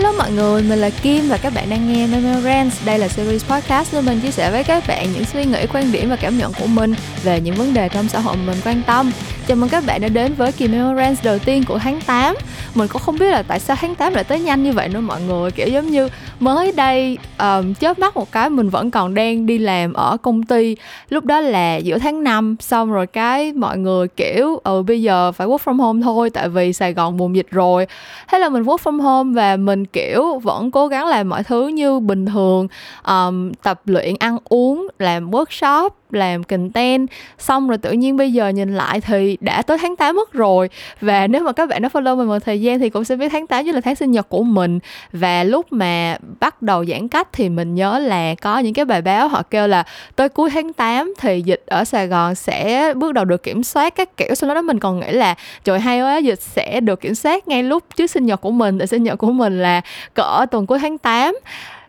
Hello 0.00 0.12
mọi 0.12 0.32
người, 0.32 0.62
mình 0.62 0.78
là 0.78 0.90
Kim 0.90 1.28
và 1.28 1.36
các 1.36 1.54
bạn 1.54 1.70
đang 1.70 1.92
nghe 1.92 2.06
Memorance. 2.06 2.76
Đây 2.84 2.98
là 2.98 3.08
series 3.08 3.44
podcast 3.44 3.94
nơi 3.94 4.02
mình 4.02 4.20
chia 4.20 4.30
sẻ 4.30 4.50
với 4.50 4.64
các 4.64 4.84
bạn 4.88 5.12
những 5.12 5.24
suy 5.24 5.44
nghĩ, 5.44 5.66
quan 5.72 5.92
điểm 5.92 6.10
và 6.10 6.16
cảm 6.16 6.38
nhận 6.38 6.52
của 6.52 6.66
mình 6.66 6.94
về 7.22 7.40
những 7.40 7.54
vấn 7.54 7.74
đề 7.74 7.88
trong 7.88 8.08
xã 8.08 8.20
hội 8.20 8.36
mình 8.36 8.56
quan 8.64 8.82
tâm. 8.86 9.12
Chào 9.46 9.56
mừng 9.56 9.68
các 9.68 9.84
bạn 9.86 10.00
đã 10.00 10.08
đến 10.08 10.34
với 10.34 10.52
kỳ 10.52 10.68
Memorance 10.68 11.20
đầu 11.24 11.38
tiên 11.38 11.64
của 11.64 11.78
tháng 11.78 12.00
8 12.00 12.36
Mình 12.74 12.88
cũng 12.88 13.02
không 13.02 13.18
biết 13.18 13.30
là 13.30 13.42
tại 13.42 13.60
sao 13.60 13.76
tháng 13.80 13.94
8 13.94 14.14
lại 14.14 14.24
tới 14.24 14.40
nhanh 14.40 14.62
như 14.62 14.72
vậy 14.72 14.88
nữa 14.88 15.00
mọi 15.00 15.20
người 15.20 15.50
Kiểu 15.50 15.68
giống 15.68 15.90
như 15.90 16.08
mới 16.40 16.72
đây 16.72 17.18
um, 17.38 17.74
chớp 17.74 17.98
mắt 17.98 18.16
một 18.16 18.32
cái 18.32 18.50
mình 18.50 18.68
vẫn 18.68 18.90
còn 18.90 19.14
đang 19.14 19.46
đi 19.46 19.58
làm 19.58 19.92
ở 19.92 20.16
công 20.16 20.42
ty. 20.42 20.76
Lúc 21.08 21.24
đó 21.24 21.40
là 21.40 21.76
giữa 21.76 21.98
tháng 21.98 22.24
5 22.24 22.56
Xong 22.60 22.92
rồi 22.92 23.06
cái 23.06 23.52
mọi 23.52 23.78
người 23.78 24.08
kiểu 24.08 24.60
Ừ 24.64 24.82
bây 24.82 25.02
giờ 25.02 25.32
phải 25.32 25.46
work 25.46 25.58
from 25.64 25.76
home 25.76 26.02
thôi 26.02 26.30
Tại 26.30 26.48
vì 26.48 26.72
Sài 26.72 26.92
Gòn 26.92 27.16
bùng 27.16 27.36
dịch 27.36 27.50
rồi. 27.50 27.86
Thế 28.28 28.38
là 28.38 28.48
mình 28.48 28.62
work 28.62 28.76
from 28.76 29.02
home 29.02 29.34
và 29.34 29.56
mình 29.56 29.86
kiểu 29.86 30.38
vẫn 30.38 30.70
cố 30.70 30.86
gắng 30.88 31.06
làm 31.06 31.28
mọi 31.28 31.44
thứ 31.44 31.68
như 31.68 32.00
bình 32.00 32.26
thường 32.26 32.68
um, 33.06 33.52
Tập 33.62 33.80
luyện 33.84 34.14
ăn 34.18 34.38
uống, 34.44 34.88
làm 34.98 35.30
workshop 35.30 35.90
làm 36.12 36.44
content. 36.44 37.08
Xong 37.38 37.68
rồi 37.68 37.78
tự 37.78 37.92
nhiên 37.92 38.16
bây 38.16 38.32
giờ 38.32 38.48
nhìn 38.48 38.74
lại 38.74 39.00
thì 39.00 39.38
đã 39.40 39.62
tới 39.62 39.78
tháng 39.78 39.96
8 39.96 40.16
mất 40.16 40.32
rồi. 40.32 40.70
Và 41.00 41.26
nếu 41.26 41.42
mà 41.44 41.52
các 41.52 41.68
bạn 41.68 41.82
đã 41.82 41.88
follow 41.92 42.16
mình 42.16 42.26
một 42.26 42.38
thời 42.38 42.60
gian 42.60 42.78
thì 42.78 42.90
cũng 42.90 43.04
sẽ 43.04 43.16
biết 43.16 43.28
tháng 43.32 43.46
8 43.46 43.64
chính 43.64 43.74
là 43.74 43.80
tháng 43.80 43.94
sinh 43.94 44.10
nhật 44.10 44.28
của 44.28 44.42
mình. 44.42 44.78
Và 45.12 45.44
lúc 45.44 45.72
mà 45.72 46.18
bắt 46.40 46.62
đầu 46.62 46.84
giãn 46.84 47.08
cách 47.08 47.28
thì 47.32 47.48
mình 47.48 47.74
nhớ 47.74 47.98
là 47.98 48.34
có 48.34 48.58
những 48.58 48.74
cái 48.74 48.84
bài 48.84 49.02
báo 49.02 49.28
họ 49.28 49.42
kêu 49.50 49.66
là 49.66 49.84
tới 50.16 50.28
cuối 50.28 50.50
tháng 50.50 50.72
8 50.72 51.14
thì 51.18 51.42
dịch 51.44 51.62
ở 51.66 51.84
Sài 51.84 52.06
Gòn 52.06 52.34
sẽ 52.34 52.94
bước 52.94 53.12
đầu 53.12 53.24
được 53.24 53.42
kiểm 53.42 53.62
soát 53.62 53.94
các 53.96 54.16
kiểu. 54.16 54.34
Sau 54.34 54.54
đó 54.54 54.62
mình 54.62 54.78
còn 54.78 55.00
nghĩ 55.00 55.12
là, 55.12 55.34
trời 55.64 55.80
hay 55.80 56.02
quá, 56.02 56.16
dịch 56.16 56.42
sẽ 56.42 56.80
được 56.80 57.00
kiểm 57.00 57.14
soát 57.14 57.48
ngay 57.48 57.62
lúc 57.62 57.84
trước 57.96 58.06
sinh 58.06 58.26
nhật 58.26 58.40
của 58.40 58.50
mình, 58.50 58.78
tại 58.78 58.86
sinh 58.86 59.02
nhật 59.02 59.18
của 59.18 59.32
mình 59.32 59.62
là 59.62 59.80
cỡ 60.14 60.46
tuần 60.50 60.66
cuối 60.66 60.78
tháng 60.78 60.98
8 60.98 61.34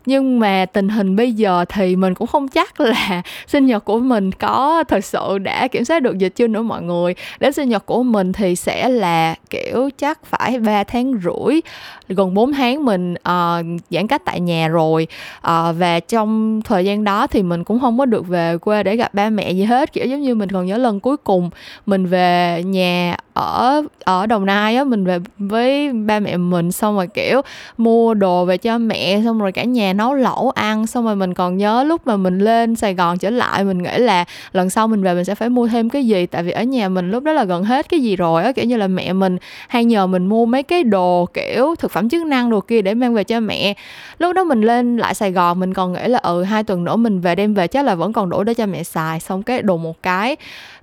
nhưng 0.05 0.39
mà 0.39 0.66
tình 0.73 0.89
hình 0.89 1.16
bây 1.16 1.31
giờ 1.31 1.66
thì 1.69 1.95
mình 1.95 2.13
cũng 2.13 2.27
không 2.27 2.47
chắc 2.47 2.80
là 2.80 3.21
sinh 3.47 3.66
nhật 3.66 3.85
của 3.85 3.99
mình 3.99 4.31
có 4.31 4.83
thật 4.88 5.05
sự 5.05 5.38
đã 5.38 5.67
kiểm 5.67 5.85
soát 5.85 5.99
được 5.99 6.17
dịch 6.17 6.35
chưa 6.35 6.47
nữa 6.47 6.61
mọi 6.61 6.81
người. 6.81 7.16
Đến 7.39 7.53
sinh 7.53 7.69
nhật 7.69 7.85
của 7.85 8.03
mình 8.03 8.33
thì 8.33 8.55
sẽ 8.55 8.89
là 8.89 9.35
kiểu 9.49 9.89
chắc 9.97 10.25
phải 10.25 10.59
3 10.59 10.83
tháng 10.83 11.13
rưỡi 11.23 11.61
gần 12.09 12.33
4 12.33 12.53
tháng 12.53 12.85
mình 12.85 13.13
uh, 13.13 13.81
giãn 13.89 14.07
cách 14.07 14.22
tại 14.25 14.39
nhà 14.39 14.67
rồi. 14.67 15.07
Uh, 15.38 15.75
và 15.77 15.99
trong 15.99 16.61
thời 16.61 16.85
gian 16.85 17.03
đó 17.03 17.27
thì 17.27 17.44
mình 17.44 17.63
cũng 17.63 17.79
không 17.79 17.97
có 17.97 18.05
được 18.05 18.27
về 18.27 18.57
quê 18.57 18.83
để 18.83 18.95
gặp 18.95 19.13
ba 19.13 19.29
mẹ 19.29 19.52
gì 19.52 19.63
hết. 19.63 19.94
Kiểu 19.94 20.05
giống 20.05 20.22
như 20.22 20.35
mình 20.35 20.49
còn 20.49 20.66
nhớ 20.66 20.77
lần 20.77 20.99
cuối 20.99 21.17
cùng 21.17 21.49
mình 21.85 22.05
về 22.05 22.63
nhà 22.66 23.16
ở 23.33 23.83
ở 24.03 24.25
đồng 24.25 24.45
nai 24.45 24.75
á 24.75 24.83
mình 24.83 25.05
về 25.05 25.19
với 25.38 25.94
ba 25.94 26.19
mẹ 26.19 26.38
mình 26.38 26.72
xong 26.72 26.95
rồi 26.95 27.07
kiểu 27.07 27.41
mua 27.77 28.13
đồ 28.13 28.45
về 28.45 28.57
cho 28.57 28.77
mẹ 28.77 29.22
xong 29.25 29.39
rồi 29.39 29.52
cả 29.52 29.63
nhà 29.63 29.91
nấu 29.94 30.14
lẩu 30.14 30.50
ăn, 30.56 30.88
xong 30.88 31.06
rồi 31.06 31.16
mình 31.16 31.34
còn 31.34 31.58
nhớ 31.58 31.84
lúc 31.84 32.08
mà 32.08 32.17
mình 32.17 32.39
lên 32.39 32.75
sài 32.75 32.94
gòn 32.94 33.17
trở 33.17 33.30
lại, 33.30 33.64
mình 33.64 33.84
nghĩ 33.84 33.97
là 33.97 34.25
lần 34.52 34.70
sau 34.70 34.88
mình 34.88 35.03
về 35.03 35.14
mình 35.14 35.25
sẽ 35.25 35.36
phải 35.36 35.50
mua 35.50 35.67
thêm 35.67 35.89
cái 35.89 36.06
gì, 36.06 36.25
tại 36.25 36.44
vì 36.44 36.52
ở 36.52 36.64
nhà 36.64 36.89
mình 36.89 37.11
lúc 37.11 37.23
đó 37.23 37.31
là 37.31 37.44
gần 37.44 37.64
hết 37.64 37.89
cái 37.89 38.00
gì 38.00 38.16
rồi 38.16 38.44
á, 38.44 38.52
kiểu 38.52 38.66
như 38.66 38.78
là 38.78 38.88
mẹ 38.88 39.14
mình 39.14 39.38
hay 39.67 39.86
nhờ 39.86 40.08
mình 40.08 40.25
mua 40.25 40.45
mấy 40.45 40.64
cái 40.64 40.84
đồ, 40.84 41.28
kiểu, 41.34 41.75
thực 41.80 41.92
phẩm 41.92 42.09
chức 42.09 42.25
năng 42.25 42.50
đồ 42.50 42.62
kia 42.62 42.81
để 42.81 42.94
mang 42.94 43.14
về 43.14 43.23
cho 43.23 43.39
mẹ. 43.39 43.73
Lúc 44.19 44.36
đó 44.36 44.44
mình 44.44 44.62
lên 44.62 44.97
lại 44.97 45.14
sài 45.14 45.31
gòn, 45.31 45.59
mình 45.59 45.73
còn 45.73 45.94
nghĩ 45.94 46.08
là 46.08 46.19
ừ 46.19 46.44
hai 46.44 46.64
tuần 46.64 46.84
nữa 46.84 46.95
mình 46.95 47.22
về 47.22 47.36
đem 47.36 47.53
về 47.53 47.67
chắc 47.67 47.86
là 47.86 47.95
vẫn 47.95 48.14
còn 48.14 48.30
đủ 48.30 48.44
để 48.44 48.53
cho 48.53 48.66
mẹ 48.66 48.84
xài, 48.84 49.19
xong 49.19 49.44
cái 49.44 49.62
đồ 49.62 49.78
một 49.78 50.03
cái 50.03 50.36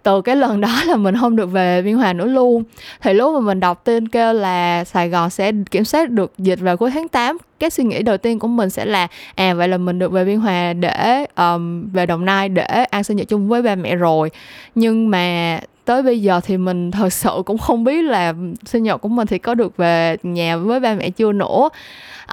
từ 0.02 0.22
cái 0.22 0.36
lần 0.36 0.60
đó 0.60 0.82
là 0.86 0.96
mình 0.96 1.16
không 1.20 1.36
được 1.36 1.46
về 1.46 1.82
biên 1.82 1.94
hòa 1.94 2.12
nữa 2.12 2.26
luôn. 2.26 2.64
Thì 3.00 3.12
lúc 3.12 3.34
mà 3.34 3.40
mình 3.40 3.60
đọc 3.60 3.84
tin 3.84 4.08
kêu 4.08 4.32
là 4.32 4.84
sài 4.84 5.08
gòn 5.08 5.30
sẽ 5.30 5.52
kiểm 5.70 5.84
soát 5.84 6.10
được 6.10 6.32
dịch 6.38 6.60
vào 6.60 6.76
cuối 6.76 6.90
tháng 6.90 7.08
8 7.08 7.38
cái 7.58 7.70
suy 7.70 7.84
nghĩ 7.84 8.02
đầu 8.02 8.16
tiên 8.16 8.38
của 8.38 8.48
mình 8.48 8.70
sẽ 8.70 8.84
là 8.84 9.06
à 9.34 9.54
vậy 9.54 9.68
là 9.68 9.78
mình 9.78 9.98
được 9.98 10.12
về 10.12 10.24
biên 10.24 10.40
hòa 10.40 10.72
để 10.72 11.26
um, 11.36 11.90
về 11.90 12.06
đồng 12.06 12.24
nai 12.24 12.48
để 12.48 12.64
ăn 12.90 13.04
sinh 13.04 13.16
nhật 13.16 13.28
chung 13.28 13.48
với 13.48 13.62
ba 13.62 13.74
mẹ 13.74 13.96
rồi. 13.96 14.30
Nhưng 14.74 15.10
mà 15.10 15.60
tới 15.84 16.02
bây 16.02 16.22
giờ 16.22 16.40
thì 16.44 16.56
mình 16.56 16.90
thật 16.90 17.12
sự 17.12 17.42
cũng 17.46 17.58
không 17.58 17.84
biết 17.84 18.02
là 18.02 18.34
sinh 18.66 18.82
nhật 18.82 19.00
của 19.00 19.08
mình 19.08 19.26
thì 19.26 19.38
có 19.38 19.54
được 19.54 19.76
về 19.76 20.16
nhà 20.22 20.56
với 20.56 20.80
ba 20.80 20.94
mẹ 20.94 21.10
chưa 21.10 21.32
nữa 21.32 21.68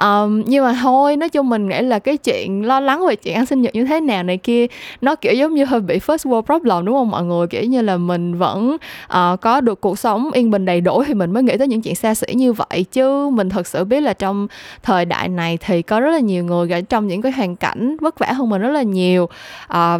um, 0.00 0.42
nhưng 0.46 0.64
mà 0.64 0.78
thôi 0.82 1.16
nói 1.16 1.28
chung 1.28 1.48
mình 1.48 1.68
nghĩ 1.68 1.82
là 1.82 1.98
cái 1.98 2.16
chuyện 2.16 2.66
lo 2.66 2.80
lắng 2.80 3.06
về 3.08 3.16
chuyện 3.16 3.34
ăn 3.34 3.46
sinh 3.46 3.62
nhật 3.62 3.74
như 3.74 3.84
thế 3.84 4.00
nào 4.00 4.22
này 4.22 4.36
kia 4.36 4.66
nó 5.00 5.14
kiểu 5.14 5.34
giống 5.34 5.54
như 5.54 5.64
hơi 5.64 5.80
bị 5.80 5.98
first 5.98 6.30
world 6.30 6.42
problem 6.42 6.84
đúng 6.84 6.94
không 6.94 7.10
mọi 7.10 7.24
người? 7.24 7.46
Kiểu 7.46 7.64
như 7.64 7.82
là 7.82 7.96
mình 7.96 8.38
vẫn 8.38 8.76
uh, 9.04 9.40
có 9.40 9.60
được 9.60 9.80
cuộc 9.80 9.98
sống 9.98 10.30
yên 10.32 10.50
bình 10.50 10.64
đầy 10.64 10.80
đủ 10.80 11.02
thì 11.06 11.14
mình 11.14 11.30
mới 11.30 11.42
nghĩ 11.42 11.58
tới 11.58 11.68
những 11.68 11.82
chuyện 11.82 11.94
xa 11.94 12.14
xỉ 12.14 12.34
như 12.34 12.52
vậy. 12.52 12.84
Chứ 12.92 13.30
mình 13.30 13.48
thật 13.48 13.66
sự 13.66 13.84
biết 13.84 14.00
là 14.00 14.12
trong 14.12 14.46
thời 14.82 15.04
đại 15.04 15.28
này 15.28 15.58
thì 15.60 15.82
có 15.82 16.00
rất 16.00 16.10
là 16.10 16.18
nhiều 16.18 16.44
người 16.44 16.70
ở 16.70 16.80
trong 16.80 17.06
những 17.06 17.22
cái 17.22 17.32
hoàn 17.32 17.56
cảnh 17.56 17.96
vất 18.00 18.18
vả 18.18 18.32
hơn 18.32 18.50
mình 18.50 18.62
rất 18.62 18.70
là 18.70 18.82
nhiều 18.82 19.24
uh, 19.24 19.30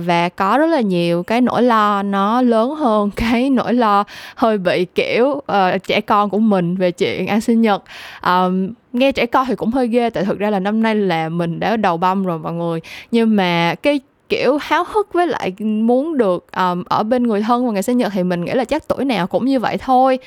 và 0.06 0.28
có 0.36 0.58
rất 0.58 0.66
là 0.66 0.80
nhiều 0.80 1.22
cái 1.22 1.40
nỗi 1.40 1.62
lo 1.62 2.02
nó 2.02 2.42
lớn 2.42 2.74
hơn 2.74 3.10
cái 3.16 3.50
nỗi 3.50 3.74
lo 3.74 4.04
hơi 4.34 4.58
bị 4.58 4.84
kiểu 4.84 5.26
uh, 5.26 5.82
trẻ 5.86 6.00
con 6.00 6.30
của 6.30 6.38
mình 6.38 6.76
về 6.76 6.90
chuyện 6.90 7.26
ăn 7.26 7.40
sinh 7.40 7.62
nhật. 7.62 7.82
Um, 8.26 8.68
nghe 8.92 9.12
trẻ 9.12 9.26
con 9.26 9.47
thì 9.47 9.54
cũng 9.54 9.70
hơi 9.70 9.88
ghê, 9.88 10.10
tại 10.10 10.24
thực 10.24 10.38
ra 10.38 10.50
là 10.50 10.60
năm 10.60 10.82
nay 10.82 10.94
là 10.94 11.28
mình 11.28 11.60
đã 11.60 11.76
đầu 11.76 11.97
băm 11.97 12.24
rồi 12.24 12.38
mọi 12.38 12.52
người. 12.52 12.80
Nhưng 13.10 13.36
mà 13.36 13.74
cái 13.82 14.00
kiểu 14.28 14.59
háo 14.60 14.84
hức 14.88 15.12
với 15.12 15.26
lại 15.26 15.53
muốn 15.60 16.19
được 16.19 16.47
um, 16.56 16.82
ở 16.84 17.03
bên 17.03 17.22
người 17.22 17.41
thân 17.41 17.64
vào 17.64 17.72
ngày 17.72 17.82
sinh 17.82 17.98
nhật 17.98 18.12
thì 18.14 18.22
mình 18.22 18.44
nghĩ 18.44 18.53
là 18.53 18.64
chắc 18.64 18.88
tuổi 18.88 19.04
nào 19.04 19.26
cũng 19.26 19.44
như 19.44 19.60
vậy 19.60 19.78
thôi. 19.78 20.19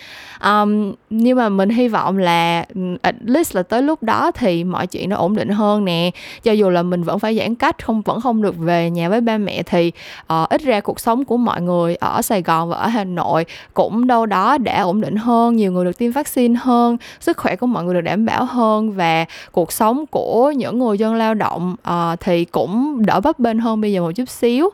Um, 0.43 0.93
nhưng 1.09 1.37
mà 1.37 1.49
mình 1.49 1.69
hy 1.69 1.87
vọng 1.87 2.17
là 2.17 2.65
at 3.01 3.15
least 3.25 3.55
là 3.55 3.63
tới 3.63 3.81
lúc 3.81 4.03
đó 4.03 4.31
thì 4.31 4.63
mọi 4.63 4.87
chuyện 4.87 5.09
nó 5.09 5.15
ổn 5.15 5.35
định 5.35 5.49
hơn 5.49 5.85
nè. 5.85 6.11
Cho 6.43 6.51
dù 6.51 6.69
là 6.69 6.83
mình 6.83 7.03
vẫn 7.03 7.19
phải 7.19 7.37
giãn 7.37 7.55
cách 7.55 7.85
không 7.85 8.01
vẫn 8.01 8.21
không 8.21 8.41
được 8.41 8.57
về 8.57 8.89
nhà 8.89 9.09
với 9.09 9.21
ba 9.21 9.37
mẹ 9.37 9.63
thì 9.63 9.91
uh, 10.33 10.49
ít 10.49 10.61
ra 10.61 10.79
cuộc 10.79 10.99
sống 10.99 11.25
của 11.25 11.37
mọi 11.37 11.61
người 11.61 11.95
ở 11.95 12.21
Sài 12.21 12.41
Gòn 12.41 12.69
và 12.69 12.77
ở 12.77 12.87
Hà 12.87 13.03
Nội 13.03 13.45
cũng 13.73 14.07
đâu 14.07 14.25
đó 14.25 14.57
đã 14.57 14.81
ổn 14.81 15.01
định 15.01 15.15
hơn 15.15 15.55
nhiều 15.55 15.71
người 15.71 15.85
được 15.85 15.97
tiêm 15.97 16.11
vaccine 16.11 16.59
hơn 16.61 16.97
sức 17.19 17.37
khỏe 17.37 17.55
của 17.55 17.67
mọi 17.67 17.83
người 17.83 17.93
được 17.93 18.01
đảm 18.01 18.25
bảo 18.25 18.45
hơn 18.45 18.91
và 18.91 19.25
cuộc 19.51 19.71
sống 19.71 20.05
của 20.11 20.51
những 20.51 20.79
người 20.79 20.97
dân 20.97 21.15
lao 21.15 21.33
động 21.33 21.75
uh, 21.89 22.19
thì 22.19 22.45
cũng 22.45 23.05
đỡ 23.05 23.19
bấp 23.21 23.39
bênh 23.39 23.59
hơn 23.59 23.81
bây 23.81 23.88
bây 23.89 23.93
giờ 23.93 24.01
một 24.01 24.11
chút 24.11 24.29
xíu. 24.29 24.69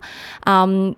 Um, 0.45 0.93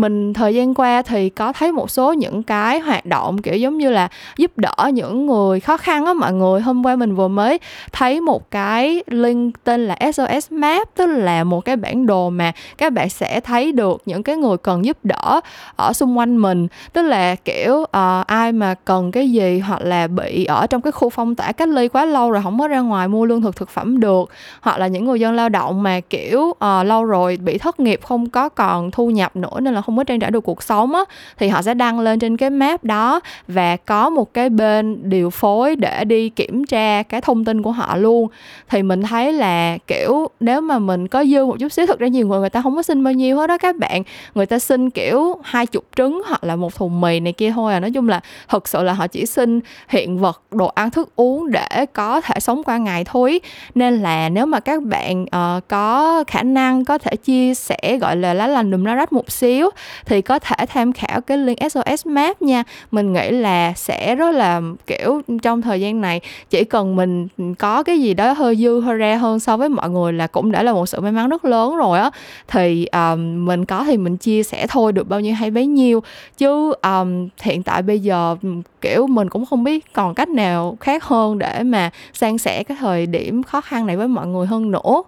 mình 0.00 0.32
thời 0.32 0.54
gian 0.54 0.74
qua 0.74 1.02
thì 1.02 1.28
có 1.28 1.52
thấy 1.52 1.72
một 1.72 1.90
số 1.90 2.12
những 2.12 2.42
cái 2.42 2.80
hoạt 2.80 3.06
động 3.06 3.42
kiểu 3.42 3.56
giống 3.56 3.78
như 3.78 3.90
là 3.90 4.08
giúp 4.36 4.50
đỡ 4.56 4.90
những 4.94 5.26
người 5.26 5.60
khó 5.60 5.76
khăn 5.76 6.06
á 6.06 6.12
mọi 6.12 6.32
người 6.32 6.60
hôm 6.60 6.86
qua 6.86 6.96
mình 6.96 7.14
vừa 7.14 7.28
mới 7.28 7.58
thấy 7.92 8.20
một 8.20 8.50
cái 8.50 9.02
link 9.06 9.64
tên 9.64 9.86
là 9.86 9.96
SOS 10.12 10.52
Map 10.52 10.88
tức 10.96 11.06
là 11.06 11.44
một 11.44 11.60
cái 11.60 11.76
bản 11.76 12.06
đồ 12.06 12.30
mà 12.30 12.52
các 12.78 12.92
bạn 12.92 13.08
sẽ 13.08 13.40
thấy 13.40 13.72
được 13.72 14.02
những 14.06 14.22
cái 14.22 14.36
người 14.36 14.56
cần 14.56 14.84
giúp 14.84 14.96
đỡ 15.02 15.40
ở 15.76 15.92
xung 15.92 16.18
quanh 16.18 16.36
mình. 16.36 16.68
Tức 16.92 17.02
là 17.02 17.34
kiểu 17.34 17.72
uh, 17.72 18.26
ai 18.26 18.52
mà 18.52 18.74
cần 18.74 19.10
cái 19.10 19.30
gì 19.30 19.58
hoặc 19.58 19.80
là 19.82 20.06
bị 20.06 20.44
ở 20.44 20.66
trong 20.66 20.80
cái 20.80 20.92
khu 20.92 21.10
phong 21.10 21.34
tỏa 21.34 21.52
cách 21.52 21.68
ly 21.68 21.88
quá 21.88 22.04
lâu 22.04 22.30
rồi 22.30 22.42
không 22.42 22.58
có 22.58 22.68
ra 22.68 22.80
ngoài 22.80 23.08
mua 23.08 23.24
lương 23.26 23.42
thực 23.42 23.56
thực 23.56 23.68
phẩm 23.68 24.00
được 24.00 24.30
hoặc 24.60 24.78
là 24.78 24.86
những 24.86 25.04
người 25.04 25.20
dân 25.20 25.34
lao 25.34 25.48
động 25.48 25.82
mà 25.82 26.00
kiểu 26.00 26.40
uh, 26.40 26.86
lâu 26.86 27.04
rồi 27.04 27.36
bị 27.36 27.58
thất 27.58 27.80
nghiệp 27.80 28.00
không 28.04 28.30
có 28.30 28.48
còn 28.48 28.90
thu 28.90 29.10
nhập 29.10 29.36
nữa 29.36 29.60
nên 29.60 29.74
là 29.74 29.82
không 29.82 29.89
không 29.90 29.96
có 29.96 30.04
trang 30.04 30.20
trải 30.20 30.30
được 30.30 30.40
cuộc 30.40 30.62
sống 30.62 30.94
á 30.94 31.00
thì 31.38 31.48
họ 31.48 31.62
sẽ 31.62 31.74
đăng 31.74 32.00
lên 32.00 32.18
trên 32.18 32.36
cái 32.36 32.50
map 32.50 32.84
đó 32.84 33.20
và 33.48 33.76
có 33.76 34.10
một 34.10 34.34
cái 34.34 34.50
bên 34.50 35.10
điều 35.10 35.30
phối 35.30 35.76
để 35.76 36.04
đi 36.04 36.28
kiểm 36.28 36.66
tra 36.66 37.02
cái 37.02 37.20
thông 37.20 37.44
tin 37.44 37.62
của 37.62 37.72
họ 37.72 37.96
luôn. 37.96 38.28
Thì 38.68 38.82
mình 38.82 39.02
thấy 39.02 39.32
là 39.32 39.78
kiểu 39.86 40.28
nếu 40.40 40.60
mà 40.60 40.78
mình 40.78 41.08
có 41.08 41.24
dư 41.24 41.44
một 41.44 41.56
chút 41.60 41.72
xíu 41.72 41.86
thực 41.86 41.98
ra 41.98 42.06
nhiều 42.06 42.26
người 42.26 42.40
người 42.40 42.50
ta 42.50 42.62
không 42.62 42.76
có 42.76 42.82
xin 42.82 43.04
bao 43.04 43.12
nhiêu 43.12 43.36
hết 43.36 43.46
đó 43.46 43.58
các 43.58 43.76
bạn. 43.76 44.02
Người 44.34 44.46
ta 44.46 44.58
xin 44.58 44.90
kiểu 44.90 45.36
hai 45.42 45.66
chục 45.66 45.84
trứng 45.96 46.22
hoặc 46.28 46.44
là 46.44 46.56
một 46.56 46.74
thùng 46.74 47.00
mì 47.00 47.20
này 47.20 47.32
kia 47.32 47.52
thôi 47.54 47.72
à. 47.72 47.80
Nói 47.80 47.90
chung 47.90 48.08
là 48.08 48.20
thực 48.48 48.68
sự 48.68 48.82
là 48.82 48.92
họ 48.92 49.06
chỉ 49.06 49.26
xin 49.26 49.60
hiện 49.88 50.18
vật 50.18 50.42
đồ 50.50 50.66
ăn 50.66 50.90
thức 50.90 51.08
uống 51.16 51.50
để 51.50 51.86
có 51.92 52.20
thể 52.20 52.40
sống 52.40 52.62
qua 52.62 52.76
ngày 52.76 53.04
thôi. 53.04 53.40
Nên 53.74 54.02
là 54.02 54.28
nếu 54.28 54.46
mà 54.46 54.60
các 54.60 54.82
bạn 54.82 55.22
uh, 55.22 55.68
có 55.68 56.24
khả 56.26 56.42
năng 56.42 56.84
có 56.84 56.98
thể 56.98 57.16
chia 57.16 57.54
sẻ 57.54 57.98
gọi 58.00 58.16
là 58.16 58.34
lá 58.34 58.46
lành 58.46 58.70
đùm 58.70 58.84
lá 58.84 58.94
rách 58.94 59.12
một 59.12 59.30
xíu 59.30 59.69
thì 60.06 60.22
có 60.22 60.38
thể 60.38 60.66
tham 60.66 60.92
khảo 60.92 61.20
cái 61.20 61.38
link 61.38 61.58
SOS 61.70 62.06
Map 62.06 62.42
nha. 62.42 62.64
Mình 62.90 63.12
nghĩ 63.12 63.30
là 63.30 63.72
sẽ 63.76 64.14
rất 64.14 64.30
là 64.30 64.60
kiểu 64.86 65.22
trong 65.42 65.62
thời 65.62 65.80
gian 65.80 66.00
này 66.00 66.20
chỉ 66.50 66.64
cần 66.64 66.96
mình 66.96 67.28
có 67.58 67.82
cái 67.82 68.00
gì 68.00 68.14
đó 68.14 68.32
hơi 68.32 68.56
dư 68.56 68.80
hơi 68.80 68.96
ra 68.96 69.16
hơn 69.16 69.40
so 69.40 69.56
với 69.56 69.68
mọi 69.68 69.90
người 69.90 70.12
là 70.12 70.26
cũng 70.26 70.52
đã 70.52 70.62
là 70.62 70.72
một 70.72 70.86
sự 70.86 71.00
may 71.00 71.12
mắn 71.12 71.28
rất 71.28 71.44
lớn 71.44 71.76
rồi 71.76 71.98
á. 71.98 72.10
Thì 72.48 72.86
um, 72.86 73.46
mình 73.46 73.64
có 73.64 73.84
thì 73.84 73.96
mình 73.96 74.16
chia 74.16 74.42
sẻ 74.42 74.66
thôi 74.66 74.92
được 74.92 75.08
bao 75.08 75.20
nhiêu 75.20 75.34
hay 75.34 75.50
bấy 75.50 75.66
nhiêu. 75.66 76.02
Chứ 76.38 76.72
um, 76.82 77.28
hiện 77.42 77.62
tại 77.62 77.82
bây 77.82 78.00
giờ 78.00 78.36
kiểu 78.80 79.06
mình 79.06 79.28
cũng 79.28 79.46
không 79.46 79.64
biết 79.64 79.92
còn 79.92 80.14
cách 80.14 80.28
nào 80.28 80.76
khác 80.80 81.04
hơn 81.04 81.38
để 81.38 81.62
mà 81.62 81.90
san 82.12 82.38
sẻ 82.38 82.62
cái 82.62 82.76
thời 82.80 83.06
điểm 83.06 83.42
khó 83.42 83.60
khăn 83.60 83.86
này 83.86 83.96
với 83.96 84.08
mọi 84.08 84.26
người 84.26 84.46
hơn 84.46 84.70
nữa. 84.70 85.02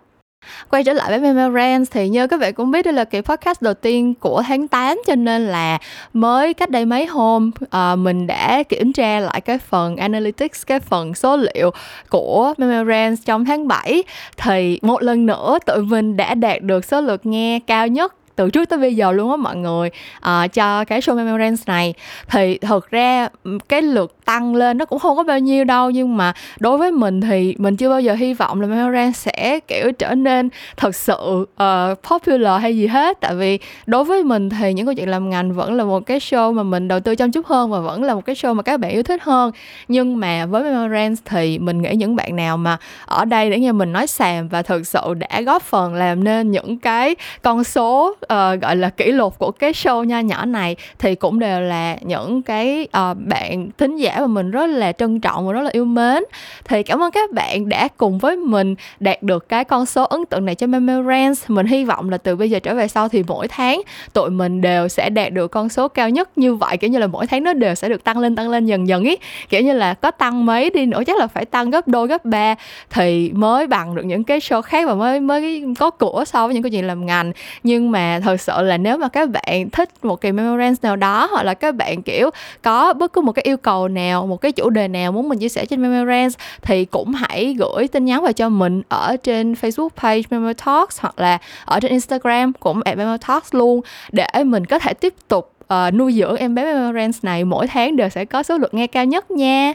Quay 0.70 0.84
trở 0.84 0.92
lại 0.92 1.10
với 1.10 1.32
Memorance 1.32 1.90
thì 1.90 2.08
như 2.08 2.26
các 2.26 2.40
bạn 2.40 2.54
cũng 2.54 2.70
biết 2.70 2.84
đây 2.84 2.94
là 2.94 3.04
kỳ 3.04 3.20
podcast 3.20 3.62
đầu 3.62 3.74
tiên 3.74 4.14
của 4.14 4.42
tháng 4.46 4.68
8 4.68 5.02
cho 5.06 5.14
nên 5.14 5.46
là 5.46 5.78
mới 6.12 6.54
cách 6.54 6.70
đây 6.70 6.84
mấy 6.84 7.06
hôm 7.06 7.50
uh, 7.64 7.98
mình 7.98 8.26
đã 8.26 8.62
kiểm 8.62 8.92
tra 8.92 9.20
lại 9.20 9.40
cái 9.40 9.58
phần 9.58 9.96
analytics, 9.96 10.66
cái 10.66 10.80
phần 10.80 11.14
số 11.14 11.36
liệu 11.36 11.70
của 12.08 12.54
Memorance 12.58 13.22
trong 13.24 13.44
tháng 13.44 13.68
7 13.68 14.02
thì 14.36 14.78
một 14.82 15.02
lần 15.02 15.26
nữa 15.26 15.58
tụi 15.66 15.82
mình 15.82 16.16
đã 16.16 16.34
đạt 16.34 16.62
được 16.62 16.84
số 16.84 17.00
lượt 17.00 17.26
nghe 17.26 17.60
cao 17.66 17.88
nhất 17.88 18.14
từ 18.36 18.50
trước 18.50 18.68
tới 18.68 18.78
bây 18.78 18.96
giờ 18.96 19.12
luôn 19.12 19.30
á 19.30 19.36
mọi 19.36 19.56
người. 19.56 19.90
Uh, 20.18 20.52
cho 20.52 20.84
cái 20.84 21.00
show 21.00 21.16
Memorance 21.16 21.62
này. 21.66 21.94
Thì 22.28 22.58
thực 22.58 22.90
ra 22.90 23.28
cái 23.68 23.82
lượt 23.82 24.24
tăng 24.24 24.54
lên 24.54 24.78
nó 24.78 24.84
cũng 24.84 24.98
không 24.98 25.16
có 25.16 25.22
bao 25.22 25.38
nhiêu 25.38 25.64
đâu 25.64 25.90
nhưng 25.90 26.16
mà 26.16 26.32
đối 26.60 26.78
với 26.78 26.92
mình 26.92 27.20
thì 27.20 27.54
mình 27.58 27.76
chưa 27.76 27.90
bao 27.90 28.00
giờ 28.00 28.14
hy 28.14 28.34
vọng 28.34 28.60
là 28.60 28.66
Memorance 28.66 29.12
sẽ 29.12 29.60
kiểu 29.68 29.92
trở 29.92 30.14
nên 30.14 30.48
thật 30.76 30.96
sự 30.96 31.16
uh, 31.42 32.02
popular 32.10 32.62
hay 32.62 32.76
gì 32.76 32.86
hết. 32.86 33.20
Tại 33.20 33.34
vì 33.34 33.58
đối 33.86 34.04
với 34.04 34.24
mình 34.24 34.50
thì 34.50 34.72
những 34.72 34.86
câu 34.86 34.94
chuyện 34.94 35.08
làm 35.08 35.30
ngành 35.30 35.52
vẫn 35.52 35.74
là 35.74 35.84
một 35.84 36.06
cái 36.06 36.18
show 36.18 36.52
mà 36.52 36.62
mình 36.62 36.88
đầu 36.88 37.00
tư 37.00 37.16
chăm 37.16 37.32
chút 37.32 37.46
hơn 37.46 37.70
và 37.70 37.80
vẫn 37.80 38.04
là 38.04 38.14
một 38.14 38.24
cái 38.26 38.34
show 38.34 38.54
mà 38.54 38.62
các 38.62 38.80
bạn 38.80 38.90
yêu 38.90 39.02
thích 39.02 39.22
hơn. 39.22 39.52
Nhưng 39.88 40.20
mà 40.20 40.46
với 40.46 40.62
Memorance 40.62 41.22
thì 41.24 41.58
mình 41.58 41.82
nghĩ 41.82 41.94
những 41.94 42.16
bạn 42.16 42.36
nào 42.36 42.56
mà 42.56 42.76
ở 43.06 43.24
đây 43.24 43.50
để 43.50 43.58
nghe 43.58 43.72
mình 43.72 43.92
nói 43.92 44.06
xàm 44.06 44.48
và 44.48 44.62
thực 44.62 44.86
sự 44.86 45.14
đã 45.14 45.40
góp 45.40 45.62
phần 45.62 45.94
làm 45.94 46.24
nên 46.24 46.50
những 46.50 46.78
cái 46.78 47.16
con 47.42 47.64
số 47.64 48.14
uh, 48.22 48.62
gọi 48.62 48.76
là 48.76 48.90
kỷ 48.90 49.12
lục 49.12 49.38
của 49.38 49.50
cái 49.50 49.72
show 49.72 50.04
nha 50.04 50.20
nhỏ 50.20 50.44
này 50.44 50.76
thì 50.98 51.14
cũng 51.14 51.38
đều 51.38 51.60
là 51.60 51.96
những 52.00 52.42
cái 52.42 52.88
uh, 53.10 53.16
bạn 53.26 53.68
thính 53.78 53.96
giả 53.96 54.20
mà 54.20 54.26
mình 54.26 54.50
rất 54.50 54.66
là 54.66 54.92
trân 54.92 55.20
trọng 55.20 55.46
và 55.46 55.52
rất 55.52 55.62
là 55.62 55.70
yêu 55.72 55.84
mến. 55.84 56.22
Thì 56.64 56.82
cảm 56.82 57.02
ơn 57.02 57.10
các 57.10 57.30
bạn 57.30 57.68
đã 57.68 57.88
cùng 57.96 58.18
với 58.18 58.36
mình 58.36 58.74
đạt 59.00 59.22
được 59.22 59.48
cái 59.48 59.64
con 59.64 59.86
số 59.86 60.04
ấn 60.04 60.26
tượng 60.26 60.44
này 60.44 60.54
cho 60.54 60.66
Memorance 60.66 61.40
mình 61.48 61.66
hy 61.66 61.84
vọng 61.84 62.10
là 62.10 62.18
từ 62.18 62.36
bây 62.36 62.50
giờ 62.50 62.58
trở 62.58 62.74
về 62.74 62.88
sau 62.88 63.08
thì 63.08 63.24
mỗi 63.28 63.48
tháng 63.48 63.82
tụi 64.12 64.30
mình 64.30 64.60
đều 64.60 64.88
sẽ 64.88 65.10
đạt 65.10 65.32
được 65.32 65.48
con 65.48 65.68
số 65.68 65.88
cao 65.88 66.10
nhất 66.10 66.38
như 66.38 66.54
vậy 66.54 66.76
kiểu 66.76 66.90
như 66.90 66.98
là 66.98 67.06
mỗi 67.06 67.26
tháng 67.26 67.44
nó 67.44 67.52
đều 67.52 67.74
sẽ 67.74 67.88
được 67.88 68.04
tăng 68.04 68.18
lên 68.18 68.36
tăng 68.36 68.50
lên 68.50 68.66
dần 68.66 68.88
dần 68.88 69.04
ý. 69.04 69.16
Kiểu 69.48 69.62
như 69.62 69.72
là 69.72 69.94
có 69.94 70.10
tăng 70.10 70.46
mấy 70.46 70.70
đi 70.70 70.86
nữa 70.86 71.02
chắc 71.06 71.18
là 71.18 71.26
phải 71.26 71.44
tăng 71.44 71.70
gấp 71.70 71.88
đôi 71.88 72.06
gấp 72.06 72.24
ba 72.24 72.54
thì 72.90 73.30
mới 73.34 73.66
bằng 73.66 73.94
được 73.94 74.04
những 74.04 74.24
cái 74.24 74.38
show 74.38 74.62
khác 74.62 74.86
và 74.86 74.94
mới 74.94 75.20
mới 75.20 75.64
có 75.78 75.90
của 75.90 76.24
so 76.26 76.46
với 76.46 76.54
những 76.54 76.62
cái 76.62 76.70
chuyện 76.70 76.86
làm 76.86 77.06
ngành. 77.06 77.32
Nhưng 77.62 77.90
mà 77.90 78.11
thật 78.20 78.40
sự 78.40 78.62
là 78.62 78.76
nếu 78.76 78.98
mà 78.98 79.08
các 79.08 79.28
bạn 79.30 79.70
thích 79.70 80.04
một 80.04 80.20
kỳ 80.20 80.32
memorance 80.32 80.78
nào 80.82 80.96
đó 80.96 81.28
hoặc 81.30 81.42
là 81.42 81.54
các 81.54 81.74
bạn 81.74 82.02
kiểu 82.02 82.30
có 82.62 82.92
bất 82.92 83.12
cứ 83.12 83.20
một 83.20 83.32
cái 83.32 83.42
yêu 83.42 83.56
cầu 83.56 83.88
nào 83.88 84.26
một 84.26 84.36
cái 84.36 84.52
chủ 84.52 84.70
đề 84.70 84.88
nào 84.88 85.12
muốn 85.12 85.28
mình 85.28 85.38
chia 85.38 85.48
sẻ 85.48 85.66
trên 85.66 85.82
memorance 85.82 86.38
thì 86.62 86.84
cũng 86.84 87.12
hãy 87.12 87.56
gửi 87.58 87.88
tin 87.88 88.04
nhắn 88.04 88.22
vào 88.22 88.32
cho 88.32 88.48
mình 88.48 88.82
ở 88.88 89.16
trên 89.22 89.52
facebook 89.52 89.88
page 89.96 90.22
memo 90.30 90.52
talks 90.66 91.00
hoặc 91.00 91.18
là 91.18 91.38
ở 91.64 91.80
trên 91.80 91.90
instagram 91.90 92.52
cũng 92.52 92.80
at 92.84 92.96
memo 92.98 93.16
talks 93.16 93.54
luôn 93.54 93.80
để 94.12 94.26
mình 94.44 94.66
có 94.66 94.78
thể 94.78 94.94
tiếp 94.94 95.14
tục 95.28 95.52
uh, 95.72 95.94
nuôi 95.94 96.12
dưỡng 96.12 96.36
em 96.36 96.54
bé 96.54 96.64
memorance 96.64 97.18
này. 97.22 97.44
Mỗi 97.44 97.66
tháng 97.66 97.96
đều 97.96 98.08
sẽ 98.08 98.24
có 98.24 98.42
số 98.42 98.58
lượng 98.58 98.70
nghe 98.72 98.86
cao 98.86 99.04
nhất 99.04 99.30
nha 99.30 99.74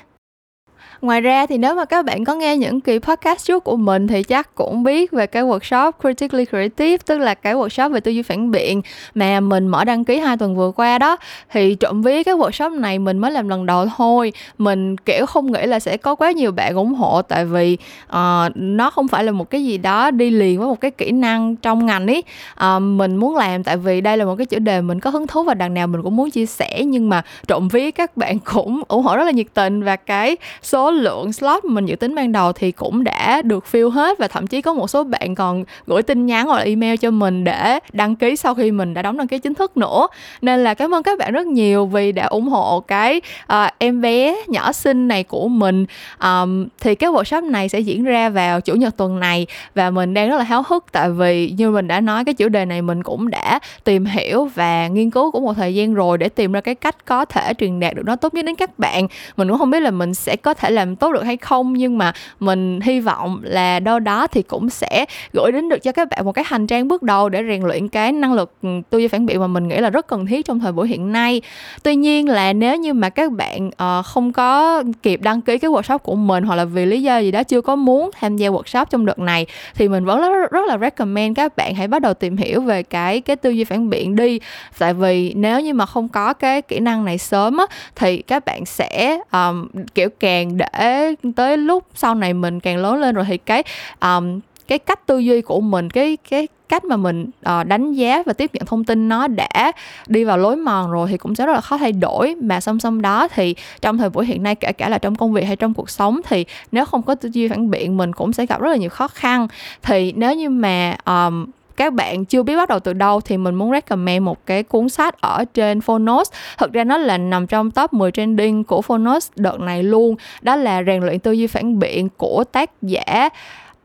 ngoài 1.02 1.22
ra 1.22 1.46
thì 1.46 1.58
nếu 1.58 1.76
mà 1.76 1.86
các 1.86 2.06
bạn 2.06 2.24
có 2.24 2.36
nghe 2.36 2.58
những 2.58 2.82
kỳ 2.82 3.00
podcast 3.00 3.46
trước 3.46 3.64
của 3.64 3.76
mình 3.76 4.08
thì 4.08 4.24
chắc 4.24 4.56
cũng 4.56 4.84
biết 4.84 5.12
về 5.12 5.28
cái 5.28 5.44
workshop 5.44 5.92
critically 6.02 6.46
creative 6.46 6.98
tức 6.98 7.18
là 7.18 7.34
cái 7.34 7.56
workshop 7.56 7.90
về 7.90 8.00
tư 8.00 8.12
duy 8.12 8.22
phản 8.22 8.52
biện 8.52 8.82
mà 9.16 9.40
mình 9.40 9.68
mở 9.68 9.84
đăng 9.84 10.06
ký 10.06 10.20
hai 10.20 10.38
tuần 10.38 10.56
vừa 10.56 10.72
qua 10.72 11.00
đó. 11.00 11.18
Thì 11.52 11.76
trộm 11.76 12.02
vía 12.02 12.24
cái 12.24 12.36
workshop 12.36 12.80
này 12.80 13.00
mình 13.00 13.18
mới 13.18 13.32
làm 13.32 13.50
lần 13.50 13.66
đầu 13.66 13.86
thôi. 13.98 14.34
Mình 14.58 14.98
kiểu 14.98 15.26
không 15.26 15.52
nghĩ 15.52 15.66
là 15.66 15.80
sẽ 15.80 15.98
có 15.98 16.16
quá 16.16 16.32
nhiều 16.32 16.52
bạn 16.52 16.76
ủng 16.76 16.94
hộ 16.94 17.22
tại 17.22 17.46
vì 17.46 17.78
uh, 18.10 18.52
nó 18.56 18.90
không 18.90 19.08
phải 19.08 19.24
là 19.24 19.32
một 19.32 19.50
cái 19.50 19.66
gì 19.66 19.78
đó 19.78 20.12
đi 20.12 20.30
liền 20.30 20.60
với 20.60 20.68
một 20.68 20.82
cái 20.82 20.92
kỹ 20.92 21.12
năng 21.12 21.56
trong 21.56 21.86
ngành 21.86 22.08
ấy 22.08 22.20
uh, 22.20 22.24
ờ, 22.56 22.80
mình 22.80 23.16
muốn 23.16 23.36
làm 23.36 23.64
tại 23.64 23.78
vì 23.78 24.02
đây 24.02 24.18
là 24.18 24.26
một 24.26 24.36
cái 24.36 24.46
chủ 24.46 24.60
đề 24.60 24.82
mình 24.82 25.00
có 25.00 25.10
hứng 25.10 25.28
thú 25.28 25.44
và 25.44 25.54
đằng 25.54 25.74
nào 25.74 25.88
mình 25.88 26.04
cũng 26.04 26.16
muốn 26.16 26.32
chia 26.32 26.46
sẻ 26.46 26.84
nhưng 26.86 27.10
mà 27.10 27.22
trộm 27.48 27.68
vía 27.68 27.92
các 27.92 28.18
bạn 28.18 28.40
cũng 28.54 28.82
ủng 28.88 29.04
hộ 29.04 29.16
rất 29.16 29.24
là 29.24 29.32
nhiệt 29.32 29.48
tình 29.54 29.84
và 29.84 29.96
cái 29.96 30.38
số 30.62 30.87
lượng 30.92 31.34
slot 31.34 31.66
mình 31.66 31.86
dự 31.86 31.96
tính 31.96 32.16
ban 32.16 32.32
đầu 32.32 32.54
thì 32.54 32.72
cũng 32.72 33.04
đã 33.04 33.42
được 33.42 33.66
fill 33.72 33.90
hết 33.90 34.18
và 34.18 34.28
thậm 34.28 34.48
chí 34.48 34.62
có 34.62 34.74
một 34.74 34.88
số 34.88 35.04
bạn 35.04 35.36
còn 35.36 35.64
gửi 35.88 36.04
tin 36.04 36.26
nhắn 36.26 36.48
hoặc 36.48 36.58
là 36.58 36.64
email 36.64 36.96
cho 36.96 37.12
mình 37.12 37.44
để 37.44 37.80
đăng 37.94 38.16
ký 38.16 38.36
sau 38.36 38.56
khi 38.56 38.72
mình 38.72 38.94
đã 38.94 39.02
đóng 39.02 39.18
đăng 39.18 39.28
ký 39.28 39.40
chính 39.40 39.54
thức 39.54 39.78
nữa. 39.78 40.08
Nên 40.42 40.64
là 40.64 40.74
cảm 40.74 40.94
ơn 40.94 41.04
các 41.04 41.20
bạn 41.20 41.34
rất 41.34 41.48
nhiều 41.48 41.86
vì 41.86 42.12
đã 42.12 42.26
ủng 42.26 42.48
hộ 42.48 42.80
cái 42.80 43.22
uh, 43.54 43.72
em 43.78 44.02
bé 44.02 44.36
nhỏ 44.48 44.72
xinh 44.72 45.08
này 45.08 45.24
của 45.24 45.48
mình. 45.48 45.86
Um, 46.24 46.68
thì 46.80 46.96
cái 46.96 47.10
workshop 47.10 47.52
này 47.52 47.70
sẽ 47.70 47.80
diễn 47.80 48.04
ra 48.04 48.30
vào 48.30 48.62
chủ 48.62 48.74
nhật 48.76 48.98
tuần 48.98 49.20
này 49.20 49.48
và 49.76 49.90
mình 49.90 50.14
đang 50.14 50.30
rất 50.30 50.38
là 50.38 50.44
háo 50.44 50.64
hức 50.68 50.86
tại 50.92 51.10
vì 51.10 51.54
như 51.58 51.72
mình 51.72 51.88
đã 51.88 52.02
nói 52.02 52.26
cái 52.26 52.34
chủ 52.34 52.50
đề 52.50 52.66
này 52.66 52.82
mình 52.82 53.04
cũng 53.04 53.30
đã 53.30 53.60
tìm 53.84 54.06
hiểu 54.06 54.46
và 54.56 54.88
nghiên 54.88 55.10
cứu 55.10 55.32
cũng 55.32 55.44
một 55.44 55.54
thời 55.54 55.76
gian 55.76 55.94
rồi 55.94 56.18
để 56.18 56.30
tìm 56.30 56.52
ra 56.52 56.62
cái 56.62 56.76
cách 56.76 57.06
có 57.06 57.26
thể 57.26 57.54
truyền 57.58 57.80
đạt 57.80 57.96
được 57.96 58.04
nó 58.06 58.16
tốt 58.16 58.34
nhất 58.34 58.46
đến 58.46 58.56
các 58.56 58.80
bạn. 58.80 59.08
Mình 59.38 59.50
cũng 59.50 59.58
không 59.58 59.72
biết 59.72 59.80
là 59.80 59.92
mình 59.92 60.14
sẽ 60.14 60.36
có 60.36 60.54
thể 60.54 60.70
làm 60.78 60.96
tốt 60.96 61.12
được 61.12 61.24
hay 61.24 61.38
không 61.38 61.74
nhưng 61.74 61.98
mà 61.98 62.14
mình 62.40 62.80
hy 62.82 63.00
vọng 63.00 63.40
là 63.44 63.80
đâu 63.80 64.00
đó 64.00 64.28
thì 64.28 64.42
cũng 64.42 64.70
sẽ 64.70 65.06
gửi 65.34 65.52
đến 65.52 65.70
được 65.70 65.80
cho 65.84 65.92
các 65.92 66.08
bạn 66.10 66.26
một 66.26 66.32
cái 66.32 66.46
hành 66.48 66.68
trang 66.68 66.88
bước 66.88 67.04
đầu 67.04 67.30
để 67.30 67.44
rèn 67.48 67.62
luyện 67.62 67.88
cái 67.88 68.12
năng 68.12 68.34
lực 68.34 68.54
ừ, 68.62 68.70
tư 68.90 68.98
duy 68.98 69.08
phản 69.08 69.26
biện 69.26 69.40
mà 69.40 69.48
mình 69.48 69.68
nghĩ 69.68 69.78
là 69.78 69.90
rất 69.90 70.08
cần 70.08 70.26
thiết 70.26 70.46
trong 70.46 70.60
thời 70.60 70.72
buổi 70.72 70.88
hiện 70.88 71.12
nay. 71.12 71.42
Tuy 71.84 71.96
nhiên 71.96 72.30
là 72.30 72.54
nếu 72.54 72.76
như 72.78 72.94
mà 72.94 73.10
các 73.10 73.32
bạn 73.32 73.68
uh, 73.68 74.06
không 74.06 74.34
có 74.34 74.84
kịp 75.04 75.22
đăng 75.22 75.42
ký 75.42 75.58
cái 75.58 75.72
workshop 75.72 75.98
của 75.98 76.16
mình 76.16 76.44
hoặc 76.44 76.56
là 76.56 76.66
vì 76.66 76.86
lý 76.86 77.02
do 77.02 77.18
gì 77.18 77.32
đó 77.32 77.44
chưa 77.44 77.62
có 77.62 77.76
muốn 77.76 78.10
tham 78.20 78.38
gia 78.38 78.50
workshop 78.50 78.86
trong 78.90 79.06
đợt 79.06 79.20
này 79.20 79.46
thì 79.76 79.88
mình 79.88 80.06
vẫn 80.06 80.22
rất, 80.22 80.52
rất 80.52 80.66
là 80.68 80.78
recommend 80.78 81.38
các 81.38 81.56
bạn 81.56 81.76
hãy 81.76 81.88
bắt 81.88 82.02
đầu 82.02 82.14
tìm 82.14 82.38
hiểu 82.38 82.62
về 82.62 82.84
cái 82.84 83.22
cái 83.22 83.36
tư 83.36 83.50
duy 83.50 83.64
phản 83.64 83.90
biện 83.90 84.16
đi. 84.16 84.40
Tại 84.78 84.94
vì 84.94 85.34
nếu 85.34 85.60
như 85.60 85.74
mà 85.74 85.86
không 85.86 86.08
có 86.08 86.34
cái 86.34 86.62
kỹ 86.62 86.80
năng 86.80 87.06
này 87.06 87.18
sớm 87.18 87.58
á 87.58 87.66
thì 87.96 88.22
các 88.22 88.46
bạn 88.46 88.66
sẽ 88.66 89.20
um, 89.32 89.68
kiểu 89.96 90.10
càng 90.20 90.58
để 90.58 90.67
để 90.74 91.16
tới 91.36 91.58
lúc 91.58 91.84
sau 91.96 92.16
này 92.16 92.34
mình 92.34 92.60
càng 92.60 92.78
lớn 92.78 93.02
lên 93.02 93.16
rồi 93.16 93.26
thì 93.28 93.38
cái 93.38 93.64
um, 94.02 94.40
cái 94.68 94.80
cách 94.80 95.06
tư 95.06 95.18
duy 95.18 95.42
của 95.42 95.62
mình 95.62 95.90
cái 95.90 96.18
cái 96.30 96.48
cách 96.70 96.84
mà 96.84 96.98
mình 96.98 97.26
uh, 97.60 97.68
đánh 97.68 97.94
giá 97.94 98.24
và 98.26 98.34
tiếp 98.34 98.52
nhận 98.54 98.66
thông 98.66 98.84
tin 98.84 99.10
nó 99.10 99.28
đã 99.28 99.72
đi 100.08 100.24
vào 100.24 100.38
lối 100.38 100.56
mòn 100.56 100.92
rồi 100.92 101.08
thì 101.12 101.18
cũng 101.18 101.36
sẽ 101.36 101.46
rất 101.46 101.54
là 101.54 101.62
khó 101.62 101.78
thay 101.78 101.92
đổi. 101.92 102.36
Mà 102.36 102.62
song 102.62 102.80
song 102.80 103.02
đó 103.02 103.28
thì 103.28 103.56
trong 103.82 103.98
thời 103.98 104.10
buổi 104.10 104.26
hiện 104.26 104.44
nay 104.44 104.56
kể 104.56 104.74
cả 104.74 104.90
là 104.90 104.98
trong 104.98 105.16
công 105.16 105.34
việc 105.34 105.44
hay 105.44 105.56
trong 105.56 105.74
cuộc 105.74 105.90
sống 105.90 106.20
thì 106.28 106.46
nếu 106.72 106.86
không 106.86 107.02
có 107.02 107.16
tư 107.16 107.30
duy 107.34 107.48
phản 107.48 107.72
biện 107.72 107.98
mình 107.98 108.14
cũng 108.14 108.34
sẽ 108.34 108.46
gặp 108.46 108.62
rất 108.62 108.70
là 108.70 108.78
nhiều 108.78 108.90
khó 108.90 109.08
khăn. 109.08 109.48
Thì 109.82 110.14
nếu 110.16 110.36
như 110.36 110.50
mà 110.50 110.96
um, 111.06 111.46
các 111.78 111.94
bạn 111.94 112.26
chưa 112.26 112.44
biết 112.44 112.56
bắt 112.56 112.70
đầu 112.70 112.80
từ 112.80 112.94
đâu 112.94 113.22
thì 113.22 113.38
mình 113.38 113.56
muốn 113.56 113.72
recommend 113.72 114.24
một 114.24 114.46
cái 114.46 114.64
cuốn 114.64 114.90
sách 114.90 115.22
ở 115.22 115.46
trên 115.54 115.82
Phonos. 115.82 116.32
Thực 116.58 116.74
ra 116.74 116.84
nó 116.84 116.98
là 116.98 117.18
nằm 117.18 117.48
trong 117.48 117.72
top 117.72 117.94
10 117.94 118.12
trending 118.12 118.64
của 118.64 118.82
Phonos 118.82 119.30
đợt 119.36 119.60
này 119.60 119.84
luôn. 119.84 120.16
Đó 120.42 120.56
là 120.56 120.84
rèn 120.84 121.04
luyện 121.04 121.20
tư 121.20 121.32
duy 121.32 121.48
phản 121.48 121.80
biện 121.80 122.10
của 122.18 122.44
tác 122.52 122.72
giả 122.82 123.30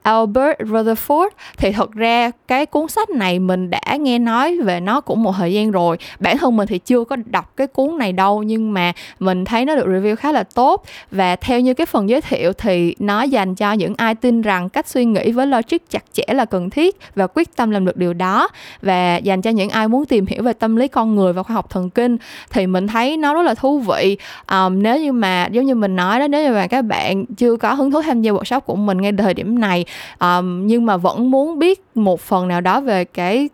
Albert 0.03 0.59
Rutherford. 0.59 1.29
Thì 1.57 1.73
thật 1.73 1.93
ra 1.93 2.31
cái 2.49 2.67
cuốn 2.67 2.89
sách 2.89 3.11
này 3.11 3.39
mình 3.39 3.71
đã 3.71 3.97
nghe 4.01 4.19
nói 4.19 4.59
về 4.59 4.81
nó 4.81 5.01
cũng 5.01 5.23
một 5.23 5.33
thời 5.37 5.53
gian 5.53 5.71
rồi. 5.71 5.99
Bản 6.21 6.39
thân 6.39 6.57
mình 6.57 6.69
thì 6.69 6.79
chưa 6.79 7.05
có 7.05 7.17
đọc 7.27 7.53
cái 7.57 7.67
cuốn 7.67 7.99
này 7.99 8.13
đâu 8.13 8.43
nhưng 8.43 8.73
mà 8.73 8.93
mình 9.19 9.45
thấy 9.45 9.65
nó 9.65 9.77
được 9.77 9.87
review 9.87 10.17
khá 10.17 10.33
là 10.33 10.43
tốt. 10.43 10.85
Và 11.11 11.37
theo 11.37 11.61
như 11.61 11.75
cái 11.75 11.87
phần 11.87 12.09
giới 12.09 12.21
thiệu 12.21 12.53
thì 12.53 12.95
nó 12.99 13.23
dành 13.23 13.55
cho 13.55 13.73
những 13.73 13.95
ai 13.97 14.15
tin 14.15 14.43
rằng 14.43 14.69
cách 14.69 14.89
suy 14.89 15.05
nghĩ 15.05 15.33
với 15.33 15.47
logic 15.47 15.91
chặt 15.91 16.05
chẽ 16.13 16.25
là 16.29 16.45
cần 16.45 16.71
thiết 16.71 16.97
và 17.15 17.27
quyết 17.27 17.57
tâm 17.57 17.71
làm 17.71 17.85
được 17.85 17.97
điều 17.97 18.13
đó. 18.15 18.49
Và 18.83 19.17
dành 19.17 19.43
cho 19.43 19.51
những 19.51 19.71
ai 19.71 19.89
muốn 19.89 20.05
tìm 20.05 20.27
hiểu 20.27 20.43
về 20.43 20.53
tâm 20.53 20.77
lý 20.77 20.89
con 20.89 21.15
người 21.15 21.33
và 21.33 21.43
khoa 21.43 21.55
học 21.55 21.71
thần 21.71 21.91
kinh 21.91 22.17
thì 22.51 22.67
mình 22.67 22.87
thấy 22.87 23.17
nó 23.17 23.35
rất 23.35 23.43
là 23.43 23.55
thú 23.55 23.79
vị. 23.79 24.17
Um, 24.51 24.83
nếu 24.83 25.01
như 25.01 25.13
mà 25.13 25.49
giống 25.51 25.67
như 25.67 25.75
mình 25.75 25.97
nói 25.97 26.21
đó 26.21 26.29
nếu 26.29 26.43
như 26.43 26.53
mà 26.55 26.67
các 26.67 26.83
bạn 26.83 27.25
chưa 27.27 27.57
có 27.57 27.75
hứng 27.75 27.91
thú 27.91 28.03
tham 28.03 28.23
gia 28.23 28.33
workshop 28.33 28.61
của 28.61 28.77
mình 28.77 29.01
ngay 29.01 29.13
thời 29.13 29.35
điểm 29.35 29.61
này 29.61 29.85
um, 30.21 30.67
nhưng 30.67 30.87
mà 30.87 30.97
vẫn 30.97 31.31
muốn 31.31 31.59
biết 31.59 31.83
một 31.95 32.21
phần 32.21 32.49
nào 32.49 32.61
đó 32.61 32.81
về 32.81 33.05
cái 33.05 33.49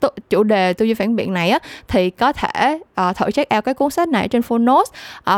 t- 0.00 0.08
chủ 0.30 0.42
đề 0.42 0.72
tư 0.72 0.84
duy 0.84 0.94
phản 0.94 1.16
biện 1.16 1.32
này 1.32 1.50
á 1.50 1.58
thì 1.88 2.10
có 2.10 2.32
thể 2.32 2.78
uh, 3.08 3.16
thử 3.16 3.30
check 3.30 3.54
out 3.54 3.64
cái 3.64 3.74
cuốn 3.74 3.90
sách 3.90 4.08
này 4.08 4.28
trên 4.28 4.42
Phonos. 4.42 4.88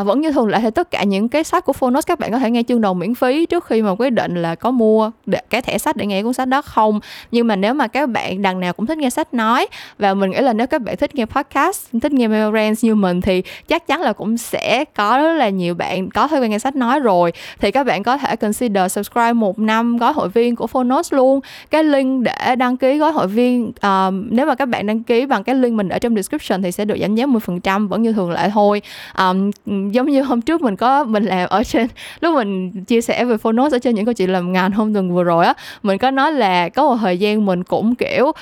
Uh, 0.01 0.07
vẫn 0.07 0.21
như 0.21 0.33
thường 0.33 0.49
lệ 0.49 0.59
thì 0.61 0.71
tất 0.71 0.91
cả 0.91 1.05
những 1.05 1.29
cái 1.29 1.45
sách 1.45 1.65
của 1.65 1.73
Phonos 1.73 2.07
các 2.07 2.19
bạn 2.19 2.33
có 2.33 2.39
thể 2.39 2.51
nghe 2.51 2.63
chương 2.69 2.81
đầu 2.81 2.95
miễn 2.95 3.15
phí 3.15 3.47
trước 3.47 3.65
khi 3.67 3.83
mà 3.83 3.91
quyết 3.99 4.11
định 4.11 4.43
là 4.43 4.55
có 4.55 4.71
mua 4.71 5.11
để, 5.27 5.41
cái 5.51 5.63
thẻ 5.63 5.79
sách 5.79 5.97
để 5.97 6.07
nghe 6.07 6.23
cuốn 6.23 6.33
sách 6.33 6.49
đó 6.49 6.63
không. 6.63 7.01
Nhưng 7.31 7.47
mà 7.47 7.57
nếu 7.57 7.75
mà 7.75 7.87
các 7.87 8.09
bạn 8.09 8.43
đằng 8.43 8.61
nào 8.61 8.73
cũng 8.73 8.87
thích 8.87 8.99
nghe 8.99 9.11
sách 9.11 9.35
nói 9.35 9.67
và 9.99 10.15
mình 10.15 10.31
nghĩ 10.31 10.41
là 10.41 10.53
nếu 10.53 10.67
các 10.67 10.83
bạn 10.83 10.97
thích 10.97 11.15
nghe 11.15 11.27
podcast 11.27 11.89
thích 12.03 12.13
nghe 12.13 12.29
Memorance 12.29 12.79
như 12.83 12.95
mình 12.95 13.21
thì 13.21 13.43
chắc 13.69 13.87
chắn 13.87 14.01
là 14.01 14.13
cũng 14.13 14.39
sẽ 14.39 14.85
có 14.97 15.19
rất 15.19 15.33
là 15.33 15.49
nhiều 15.49 15.75
bạn 15.75 16.11
có 16.11 16.29
thói 16.29 16.41
quen 16.41 16.51
nghe 16.51 16.59
sách 16.59 16.77
nói 16.77 17.01
rồi. 17.01 17.33
Thì 17.61 17.71
các 17.71 17.85
bạn 17.85 18.03
có 18.03 18.19
thể 18.19 18.37
consider 18.37 18.93
subscribe 18.93 19.33
một 19.33 19.59
năm 19.59 19.97
gói 19.97 20.13
hội 20.13 20.29
viên 20.35 20.57
của 20.57 20.67
Phonos 20.67 21.13
luôn. 21.13 21.41
Cái 21.71 21.85
link 21.85 22.25
để 22.25 22.57
đăng 22.57 22.77
ký 22.77 22.99
gói 22.99 23.13
hội 23.13 23.27
viên 23.27 23.69
uh, 23.69 24.15
nếu 24.31 24.47
mà 24.47 24.55
các 24.55 24.67
bạn 24.67 24.87
đăng 24.87 25.03
ký 25.03 25.27
bằng 25.27 25.45
cái 25.45 25.55
link 25.55 25.75
mình 25.75 25.89
ở 25.89 25.99
trong 25.99 26.15
description 26.15 26.63
thì 26.63 26.73
sẽ 26.73 26.85
được 26.85 26.97
giảm 27.01 27.15
giá 27.15 27.27
10% 27.27 27.89
vẫn 27.89 28.03
như 28.03 28.13
thường 28.13 28.31
lệ 28.31 28.51
thôi. 28.55 28.83
Um, 29.19 29.51
giống 29.91 30.07
như 30.11 30.23
hôm 30.23 30.41
trước 30.41 30.63
mình 30.63 30.77
có 30.77 31.05
mình 31.05 31.25
làm 31.25 31.49
ở 31.49 31.65
trên 31.65 31.87
lúc 32.21 32.35
mình 32.35 32.85
chia 32.85 33.01
sẻ 33.01 33.25
về 33.25 33.37
Phonos 33.37 33.75
ở 33.75 33.79
trên 33.79 33.95
những 33.95 34.05
câu 34.05 34.15
chuyện 34.15 34.33
làm 34.33 34.53
ngành 34.53 34.71
hôm 34.71 34.95
tuần 34.95 35.15
vừa 35.15 35.25
rồi 35.25 35.47
á 35.47 35.55
mình 35.83 35.99
có 35.99 36.11
nói 36.11 36.33
là 36.33 36.69
có 36.69 36.83
một 36.89 36.97
thời 37.01 37.19
gian 37.19 37.47
mình 37.47 37.65
cũng 37.65 37.95
kiểu 37.95 38.33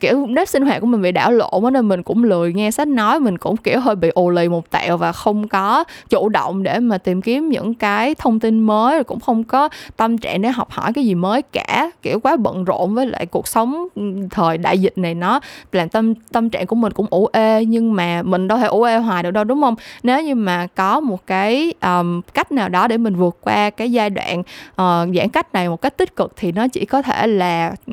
kiểu 0.00 0.26
nếp 0.26 0.48
sinh 0.48 0.66
hoạt 0.66 0.80
của 0.80 0.86
mình 0.86 1.02
bị 1.02 1.12
đảo 1.12 1.32
lộn 1.32 1.72
nên 1.72 1.88
mình 1.88 2.02
cũng 2.02 2.24
lười 2.24 2.52
nghe 2.52 2.70
sách 2.70 2.88
nói. 2.88 3.20
Mình 3.20 3.38
cũng 3.38 3.56
kiểu 3.56 3.80
hơi 3.80 3.96
bị 3.96 4.08
ồ 4.14 4.30
lì 4.30 4.48
một 4.48 4.70
tẹo 4.70 4.96
và 4.96 5.12
không 5.12 5.48
có 5.48 5.84
chủ 6.08 6.28
động 6.28 6.62
để 6.62 6.78
mà 6.78 6.98
tìm 6.98 7.22
kiếm 7.22 7.48
những 7.48 7.74
cái 7.74 8.14
thông 8.14 8.40
tin 8.40 8.60
mới 8.60 8.94
rồi 8.94 9.04
cũng 9.04 9.20
không 9.20 9.44
có 9.44 9.68
tâm 9.96 10.18
trạng 10.18 10.42
để 10.42 10.50
học 10.50 10.70
hỏi 10.70 10.92
cái 10.92 11.04
gì 11.04 11.14
mới 11.14 11.42
cả. 11.42 11.90
Kiểu 12.02 12.20
quá 12.20 12.36
bận 12.36 12.64
rộn 12.64 12.94
với 12.94 13.06
lại 13.06 13.26
cuộc 13.26 13.48
sống 13.48 13.86
ừ, 13.94 14.02
thời 14.30 14.58
đại 14.58 14.78
dịch 14.78 14.98
này 14.98 15.14
nó 15.14 15.40
làm 15.72 15.88
tâm 15.88 16.14
tâm 16.14 16.50
trạng 16.50 16.66
của 16.66 16.76
mình 16.76 16.92
cũng 16.92 17.06
ủ 17.10 17.28
ê 17.32 17.64
nhưng 17.64 17.94
mà 17.94 18.22
mình 18.22 18.48
đâu 18.48 18.58
thể 18.58 18.66
ủ 18.66 18.82
ê 18.82 18.96
hoài 18.96 19.22
được 19.22 19.30
đâu 19.30 19.44
đúng 19.44 19.62
không? 19.62 19.74
Nếu 20.02 20.22
như 20.22 20.34
mà 20.34 20.66
có 20.74 21.00
một 21.00 21.26
cái 21.26 21.74
um, 21.82 22.20
cách 22.34 22.52
nào 22.52 22.68
đó 22.68 22.88
để 22.88 22.98
mình 22.98 23.14
vượt 23.14 23.36
qua 23.40 23.70
cái 23.70 23.92
giai 23.92 24.10
đoạn 24.10 24.40
uh, 24.40 25.16
giãn 25.16 25.28
cách 25.32 25.52
này 25.52 25.68
một 25.68 25.80
cách 25.80 25.96
tích 25.96 26.16
cực 26.16 26.32
thì 26.36 26.52
nó 26.52 26.68
chỉ 26.68 26.84
có 26.84 27.02
thể 27.02 27.26
là 27.26 27.74
ừ, 27.86 27.92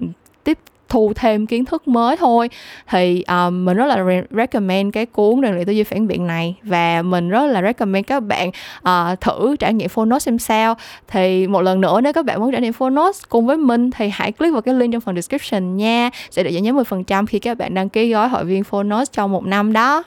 thu 0.89 1.13
thêm 1.15 1.45
kiến 1.45 1.65
thức 1.65 1.87
mới 1.87 2.17
thôi. 2.17 2.49
Thì 2.89 3.23
um, 3.27 3.65
mình 3.65 3.77
rất 3.77 3.85
là 3.85 4.23
recommend 4.29 4.93
cái 4.93 5.05
cuốn 5.05 5.41
rèn 5.41 5.53
luyện 5.53 5.65
tư 5.65 5.73
duy 5.73 5.83
phản 5.83 6.07
biện 6.07 6.27
này 6.27 6.55
và 6.63 7.01
mình 7.01 7.29
rất 7.29 7.45
là 7.45 7.61
recommend 7.61 8.07
các 8.07 8.19
bạn 8.19 8.49
uh, 8.79 9.21
thử 9.21 9.55
trải 9.59 9.73
nghiệm 9.73 9.89
Phonos 9.89 10.25
xem 10.25 10.39
sao. 10.39 10.75
Thì 11.07 11.47
một 11.47 11.61
lần 11.61 11.81
nữa 11.81 12.01
nếu 12.01 12.13
các 12.13 12.25
bạn 12.25 12.39
muốn 12.39 12.51
trải 12.51 12.61
nghiệm 12.61 12.73
Phonos 12.73 13.21
cùng 13.29 13.45
với 13.45 13.57
mình 13.57 13.91
thì 13.91 14.09
hãy 14.13 14.31
click 14.31 14.53
vào 14.53 14.61
cái 14.61 14.73
link 14.73 14.93
trong 14.93 15.01
phần 15.01 15.15
description 15.15 15.77
nha 15.77 16.09
sẽ 16.31 16.43
được 16.43 16.51
giảm 16.53 16.63
giá 16.63 16.71
10% 16.71 17.25
khi 17.25 17.39
các 17.39 17.57
bạn 17.57 17.73
đăng 17.73 17.89
ký 17.89 18.11
gói 18.11 18.27
hội 18.27 18.45
viên 18.45 18.63
Phonos 18.63 19.11
trong 19.11 19.31
một 19.31 19.45
năm 19.45 19.73
đó 19.73 20.03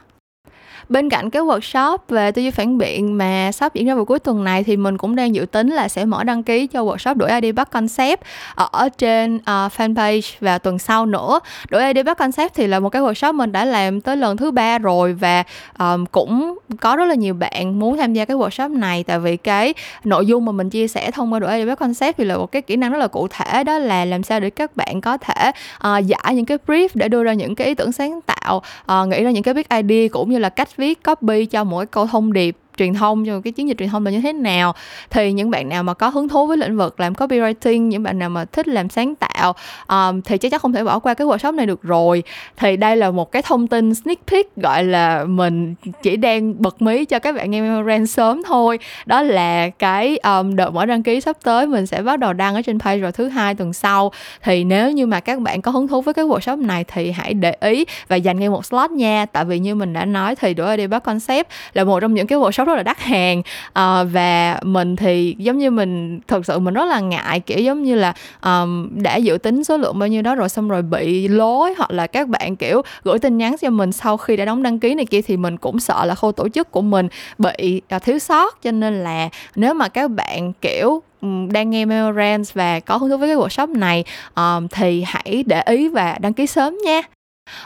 bên 0.88 1.08
cạnh 1.08 1.30
cái 1.30 1.42
workshop 1.42 1.98
về 2.08 2.32
tư 2.32 2.42
duy 2.42 2.50
phản 2.50 2.78
biện 2.78 3.18
mà 3.18 3.52
sắp 3.52 3.74
diễn 3.74 3.86
ra 3.86 3.94
vào 3.94 4.04
cuối 4.04 4.18
tuần 4.18 4.44
này 4.44 4.64
thì 4.64 4.76
mình 4.76 4.98
cũng 4.98 5.16
đang 5.16 5.34
dự 5.34 5.46
tính 5.46 5.70
là 5.70 5.88
sẽ 5.88 6.04
mở 6.04 6.24
đăng 6.24 6.42
ký 6.42 6.66
cho 6.66 6.84
workshop 6.84 7.14
đổi 7.14 7.40
ID 7.40 7.54
bắt 7.54 7.70
concept 7.70 8.20
ở 8.54 8.88
trên 8.98 9.36
uh, 9.36 9.72
fanpage 9.76 10.32
vào 10.40 10.58
tuần 10.58 10.78
sau 10.78 11.06
nữa. 11.06 11.40
Đổi 11.70 11.92
ID 11.92 12.06
bắt 12.06 12.18
concept 12.18 12.54
thì 12.54 12.66
là 12.66 12.80
một 12.80 12.88
cái 12.88 13.02
workshop 13.02 13.34
mình 13.34 13.52
đã 13.52 13.64
làm 13.64 14.00
tới 14.00 14.16
lần 14.16 14.36
thứ 14.36 14.50
ba 14.50 14.78
rồi 14.78 15.12
và 15.12 15.44
um, 15.78 16.06
cũng 16.06 16.58
có 16.80 16.96
rất 16.96 17.04
là 17.04 17.14
nhiều 17.14 17.34
bạn 17.34 17.78
muốn 17.78 17.96
tham 17.96 18.12
gia 18.12 18.24
cái 18.24 18.36
workshop 18.36 18.78
này. 18.78 19.04
Tại 19.04 19.18
vì 19.18 19.36
cái 19.36 19.74
nội 20.04 20.26
dung 20.26 20.44
mà 20.44 20.52
mình 20.52 20.70
chia 20.70 20.88
sẻ 20.88 21.10
thông 21.10 21.32
qua 21.32 21.38
đổi 21.38 21.58
ID 21.58 21.68
bắt 21.68 21.78
concept 21.78 22.16
thì 22.16 22.24
là 22.24 22.36
một 22.36 22.52
cái 22.52 22.62
kỹ 22.62 22.76
năng 22.76 22.92
rất 22.92 22.98
là 22.98 23.06
cụ 23.06 23.28
thể 23.28 23.64
đó 23.64 23.78
là 23.78 24.04
làm 24.04 24.22
sao 24.22 24.40
để 24.40 24.50
các 24.50 24.76
bạn 24.76 25.00
có 25.00 25.18
thể 25.18 25.52
uh, 25.88 26.06
giải 26.06 26.34
những 26.34 26.44
cái 26.44 26.58
brief 26.66 26.88
để 26.94 27.08
đưa 27.08 27.24
ra 27.24 27.32
những 27.32 27.54
cái 27.54 27.66
ý 27.66 27.74
tưởng 27.74 27.92
sáng 27.92 28.20
tạo 28.20 28.62
uh, 28.92 29.08
nghĩ 29.08 29.24
ra 29.24 29.30
những 29.30 29.42
cái 29.42 29.54
big 29.54 29.66
idea 29.70 30.08
cũng 30.12 30.30
như 30.30 30.38
là 30.38 30.48
cách 30.48 30.61
cách 30.62 30.76
viết 30.76 31.02
copy 31.02 31.46
cho 31.46 31.64
mỗi 31.64 31.86
câu 31.86 32.06
thông 32.06 32.32
điệp 32.32 32.56
truyền 32.76 32.94
thông 32.94 33.24
cho 33.26 33.40
cái 33.40 33.52
chiến 33.52 33.68
dịch 33.68 33.78
truyền 33.78 33.88
thông 33.88 34.04
là 34.04 34.10
như 34.10 34.20
thế 34.20 34.32
nào 34.32 34.74
thì 35.10 35.32
những 35.32 35.50
bạn 35.50 35.68
nào 35.68 35.82
mà 35.82 35.94
có 35.94 36.08
hứng 36.08 36.28
thú 36.28 36.46
với 36.46 36.56
lĩnh 36.56 36.76
vực 36.76 37.00
làm 37.00 37.12
copywriting 37.12 37.78
những 37.80 38.02
bạn 38.02 38.18
nào 38.18 38.28
mà 38.30 38.44
thích 38.44 38.68
làm 38.68 38.88
sáng 38.88 39.14
tạo 39.14 39.54
um, 39.88 40.20
thì 40.20 40.38
chắc 40.38 40.52
chắn 40.52 40.60
không 40.60 40.72
thể 40.72 40.84
bỏ 40.84 40.98
qua 40.98 41.14
cái 41.14 41.26
workshop 41.26 41.54
này 41.54 41.66
được 41.66 41.82
rồi. 41.82 42.22
Thì 42.56 42.76
đây 42.76 42.96
là 42.96 43.10
một 43.10 43.32
cái 43.32 43.42
thông 43.42 43.66
tin 43.66 43.94
sneak 43.94 44.18
peek 44.26 44.56
gọi 44.56 44.84
là 44.84 45.24
mình 45.24 45.74
chỉ 46.02 46.16
đang 46.16 46.62
bật 46.62 46.82
mí 46.82 47.04
cho 47.04 47.18
các 47.18 47.36
bạn 47.36 47.50
nghe 47.50 47.60
Memorand 47.60 48.10
sớm 48.10 48.42
thôi. 48.46 48.78
Đó 49.06 49.22
là 49.22 49.68
cái 49.68 50.16
um, 50.16 50.56
đợt 50.56 50.70
mở 50.70 50.86
đăng 50.86 51.02
ký 51.02 51.20
sắp 51.20 51.36
tới 51.42 51.66
mình 51.66 51.86
sẽ 51.86 52.02
bắt 52.02 52.18
đầu 52.18 52.32
đăng 52.32 52.54
ở 52.54 52.62
trên 52.62 52.78
page 52.78 53.02
vào 53.02 53.12
thứ 53.12 53.28
hai 53.28 53.54
tuần 53.54 53.72
sau. 53.72 54.12
Thì 54.42 54.64
nếu 54.64 54.90
như 54.90 55.06
mà 55.06 55.20
các 55.20 55.40
bạn 55.40 55.62
có 55.62 55.70
hứng 55.70 55.88
thú 55.88 56.00
với 56.00 56.14
cái 56.14 56.24
workshop 56.24 56.66
này 56.66 56.84
thì 56.84 57.10
hãy 57.10 57.34
để 57.34 57.56
ý 57.60 57.84
và 58.08 58.16
dành 58.16 58.40
ngay 58.40 58.48
một 58.48 58.64
slot 58.64 58.90
nha. 58.90 59.26
Tại 59.32 59.44
vì 59.44 59.58
như 59.58 59.74
mình 59.74 59.92
đã 59.92 60.04
nói 60.04 60.36
thì 60.36 60.54
đổi 60.54 60.76
đi 60.76 60.86
bắt 60.86 61.02
concept 61.02 61.48
là 61.72 61.84
một 61.84 62.00
trong 62.00 62.14
những 62.14 62.26
cái 62.26 62.38
workshop 62.38 62.71
rất 62.72 62.76
là 62.76 62.82
đắt 62.82 62.98
hàng. 62.98 63.42
À, 63.72 64.04
và 64.04 64.58
mình 64.62 64.96
thì 64.96 65.36
giống 65.38 65.58
như 65.58 65.70
mình 65.70 66.20
thật 66.28 66.46
sự 66.46 66.58
mình 66.58 66.74
rất 66.74 66.84
là 66.84 67.00
ngại 67.00 67.40
kiểu 67.40 67.58
giống 67.58 67.82
như 67.82 67.94
là 67.94 68.14
um, 68.44 68.88
đã 69.02 69.16
dự 69.16 69.38
tính 69.38 69.64
số 69.64 69.76
lượng 69.76 69.98
bao 69.98 70.08
nhiêu 70.08 70.22
đó 70.22 70.34
rồi 70.34 70.48
xong 70.48 70.68
rồi 70.68 70.82
bị 70.82 71.28
lối 71.28 71.74
hoặc 71.78 71.90
là 71.90 72.06
các 72.06 72.28
bạn 72.28 72.56
kiểu 72.56 72.82
gửi 73.04 73.18
tin 73.18 73.38
nhắn 73.38 73.56
cho 73.60 73.70
mình 73.70 73.92
sau 73.92 74.16
khi 74.16 74.36
đã 74.36 74.44
đóng 74.44 74.62
đăng 74.62 74.78
ký 74.78 74.94
này 74.94 75.06
kia 75.06 75.22
thì 75.22 75.36
mình 75.36 75.56
cũng 75.56 75.80
sợ 75.80 76.04
là 76.04 76.14
khâu 76.14 76.32
tổ 76.32 76.48
chức 76.48 76.70
của 76.70 76.82
mình 76.82 77.08
bị 77.38 77.82
uh, 77.96 78.02
thiếu 78.02 78.18
sót. 78.18 78.62
Cho 78.62 78.70
nên 78.70 79.04
là 79.04 79.28
nếu 79.56 79.74
mà 79.74 79.88
các 79.88 80.10
bạn 80.10 80.52
kiểu 80.60 81.02
đang 81.48 81.70
nghe 81.70 81.84
Memorance 81.84 82.50
và 82.54 82.80
có 82.80 82.96
hứng 82.96 83.10
thú 83.10 83.16
với 83.16 83.28
cái 83.28 83.36
workshop 83.36 83.78
này 83.78 84.04
um, 84.34 84.68
thì 84.68 85.04
hãy 85.06 85.44
để 85.46 85.62
ý 85.66 85.88
và 85.88 86.18
đăng 86.20 86.32
ký 86.32 86.46
sớm 86.46 86.78
nha. 86.84 87.02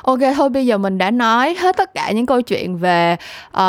Ok 0.03 0.19
thôi 0.37 0.49
bây 0.49 0.67
giờ 0.67 0.79
mình 0.79 0.99
đã 0.99 1.11
nói 1.11 1.55
hết 1.55 1.77
tất 1.77 1.95
cả 1.95 2.11
những 2.11 2.27
câu 2.27 2.43
chuyện 2.43 2.77
về 2.77 3.17
uh, 3.57 3.63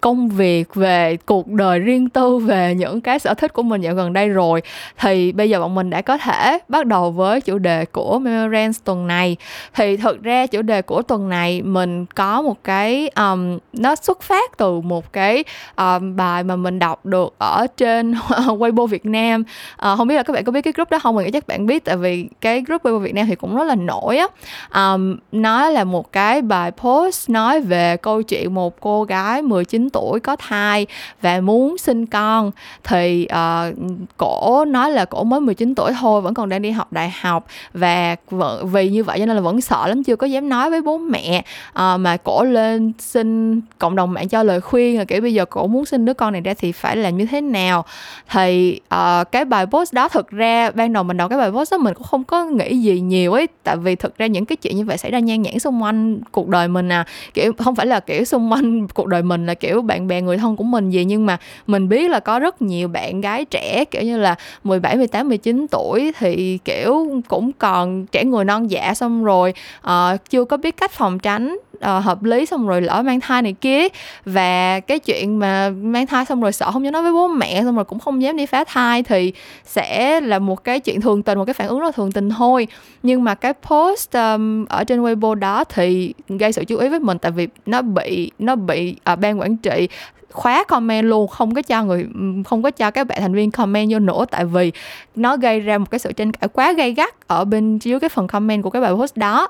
công 0.00 0.28
việc, 0.28 0.74
về 0.74 1.16
cuộc 1.26 1.48
đời 1.48 1.78
riêng 1.78 2.08
tư, 2.08 2.38
về 2.38 2.74
những 2.74 3.00
cái 3.00 3.18
sở 3.18 3.34
thích 3.34 3.52
của 3.52 3.62
mình 3.62 3.80
dạo 3.80 3.94
gần 3.94 4.12
đây 4.12 4.28
rồi. 4.28 4.62
Thì 4.98 5.32
bây 5.32 5.50
giờ 5.50 5.60
bọn 5.60 5.74
mình 5.74 5.90
đã 5.90 6.02
có 6.02 6.18
thể 6.18 6.58
bắt 6.68 6.86
đầu 6.86 7.10
với 7.10 7.40
chủ 7.40 7.58
đề 7.58 7.84
của 7.84 8.18
Memorance 8.18 8.78
tuần 8.84 9.06
này. 9.06 9.36
Thì 9.74 9.96
thực 9.96 10.22
ra 10.22 10.46
chủ 10.46 10.62
đề 10.62 10.82
của 10.82 11.02
tuần 11.02 11.28
này 11.28 11.62
mình 11.62 12.06
có 12.06 12.42
một 12.42 12.64
cái 12.64 13.08
um, 13.08 13.58
Nó 13.72 13.94
xuất 13.94 14.22
phát 14.22 14.58
từ 14.58 14.80
một 14.80 15.12
cái 15.12 15.44
um, 15.76 16.16
bài 16.16 16.44
mà 16.44 16.56
mình 16.56 16.78
đọc 16.78 17.06
được 17.06 17.34
ở 17.38 17.66
trên 17.76 18.12
Weibo 18.46 18.86
Việt 18.86 19.06
Nam. 19.06 19.40
Uh, 19.40 19.98
Không 19.98 20.08
biết 20.08 20.16
là 20.16 20.22
các 20.22 20.32
bạn 20.32 20.44
có 20.44 20.52
biết 20.52 20.62
cái 20.62 20.72
group 20.76 20.90
đó 20.90 20.98
không? 20.98 21.16
Mình 21.16 21.24
nghĩ 21.24 21.30
chắc 21.30 21.46
bạn 21.46 21.66
biết 21.66 21.84
tại 21.84 21.96
vì 21.96 22.28
cái 22.40 22.62
group 22.66 22.82
Weibo 22.82 22.98
Việt 22.98 23.14
Nam 23.14 23.26
thì 23.26 23.34
cũng 23.34 23.56
rất 23.56 23.64
là 23.64 23.74
nổi 23.74 24.18
á. 24.18 24.26
Um, 24.74 25.16
nó 25.32 25.51
nó 25.52 25.68
là 25.68 25.84
một 25.84 26.12
cái 26.12 26.42
bài 26.42 26.70
post 26.70 27.30
nói 27.30 27.60
về 27.60 27.96
câu 27.96 28.22
chuyện 28.22 28.54
một 28.54 28.80
cô 28.80 29.04
gái 29.04 29.42
19 29.42 29.90
tuổi 29.90 30.20
có 30.20 30.36
thai 30.36 30.86
và 31.22 31.40
muốn 31.40 31.78
sinh 31.78 32.06
con. 32.06 32.50
Thì 32.84 33.28
uh, 33.32 33.74
cổ 34.16 34.64
nói 34.64 34.90
là 34.90 35.04
cổ 35.04 35.24
mới 35.24 35.40
19 35.40 35.74
tuổi 35.74 35.92
thôi 36.00 36.20
vẫn 36.20 36.34
còn 36.34 36.48
đang 36.48 36.62
đi 36.62 36.70
học 36.70 36.92
đại 36.92 37.12
học 37.20 37.46
và 37.72 38.16
vì 38.62 38.88
như 38.88 39.04
vậy 39.04 39.18
cho 39.18 39.26
nên 39.26 39.36
là 39.36 39.42
vẫn 39.42 39.60
sợ 39.60 39.86
lắm 39.86 40.04
chưa 40.04 40.16
có 40.16 40.26
dám 40.26 40.48
nói 40.48 40.70
với 40.70 40.82
bố 40.82 40.98
mẹ. 40.98 41.44
Uh, 41.70 42.00
mà 42.00 42.16
cổ 42.16 42.44
lên 42.44 42.92
xin 42.98 43.60
cộng 43.78 43.96
đồng 43.96 44.12
mạng 44.12 44.28
cho 44.28 44.42
lời 44.42 44.60
khuyên 44.60 44.98
là 44.98 45.04
kiểu 45.04 45.20
bây 45.20 45.34
giờ 45.34 45.44
cổ 45.44 45.66
muốn 45.66 45.84
sinh 45.84 46.04
đứa 46.04 46.14
con 46.14 46.32
này 46.32 46.40
ra 46.40 46.54
thì 46.54 46.72
phải 46.72 46.96
làm 46.96 47.16
như 47.16 47.26
thế 47.26 47.40
nào. 47.40 47.84
Thì 48.30 48.80
uh, 48.94 49.32
cái 49.32 49.44
bài 49.44 49.66
post 49.66 49.92
đó 49.92 50.08
thực 50.08 50.30
ra 50.30 50.70
ban 50.70 50.92
đầu 50.92 51.02
mình 51.02 51.16
đọc 51.16 51.30
cái 51.30 51.38
bài 51.38 51.50
post 51.50 51.72
đó 51.72 51.78
mình 51.78 51.94
cũng 51.94 52.06
không 52.06 52.24
có 52.24 52.44
nghĩ 52.44 52.78
gì 52.78 53.00
nhiều 53.00 53.32
ấy 53.32 53.48
tại 53.62 53.76
vì 53.76 53.94
thực 53.94 54.18
ra 54.18 54.26
những 54.26 54.44
cái 54.44 54.56
chuyện 54.56 54.76
như 54.76 54.84
vậy 54.84 54.98
xảy 54.98 55.10
ra 55.10 55.18
nhan 55.18 55.41
nhãn 55.42 55.58
xung 55.58 55.82
quanh 55.82 56.20
cuộc 56.32 56.48
đời 56.48 56.68
mình 56.68 56.88
à. 56.88 57.04
Kiểu 57.34 57.52
không 57.58 57.74
phải 57.74 57.86
là 57.86 58.00
kiểu 58.00 58.24
xung 58.24 58.52
quanh 58.52 58.88
cuộc 58.88 59.06
đời 59.06 59.22
mình 59.22 59.46
là 59.46 59.54
kiểu 59.54 59.82
bạn 59.82 60.08
bè 60.08 60.20
người 60.20 60.38
thân 60.38 60.56
của 60.56 60.64
mình 60.64 60.90
gì 60.90 61.04
nhưng 61.04 61.26
mà 61.26 61.38
mình 61.66 61.88
biết 61.88 62.10
là 62.10 62.20
có 62.20 62.38
rất 62.38 62.62
nhiều 62.62 62.88
bạn 62.88 63.20
gái 63.20 63.44
trẻ 63.44 63.84
kiểu 63.84 64.02
như 64.02 64.18
là 64.18 64.34
17, 64.64 64.96
18, 64.96 65.28
19 65.28 65.66
tuổi 65.70 66.12
thì 66.18 66.58
kiểu 66.64 67.22
cũng 67.28 67.52
còn 67.52 68.06
trẻ 68.06 68.24
người 68.24 68.44
non 68.44 68.70
dạ 68.70 68.94
xong 68.94 69.24
rồi 69.24 69.54
uh, 69.86 70.30
chưa 70.30 70.44
có 70.44 70.56
biết 70.56 70.76
cách 70.76 70.90
phòng 70.90 71.18
tránh 71.18 71.56
uh, 71.84 72.04
hợp 72.04 72.22
lý 72.22 72.46
xong 72.46 72.68
rồi 72.68 72.82
lỡ 72.82 73.02
mang 73.02 73.20
thai 73.20 73.42
này 73.42 73.52
kia. 73.60 73.88
Và 74.24 74.80
cái 74.80 74.98
chuyện 74.98 75.38
mà 75.38 75.70
mang 75.70 76.06
thai 76.06 76.24
xong 76.24 76.40
rồi 76.40 76.52
sợ 76.52 76.70
không 76.70 76.84
dám 76.84 76.92
nói 76.92 77.02
với 77.02 77.12
bố 77.12 77.28
mẹ 77.28 77.62
xong 77.62 77.76
rồi 77.76 77.84
cũng 77.84 77.98
không 77.98 78.22
dám 78.22 78.36
đi 78.36 78.46
phá 78.46 78.64
thai 78.64 79.02
thì 79.02 79.32
sẽ 79.64 80.20
là 80.20 80.38
một 80.38 80.64
cái 80.64 80.80
chuyện 80.80 81.00
thường 81.00 81.22
tình 81.22 81.38
một 81.38 81.44
cái 81.44 81.54
phản 81.54 81.68
ứng 81.68 81.78
rất 81.78 81.86
là 81.86 81.92
thường 81.92 82.12
tình 82.12 82.30
thôi. 82.30 82.66
Nhưng 83.02 83.24
mà 83.24 83.34
cái 83.34 83.52
post 83.52 84.12
um, 84.12 84.64
ở 84.64 84.84
trên 84.84 85.02
Weibo 85.02 85.34
đó 85.34 85.64
thì 85.64 86.14
gây 86.28 86.52
sự 86.52 86.64
chú 86.64 86.76
ý 86.76 86.88
với 86.88 87.00
mình 87.00 87.18
tại 87.18 87.32
vì 87.32 87.48
nó 87.66 87.82
bị 87.82 88.30
nó 88.38 88.56
bị 88.56 88.96
uh, 89.12 89.18
ban 89.18 89.40
quản 89.40 89.56
trị 89.56 89.88
khóa 90.32 90.64
comment 90.64 91.04
luôn 91.04 91.28
không 91.28 91.54
có 91.54 91.62
cho 91.62 91.84
người 91.84 92.06
không 92.46 92.62
có 92.62 92.70
cho 92.70 92.90
các 92.90 93.06
bạn 93.06 93.18
thành 93.20 93.34
viên 93.34 93.50
comment 93.50 93.92
vô 93.92 93.98
nữa. 93.98 94.24
Tại 94.30 94.44
vì 94.44 94.72
nó 95.16 95.36
gây 95.36 95.60
ra 95.60 95.78
một 95.78 95.90
cái 95.90 95.98
sự 95.98 96.12
tranh 96.12 96.32
cãi 96.32 96.48
quá 96.52 96.72
gay 96.72 96.92
gắt 96.92 97.28
ở 97.28 97.44
bên 97.44 97.78
dưới 97.78 98.00
cái 98.00 98.08
phần 98.08 98.26
comment 98.26 98.62
của 98.62 98.70
cái 98.70 98.82
bài 98.82 98.92
post 98.92 99.16
đó. 99.16 99.48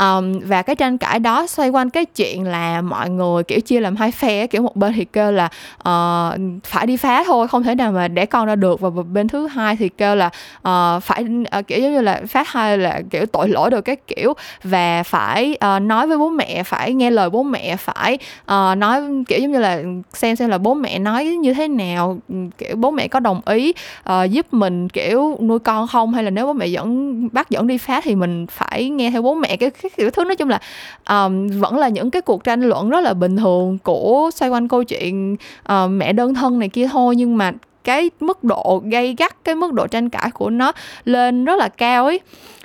Um, 0.00 0.40
và 0.40 0.62
cái 0.62 0.76
tranh 0.76 0.98
cãi 0.98 1.18
đó 1.18 1.46
xoay 1.46 1.68
quanh 1.68 1.90
cái 1.90 2.04
chuyện 2.04 2.44
là 2.44 2.80
mọi 2.80 3.10
người 3.10 3.42
kiểu 3.42 3.60
chia 3.60 3.80
làm 3.80 3.96
hai 3.96 4.10
phe 4.10 4.46
kiểu 4.46 4.62
một 4.62 4.76
bên 4.76 4.92
thì 4.92 5.04
kêu 5.04 5.32
là 5.32 5.48
uh, 5.78 6.40
phải 6.64 6.86
đi 6.86 6.96
phá 6.96 7.24
thôi 7.26 7.48
không 7.48 7.62
thể 7.62 7.74
nào 7.74 7.92
mà 7.92 8.08
để 8.08 8.26
con 8.26 8.46
ra 8.46 8.56
được. 8.56 8.80
Và 8.80 8.90
bên 9.12 9.28
thứ 9.28 9.46
hai 9.46 9.76
thì 9.76 9.88
kêu 9.88 10.14
là 10.14 10.26
uh, 10.68 11.02
phải 11.02 11.24
uh, 11.58 11.66
kiểu 11.66 11.80
giống 11.80 11.92
như 11.92 12.00
là 12.00 12.22
phá 12.28 12.44
hai 12.46 12.78
là 12.78 13.00
kiểu 13.10 13.26
tội 13.26 13.48
lỗi 13.48 13.70
được 13.70 13.80
cái 13.80 13.96
kiểu. 13.96 14.34
Và 14.64 15.02
phải 15.02 15.56
uh, 15.76 15.82
nói 15.82 16.06
với 16.06 16.18
bố 16.18 16.28
mẹ 16.28 16.62
phải 16.62 16.94
nghe 16.94 17.10
lời 17.10 17.30
bố 17.30 17.42
mẹ 17.42 17.76
phải 17.76 18.18
uh, 18.42 18.78
nói 18.78 19.02
kiểu 19.28 19.38
giống 19.38 19.52
như 19.52 19.58
là 19.58 19.82
xem 20.18 20.36
xem 20.36 20.50
là 20.50 20.58
bố 20.58 20.74
mẹ 20.74 20.98
nói 20.98 21.24
như 21.24 21.54
thế 21.54 21.68
nào 21.68 22.18
kiểu 22.58 22.76
bố 22.76 22.90
mẹ 22.90 23.08
có 23.08 23.20
đồng 23.20 23.40
ý 23.46 23.72
uh, 24.10 24.30
giúp 24.30 24.54
mình 24.54 24.88
kiểu 24.88 25.38
nuôi 25.40 25.58
con 25.58 25.86
không? 25.86 26.14
Hay 26.14 26.24
là 26.24 26.30
nếu 26.30 26.46
bố 26.46 26.52
mẹ 26.52 26.66
dẫn 26.66 27.28
bắt 27.32 27.50
dẫn 27.50 27.66
đi 27.66 27.78
phá 27.78 28.00
thì 28.04 28.14
mình 28.14 28.46
phải 28.50 28.88
nghe 28.90 29.10
theo 29.10 29.22
bố 29.22 29.34
mẹ? 29.34 29.56
Cái, 29.56 29.70
cái 29.70 29.90
kiểu 29.96 30.10
thứ 30.10 30.24
nói 30.24 30.36
chung 30.36 30.48
là 30.48 30.60
um, 31.08 31.48
vẫn 31.60 31.78
là 31.78 31.88
những 31.88 32.10
cái 32.10 32.22
cuộc 32.22 32.44
tranh 32.44 32.62
luận 32.62 32.90
rất 32.90 33.00
là 33.00 33.14
bình 33.14 33.36
thường 33.36 33.78
của 33.82 34.30
xoay 34.34 34.50
quanh 34.50 34.68
câu 34.68 34.84
chuyện 34.84 35.36
uh, 35.72 35.90
mẹ 35.90 36.12
đơn 36.12 36.34
thân 36.34 36.58
này 36.58 36.68
kia 36.68 36.88
thôi. 36.92 37.16
Nhưng 37.16 37.36
mà 37.36 37.52
cái 37.84 38.10
mức 38.20 38.44
độ 38.44 38.82
gây 38.84 39.14
gắt 39.18 39.44
cái 39.44 39.54
mức 39.54 39.72
độ 39.72 39.86
tranh 39.86 40.08
cãi 40.08 40.30
của 40.30 40.50
nó 40.50 40.72
lên 41.04 41.44
rất 41.44 41.58
là 41.58 41.68
cao 41.68 42.04
ấy 42.04 42.20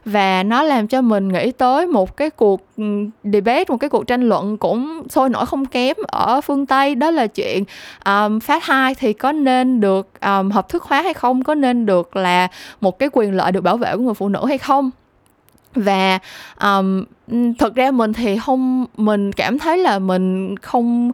và 0.05 0.43
nó 0.43 0.63
làm 0.63 0.88
cho 0.88 1.01
mình 1.01 1.27
nghĩ 1.27 1.51
tới 1.51 1.88
một 1.88 2.17
cái 2.17 2.29
cuộc 2.29 2.62
ừ, 2.77 2.83
debate 3.24 3.63
một 3.67 3.77
cái 3.77 3.89
cuộc 3.89 4.07
tranh 4.07 4.29
luận 4.29 4.57
cũng 4.57 5.03
sôi 5.10 5.29
nổi 5.29 5.45
không 5.45 5.65
kém 5.65 5.95
ở 6.07 6.41
phương 6.41 6.65
tây. 6.65 6.95
Đó 6.95 7.12
là 7.12 7.27
chuyện 7.27 7.63
um, 8.05 8.39
phát 8.39 8.63
hai 8.63 8.95
thì 8.95 9.13
có 9.13 9.31
nên 9.31 9.81
được 9.81 10.07
um, 10.22 10.50
hợp 10.50 10.69
thức 10.69 10.83
hóa 10.83 11.01
hay 11.01 11.13
không? 11.13 11.43
Có 11.43 11.55
nên 11.55 11.86
được 11.86 12.15
là 12.15 12.48
một 12.81 13.00
cái 13.00 13.10
quyền 13.12 13.33
lợi 13.33 13.51
được 13.51 13.62
bảo 13.62 13.77
vệ 13.77 13.95
của 13.95 14.03
người 14.03 14.13
phụ 14.13 14.29
nữ 14.29 14.45
hay 14.45 14.57
không? 14.57 14.89
Và 15.75 16.19
um, 16.62 17.03
thực 17.60 17.75
ra 17.75 17.91
mình 17.91 18.13
thì 18.13 18.38
không 18.38 18.86
mình 18.98 19.31
cảm 19.31 19.60
thấy 19.60 19.77
là 19.77 20.00
mình 20.00 20.57
không 20.57 21.12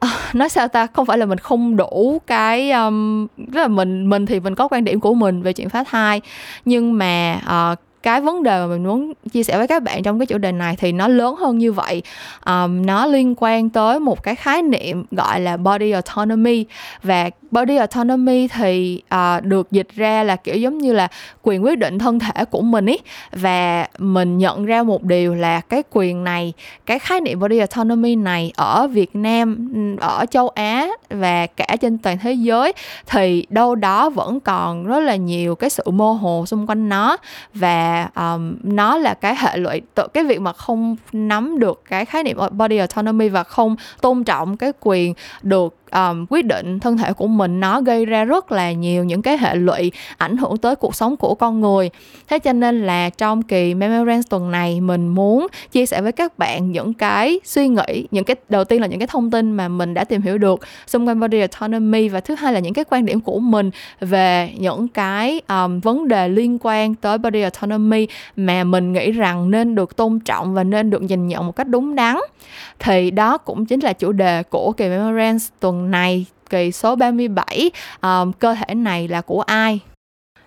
à, 0.00 0.08
nói 0.32 0.48
sao 0.48 0.68
ta? 0.68 0.86
Không 0.86 1.06
phải 1.06 1.18
là 1.18 1.26
mình 1.26 1.38
không 1.38 1.76
đủ 1.76 2.20
cái 2.26 2.70
um, 2.70 3.26
rất 3.52 3.60
là 3.62 3.68
mình 3.68 4.10
mình 4.10 4.26
thì 4.26 4.40
mình 4.40 4.54
có 4.54 4.68
quan 4.68 4.84
điểm 4.84 5.00
của 5.00 5.14
mình 5.14 5.42
về 5.42 5.52
chuyện 5.52 5.68
phá 5.68 5.84
thai. 5.84 6.20
Nhưng 6.64 6.98
mà 6.98 7.40
uh, 7.72 7.78
cái 8.02 8.20
vấn 8.20 8.42
đề 8.42 8.60
mà 8.60 8.66
mình 8.66 8.84
muốn 8.84 9.12
chia 9.32 9.42
sẻ 9.42 9.58
với 9.58 9.66
các 9.66 9.82
bạn 9.82 10.02
trong 10.02 10.18
cái 10.18 10.26
chủ 10.26 10.38
đề 10.38 10.52
này 10.52 10.76
thì 10.78 10.92
nó 10.92 11.08
lớn 11.08 11.34
hơn 11.36 11.58
như 11.58 11.72
vậy. 11.72 12.02
Um, 12.46 12.86
nó 12.86 13.06
liên 13.06 13.34
quan 13.36 13.70
tới 13.70 14.00
một 14.00 14.22
cái 14.22 14.34
khái 14.34 14.62
niệm 14.62 15.04
gọi 15.10 15.40
là 15.40 15.56
body 15.56 15.90
autonomy. 15.90 16.64
Và 17.02 17.30
body 17.50 17.76
autonomy 17.76 18.48
thì 18.48 19.02
uh, 19.14 19.44
được 19.44 19.70
dịch 19.70 19.88
ra 19.96 20.22
là 20.22 20.36
kiểu 20.36 20.56
giống 20.56 20.78
như 20.78 20.92
là 20.92 21.08
quyền 21.42 21.64
quyết 21.64 21.78
định 21.78 21.98
thân 21.98 22.18
thể 22.18 22.44
của 22.44 22.60
mình 22.60 22.86
ý. 22.86 22.98
Và 23.32 23.86
mình 23.98 24.38
nhận 24.38 24.64
ra 24.64 24.82
một 24.82 25.02
điều 25.02 25.34
là 25.34 25.60
cái 25.60 25.82
quyền 25.90 26.24
này 26.24 26.52
cái 26.86 26.98
khái 26.98 27.20
niệm 27.20 27.40
body 27.40 27.58
autonomy 27.58 28.16
này 28.16 28.52
ở 28.56 28.86
Việt 28.86 29.16
Nam 29.16 29.72
ở 30.00 30.26
châu 30.30 30.48
Á 30.48 30.88
và 31.10 31.46
cả 31.46 31.76
trên 31.80 31.98
toàn 31.98 32.18
thế 32.18 32.32
giới 32.32 32.72
thì 33.06 33.46
đâu 33.48 33.74
đó 33.74 34.10
vẫn 34.10 34.40
còn 34.40 34.86
rất 34.86 35.00
là 35.00 35.16
nhiều 35.16 35.54
cái 35.54 35.70
sự 35.70 35.90
mơ 35.90 36.12
hồ 36.12 36.44
xung 36.46 36.66
quanh 36.66 36.88
nó. 36.88 37.16
Và 37.54 37.91
um, 38.16 38.56
nó 38.62 38.98
là 38.98 39.14
cái 39.14 39.36
hệ 39.36 39.56
lụy 39.56 39.82
tự 39.94 40.06
cái 40.14 40.24
việc 40.24 40.40
mà 40.40 40.52
không 40.52 40.96
nắm 41.12 41.58
được 41.58 41.82
cái 41.88 42.04
khái 42.04 42.22
niệm 42.22 42.38
body 42.50 42.76
autonomy 42.76 43.28
và 43.28 43.44
không 43.44 43.76
tôn 44.00 44.24
trọng 44.24 44.56
cái 44.56 44.72
quyền 44.80 45.14
được 45.42 45.81
um, 45.92 46.26
quyết 46.30 46.46
định 46.46 46.78
thân 46.78 46.96
thể 46.96 47.12
của 47.12 47.26
mình 47.26 47.60
nó 47.60 47.80
gây 47.80 48.06
ra 48.06 48.24
rất 48.24 48.52
là 48.52 48.72
nhiều 48.72 49.04
những 49.04 49.22
cái 49.22 49.38
hệ 49.38 49.54
lụy 49.54 49.92
ảnh 50.16 50.36
hưởng 50.36 50.56
tới 50.56 50.76
cuộc 50.76 50.94
sống 50.94 51.16
của 51.16 51.34
con 51.34 51.60
người. 51.60 51.90
Thế 52.28 52.38
cho 52.38 52.52
nên 52.52 52.86
là 52.86 53.10
trong 53.10 53.42
kỳ 53.42 53.74
Memorance 53.74 54.26
tuần 54.30 54.50
này 54.50 54.80
mình 54.80 55.08
muốn 55.08 55.46
chia 55.72 55.86
sẻ 55.86 56.02
với 56.02 56.12
các 56.12 56.38
bạn 56.38 56.72
những 56.72 56.94
cái 56.94 57.40
suy 57.44 57.68
nghĩ 57.68 58.06
những 58.10 58.24
cái 58.24 58.36
đầu 58.48 58.64
tiên 58.64 58.80
là 58.80 58.86
những 58.86 58.98
cái 58.98 59.06
thông 59.06 59.30
tin 59.30 59.52
mà 59.52 59.68
mình 59.68 59.94
đã 59.94 60.04
tìm 60.04 60.22
hiểu 60.22 60.38
được 60.38 60.60
xung 60.86 61.08
quanh 61.08 61.20
body 61.20 61.40
autonomy 61.40 62.08
và 62.08 62.20
thứ 62.20 62.34
hai 62.34 62.52
là 62.52 62.60
những 62.60 62.74
cái 62.74 62.84
quan 62.90 63.04
điểm 63.04 63.20
của 63.20 63.38
mình 63.38 63.70
về 64.00 64.52
những 64.58 64.88
cái 64.88 65.40
um, 65.48 65.80
vấn 65.80 66.08
đề 66.08 66.28
liên 66.28 66.58
quan 66.62 66.94
tới 66.94 67.18
body 67.18 67.42
autonomy 67.42 68.06
mà 68.36 68.64
mình 68.64 68.92
nghĩ 68.92 69.12
rằng 69.12 69.50
nên 69.50 69.74
được 69.74 69.96
tôn 69.96 70.20
trọng 70.20 70.54
và 70.54 70.64
nên 70.64 70.90
được 70.90 71.02
nhìn 71.02 71.26
nhận 71.28 71.46
một 71.46 71.56
cách 71.56 71.68
đúng 71.68 71.94
đắn. 71.94 72.16
Thì 72.78 73.10
đó 73.10 73.38
cũng 73.38 73.66
chính 73.66 73.80
là 73.80 73.92
chủ 73.92 74.12
đề 74.12 74.42
của 74.42 74.72
kỳ 74.72 74.88
Memorance 74.88 75.44
tuần 75.60 75.81
này 75.90 76.26
kỳ 76.50 76.72
số 76.72 76.96
37 76.96 77.44
um, 77.64 77.70
ờ, 78.00 78.26
cơ 78.38 78.54
thể 78.54 78.74
này 78.74 79.08
là 79.08 79.20
của 79.20 79.40
ai? 79.40 79.80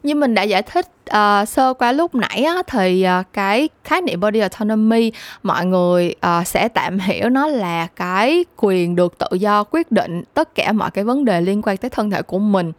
Như 0.06 0.16
mình 0.16 0.34
đã 0.36 0.44
giải 0.44 0.62
thích 0.62 0.88
uh, 1.10 1.48
sơ 1.48 1.74
qua 1.74 1.92
lúc 1.92 2.16
nãy 2.16 2.44
á, 2.44 2.62
thì 2.68 3.06
uh, 3.20 3.26
cái 3.34 3.70
khái 3.84 4.02
niệm 4.02 4.20
body 4.20 4.40
autonomy 4.40 5.12
mọi 5.44 5.66
người 5.66 6.16
uh, 6.40 6.48
sẽ 6.48 6.68
tạm 6.68 7.00
hiểu 7.00 7.30
nó 7.30 7.48
là 7.48 7.88
cái 7.96 8.46
quyền 8.58 8.96
được 8.96 9.18
tự 9.18 9.38
do 9.38 9.64
quyết 9.64 9.92
định 9.92 10.24
tất 10.34 10.56
cả 10.56 10.72
mọi 10.72 10.92
cái 10.92 11.04
vấn 11.04 11.26
đề 11.26 11.42
liên 11.42 11.62
quan 11.62 11.78
tới 11.78 11.90
thân 11.90 12.12
thể 12.12 12.22
của 12.22 12.40
mình. 12.40 12.72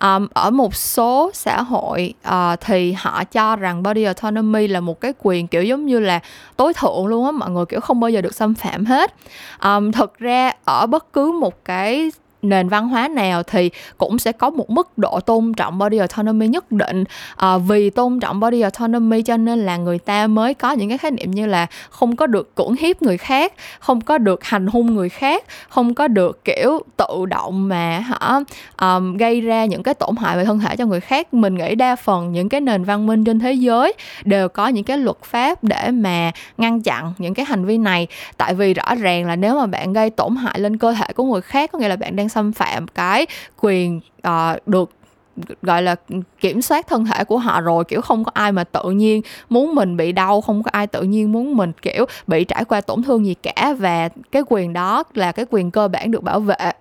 Um, 0.00 0.26
ở 0.34 0.50
một 0.50 0.74
số 0.74 1.30
xã 1.34 1.62
hội 1.62 2.14
uh, 2.28 2.60
thì 2.60 2.92
họ 2.92 3.24
cho 3.24 3.56
rằng 3.56 3.82
body 3.82 4.02
autonomy 4.02 4.68
là 4.68 4.80
một 4.80 5.00
cái 5.00 5.12
quyền 5.22 5.46
kiểu 5.46 5.62
giống 5.62 5.86
như 5.86 6.00
là 6.00 6.20
tối 6.56 6.72
thượng 6.74 7.06
luôn 7.06 7.24
á 7.24 7.30
mọi 7.30 7.50
người 7.50 7.66
kiểu 7.66 7.80
không 7.80 8.00
bao 8.00 8.10
giờ 8.10 8.20
được 8.20 8.34
xâm 8.34 8.54
phạm 8.54 8.84
hết. 8.84 9.14
Um, 9.64 9.92
thực 9.92 10.18
ra 10.18 10.52
ở 10.64 10.86
bất 10.86 11.12
cứ 11.12 11.32
một 11.32 11.64
cái 11.64 12.10
nền 12.42 12.68
văn 12.68 12.88
hóa 12.88 13.08
nào 13.08 13.42
thì 13.42 13.70
cũng 13.98 14.18
sẽ 14.18 14.32
có 14.32 14.50
một 14.50 14.70
mức 14.70 14.98
độ 14.98 15.20
tôn 15.20 15.54
trọng 15.54 15.78
body 15.78 15.98
autonomy 15.98 16.48
nhất 16.48 16.72
định. 16.72 17.04
À, 17.36 17.58
vì 17.58 17.90
tôn 17.90 18.20
trọng 18.20 18.40
body 18.40 18.60
autonomy 18.60 19.22
cho 19.22 19.36
nên 19.36 19.58
là 19.58 19.76
người 19.76 19.98
ta 19.98 20.26
mới 20.26 20.54
có 20.54 20.72
những 20.72 20.88
cái 20.88 20.98
khái 20.98 21.10
niệm 21.10 21.30
như 21.30 21.46
là 21.46 21.66
không 21.90 22.16
có 22.16 22.26
được 22.26 22.54
cưỡng 22.54 22.74
hiếp 22.74 23.02
người 23.02 23.16
khác 23.16 23.52
không 23.80 24.00
có 24.00 24.18
được 24.18 24.44
hành 24.44 24.66
hung 24.66 24.94
người 24.94 25.08
khác 25.08 25.44
không 25.68 25.94
có 25.94 26.08
được 26.08 26.44
kiểu 26.44 26.80
tự 26.96 27.26
động 27.26 27.68
mà 27.68 27.98
hả 27.98 28.40
um, 28.80 29.16
gây 29.16 29.40
ra 29.40 29.64
những 29.64 29.82
cái 29.82 29.94
tổn 29.94 30.16
hại 30.16 30.36
về 30.36 30.44
thân 30.44 30.58
thể 30.60 30.76
cho 30.76 30.86
người 30.86 31.00
khác. 31.00 31.34
Mình 31.34 31.54
nghĩ 31.54 31.74
đa 31.74 31.96
phần 31.96 32.32
những 32.32 32.48
cái 32.48 32.60
nền 32.60 32.84
văn 32.84 33.06
minh 33.06 33.24
trên 33.24 33.38
thế 33.38 33.52
giới 33.52 33.92
đều 34.24 34.48
có 34.48 34.68
những 34.68 34.84
cái 34.84 34.98
luật 34.98 35.16
pháp 35.22 35.64
để 35.64 35.90
mà 35.90 36.32
ngăn 36.58 36.82
chặn 36.82 37.12
những 37.18 37.34
cái 37.34 37.46
hành 37.46 37.64
vi 37.64 37.78
này. 37.78 38.06
Tại 38.36 38.54
vì 38.54 38.74
rõ 38.74 38.94
ràng 38.94 39.26
là 39.26 39.36
nếu 39.36 39.54
mà 39.54 39.66
bạn 39.66 39.92
gây 39.92 40.10
tổn 40.10 40.36
hại 40.36 40.60
lên 40.60 40.78
cơ 40.78 40.92
thể 40.92 41.12
của 41.14 41.24
người 41.24 41.40
khác 41.40 41.72
có 41.72 41.78
nghĩa 41.78 41.88
là 41.88 41.96
bạn 41.96 42.16
đang 42.16 42.28
xâm 42.32 42.52
phạm 42.52 42.88
cái 42.88 43.26
quyền 43.60 44.00
uh, 44.28 44.66
được 44.68 44.90
gọi 45.62 45.82
là 45.82 45.96
kiểm 46.40 46.62
soát 46.62 46.86
thân 46.86 47.04
thể 47.04 47.24
của 47.24 47.38
họ 47.38 47.60
rồi 47.60 47.84
kiểu 47.84 48.00
không 48.00 48.24
có 48.24 48.30
ai 48.34 48.52
mà 48.52 48.64
tự 48.64 48.90
nhiên 48.90 49.22
muốn 49.48 49.74
mình 49.74 49.96
bị 49.96 50.12
đau 50.12 50.40
không 50.40 50.62
có 50.62 50.70
ai 50.72 50.86
tự 50.86 51.02
nhiên 51.02 51.32
muốn 51.32 51.56
mình 51.56 51.72
kiểu 51.82 52.06
bị 52.26 52.44
trải 52.44 52.64
qua 52.64 52.80
tổn 52.80 53.02
thương 53.02 53.26
gì 53.26 53.34
cả 53.34 53.74
và 53.78 54.08
cái 54.32 54.42
quyền 54.48 54.72
đó 54.72 55.04
là 55.14 55.32
cái 55.32 55.46
quyền 55.50 55.70
cơ 55.70 55.88
bản 55.88 56.10
được 56.10 56.22
bảo 56.22 56.40
vệ. 56.40 56.72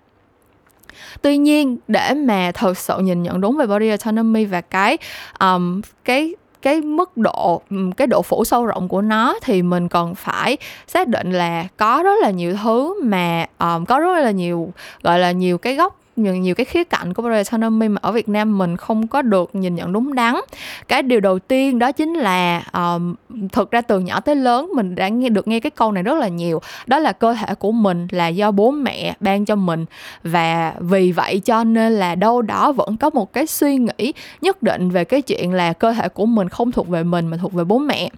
Tuy 1.22 1.38
nhiên 1.38 1.78
để 1.88 2.14
mà 2.14 2.52
thật 2.54 2.78
sự 2.78 2.98
nhìn 3.00 3.24
nhận 3.24 3.42
đúng 3.42 3.58
về 3.58 3.68
body 3.68 3.90
autonomy 3.90 4.46
và 4.46 4.62
cái 4.62 4.98
um, 5.40 5.82
cái 6.06 6.34
cái 6.62 6.82
mức 6.82 7.18
độ 7.18 7.62
cái 7.98 8.08
độ 8.08 8.22
phủ 8.22 8.46
sâu 8.46 8.66
rộng 8.66 8.88
của 8.88 9.02
nó 9.02 9.36
thì 9.42 9.62
mình 9.62 9.88
còn 9.88 10.16
phải 10.16 10.58
xác 10.88 11.08
định 11.08 11.32
là 11.32 11.68
có 11.78 12.04
rất 12.04 12.22
là 12.22 12.30
nhiều 12.30 12.56
thứ 12.64 13.04
mà 13.04 13.46
um, 13.60 13.86
có 13.86 14.00
rất 14.00 14.20
là 14.20 14.32
nhiều 14.32 14.74
gọi 15.04 15.20
là 15.20 15.32
nhiều 15.32 15.58
cái 15.58 15.76
góc 15.76 16.01
nhiều, 16.24 16.36
nhiều 16.36 16.56
cái 16.56 16.66
khía 16.66 16.84
cạnh 16.84 17.14
của 17.14 17.22
Brother 17.22 17.48
Autonomy 17.48 17.88
mà 17.88 18.00
ở 18.02 18.12
Việt 18.12 18.30
Nam 18.30 18.58
mình 18.58 18.78
không 18.78 19.08
có 19.08 19.22
được 19.22 19.56
nhìn 19.56 19.76
nhận 19.76 19.94
đúng 19.94 20.16
đắn. 20.16 20.36
Cái 20.88 21.04
điều 21.04 21.20
đầu 21.20 21.40
tiên 21.40 21.80
đó 21.80 21.92
chính 21.92 22.14
là 22.14 22.64
um, 22.74 23.16
thực 23.52 23.72
ra 23.72 23.82
từ 23.82 24.00
nhỏ 24.00 24.20
tới 24.20 24.36
lớn 24.36 24.70
mình 24.76 24.96
đã 24.96 25.08
nghe 25.08 25.30
được 25.30 25.48
nghe 25.48 25.60
cái 25.60 25.72
câu 25.72 25.92
này 25.92 26.04
rất 26.04 26.18
là 26.18 26.28
nhiều. 26.28 26.62
Đó 26.88 27.00
là 27.00 27.12
cơ 27.12 27.34
thể 27.34 27.56
của 27.56 27.72
mình 27.72 28.08
là 28.12 28.28
do 28.28 28.52
bố 28.52 28.72
mẹ 28.72 29.16
ban 29.20 29.46
cho 29.46 29.56
mình. 29.56 29.86
Và 30.24 30.74
vì 30.80 31.12
vậy 31.12 31.42
cho 31.46 31.64
nên 31.64 31.92
là 31.94 32.16
đâu 32.16 32.42
đó 32.42 32.72
vẫn 32.72 32.98
có 32.98 33.10
một 33.10 33.34
cái 33.34 33.48
suy 33.48 33.78
nghĩ 33.78 34.14
nhất 34.42 34.64
định 34.64 34.90
về 34.90 35.04
cái 35.04 35.22
chuyện 35.22 35.54
là 35.54 35.74
cơ 35.74 35.94
thể 35.94 36.10
của 36.10 36.26
mình 36.26 36.50
không 36.50 36.72
thuộc 36.72 36.88
về 36.88 37.04
mình 37.04 37.28
mà 37.28 37.38
thuộc 37.38 37.54
về 37.54 37.64
bố 37.64 37.78
mẹ. 37.78 38.10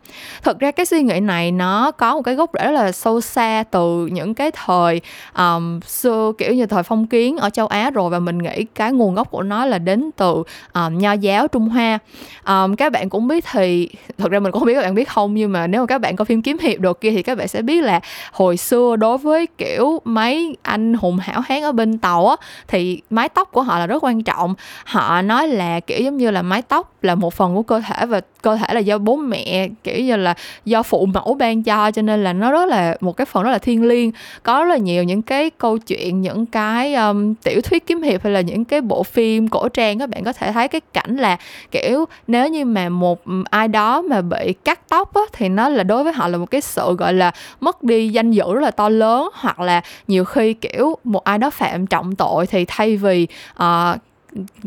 Thực 0.43 0.59
ra 0.59 0.71
cái 0.71 0.85
suy 0.85 1.03
nghĩ 1.03 1.19
này 1.19 1.51
nó 1.51 1.91
có 1.91 2.15
một 2.15 2.21
cái 2.21 2.35
gốc 2.35 2.49
rễ 2.53 2.65
rất 2.65 2.71
là 2.71 2.91
sâu 2.91 3.21
xa 3.21 3.63
từ 3.71 4.05
những 4.05 4.33
cái 4.33 4.51
thời 4.51 5.01
um, 5.37 5.79
xưa 5.79 6.31
kiểu 6.37 6.53
như 6.53 6.65
thời 6.65 6.83
phong 6.83 7.07
kiến 7.07 7.37
ở 7.37 7.49
châu 7.49 7.67
Á 7.67 7.89
rồi 7.93 8.09
và 8.09 8.19
mình 8.19 8.37
nghĩ 8.37 8.65
cái 8.75 8.91
nguồn 8.91 9.15
gốc 9.15 9.31
của 9.31 9.43
nó 9.43 9.65
là 9.65 9.77
đến 9.77 10.09
từ 10.15 10.43
um, 10.73 10.97
nho 10.97 11.11
giáo 11.11 11.47
Trung 11.47 11.69
Hoa. 11.69 11.99
Um, 12.47 12.75
các 12.75 12.91
bạn 12.91 13.09
cũng 13.09 13.27
biết 13.27 13.45
thì 13.51 13.89
thật 14.17 14.31
ra 14.31 14.39
mình 14.39 14.51
cũng 14.51 14.59
không 14.59 14.67
biết 14.67 14.73
các 14.73 14.81
bạn 14.81 14.95
biết 14.95 15.09
không 15.09 15.33
nhưng 15.33 15.51
mà 15.51 15.67
nếu 15.67 15.81
mà 15.81 15.85
các 15.85 16.01
bạn 16.01 16.15
có 16.15 16.25
phim 16.25 16.41
kiếm 16.41 16.57
hiệp 16.61 16.79
đồ 16.79 16.93
kia 16.93 17.11
thì 17.11 17.23
các 17.23 17.37
bạn 17.37 17.47
sẽ 17.47 17.61
biết 17.61 17.81
là 17.81 17.99
hồi 18.31 18.57
xưa 18.57 18.95
đối 18.95 19.17
với 19.17 19.47
kiểu 19.57 20.01
mấy 20.03 20.57
anh 20.61 20.93
hùng 20.93 21.17
hảo 21.17 21.41
hán 21.41 21.61
ở 21.61 21.71
bên 21.71 21.97
tàu 21.97 22.27
á 22.27 22.35
thì 22.67 23.01
mái 23.09 23.29
tóc 23.29 23.49
của 23.51 23.61
họ 23.61 23.79
là 23.79 23.87
rất 23.87 24.03
quan 24.03 24.23
trọng. 24.23 24.55
Họ 24.85 25.21
nói 25.21 25.47
là 25.47 25.79
kiểu 25.79 25.99
giống 26.01 26.17
như 26.17 26.31
là 26.31 26.41
mái 26.41 26.61
tóc 26.61 26.93
là 27.01 27.15
một 27.15 27.33
phần 27.33 27.55
của 27.55 27.63
cơ 27.63 27.81
thể 27.87 28.05
và 28.05 28.21
cơ 28.41 28.55
thể 28.55 28.73
là 28.73 28.79
do 28.79 28.97
bố 28.97 29.15
mẹ 29.15 29.67
kiểu 29.83 29.99
như 29.99 30.15
là 30.15 30.33
do 30.65 30.83
phụ 30.83 31.05
mẫu 31.05 31.33
ban 31.33 31.63
cho 31.63 31.91
cho 31.91 32.01
nên 32.01 32.23
là 32.23 32.33
nó 32.33 32.51
rất 32.51 32.65
là 32.69 32.97
một 33.01 33.17
cái 33.17 33.25
phần 33.25 33.43
rất 33.43 33.51
là 33.51 33.57
thiêng 33.57 33.83
liêng. 33.87 34.11
Có 34.43 34.59
rất 34.59 34.69
là 34.69 34.77
nhiều 34.77 35.03
những 35.03 35.21
cái 35.21 35.49
câu 35.49 35.77
chuyện 35.77 36.21
những 36.21 36.45
cái 36.45 36.95
um, 36.95 37.33
tiểu 37.33 37.61
thuyết 37.61 37.72
kiếm 37.79 38.01
hiệp 38.01 38.23
hay 38.23 38.33
là 38.33 38.41
những 38.41 38.65
cái 38.65 38.81
bộ 38.81 39.03
phim 39.03 39.47
cổ 39.47 39.69
trang 39.69 39.99
các 39.99 40.09
bạn 40.09 40.23
có 40.23 40.33
thể 40.33 40.51
thấy 40.51 40.67
cái 40.67 40.81
cảnh 40.93 41.17
là 41.17 41.37
kiểu 41.71 42.05
nếu 42.27 42.47
như 42.47 42.65
mà 42.65 42.89
một 42.89 43.25
ừ, 43.25 43.43
ai 43.49 43.67
đó 43.67 44.01
mà 44.01 44.21
bị 44.21 44.53
cắt 44.63 44.79
tóc 44.89 45.13
á, 45.13 45.21
thì 45.33 45.49
nó 45.49 45.69
là 45.69 45.83
đối 45.83 46.03
với 46.03 46.13
họ 46.13 46.27
là 46.27 46.37
một 46.37 46.51
cái 46.51 46.61
sự 46.61 46.95
gọi 46.95 47.13
là 47.13 47.31
mất 47.59 47.83
đi 47.83 48.09
danh 48.09 48.31
dự 48.31 48.53
rất 48.53 48.61
là 48.61 48.71
to 48.71 48.89
lớn. 48.89 49.29
Hoặc 49.33 49.59
là 49.59 49.81
nhiều 50.07 50.25
khi 50.25 50.53
kiểu 50.53 50.97
một 51.03 51.23
ai 51.23 51.37
đó 51.37 51.49
phạm 51.49 51.87
trọng 51.87 52.15
tội 52.15 52.47
thì 52.47 52.65
thay 52.67 52.97
vì 52.97 53.27
uh, 53.63 53.97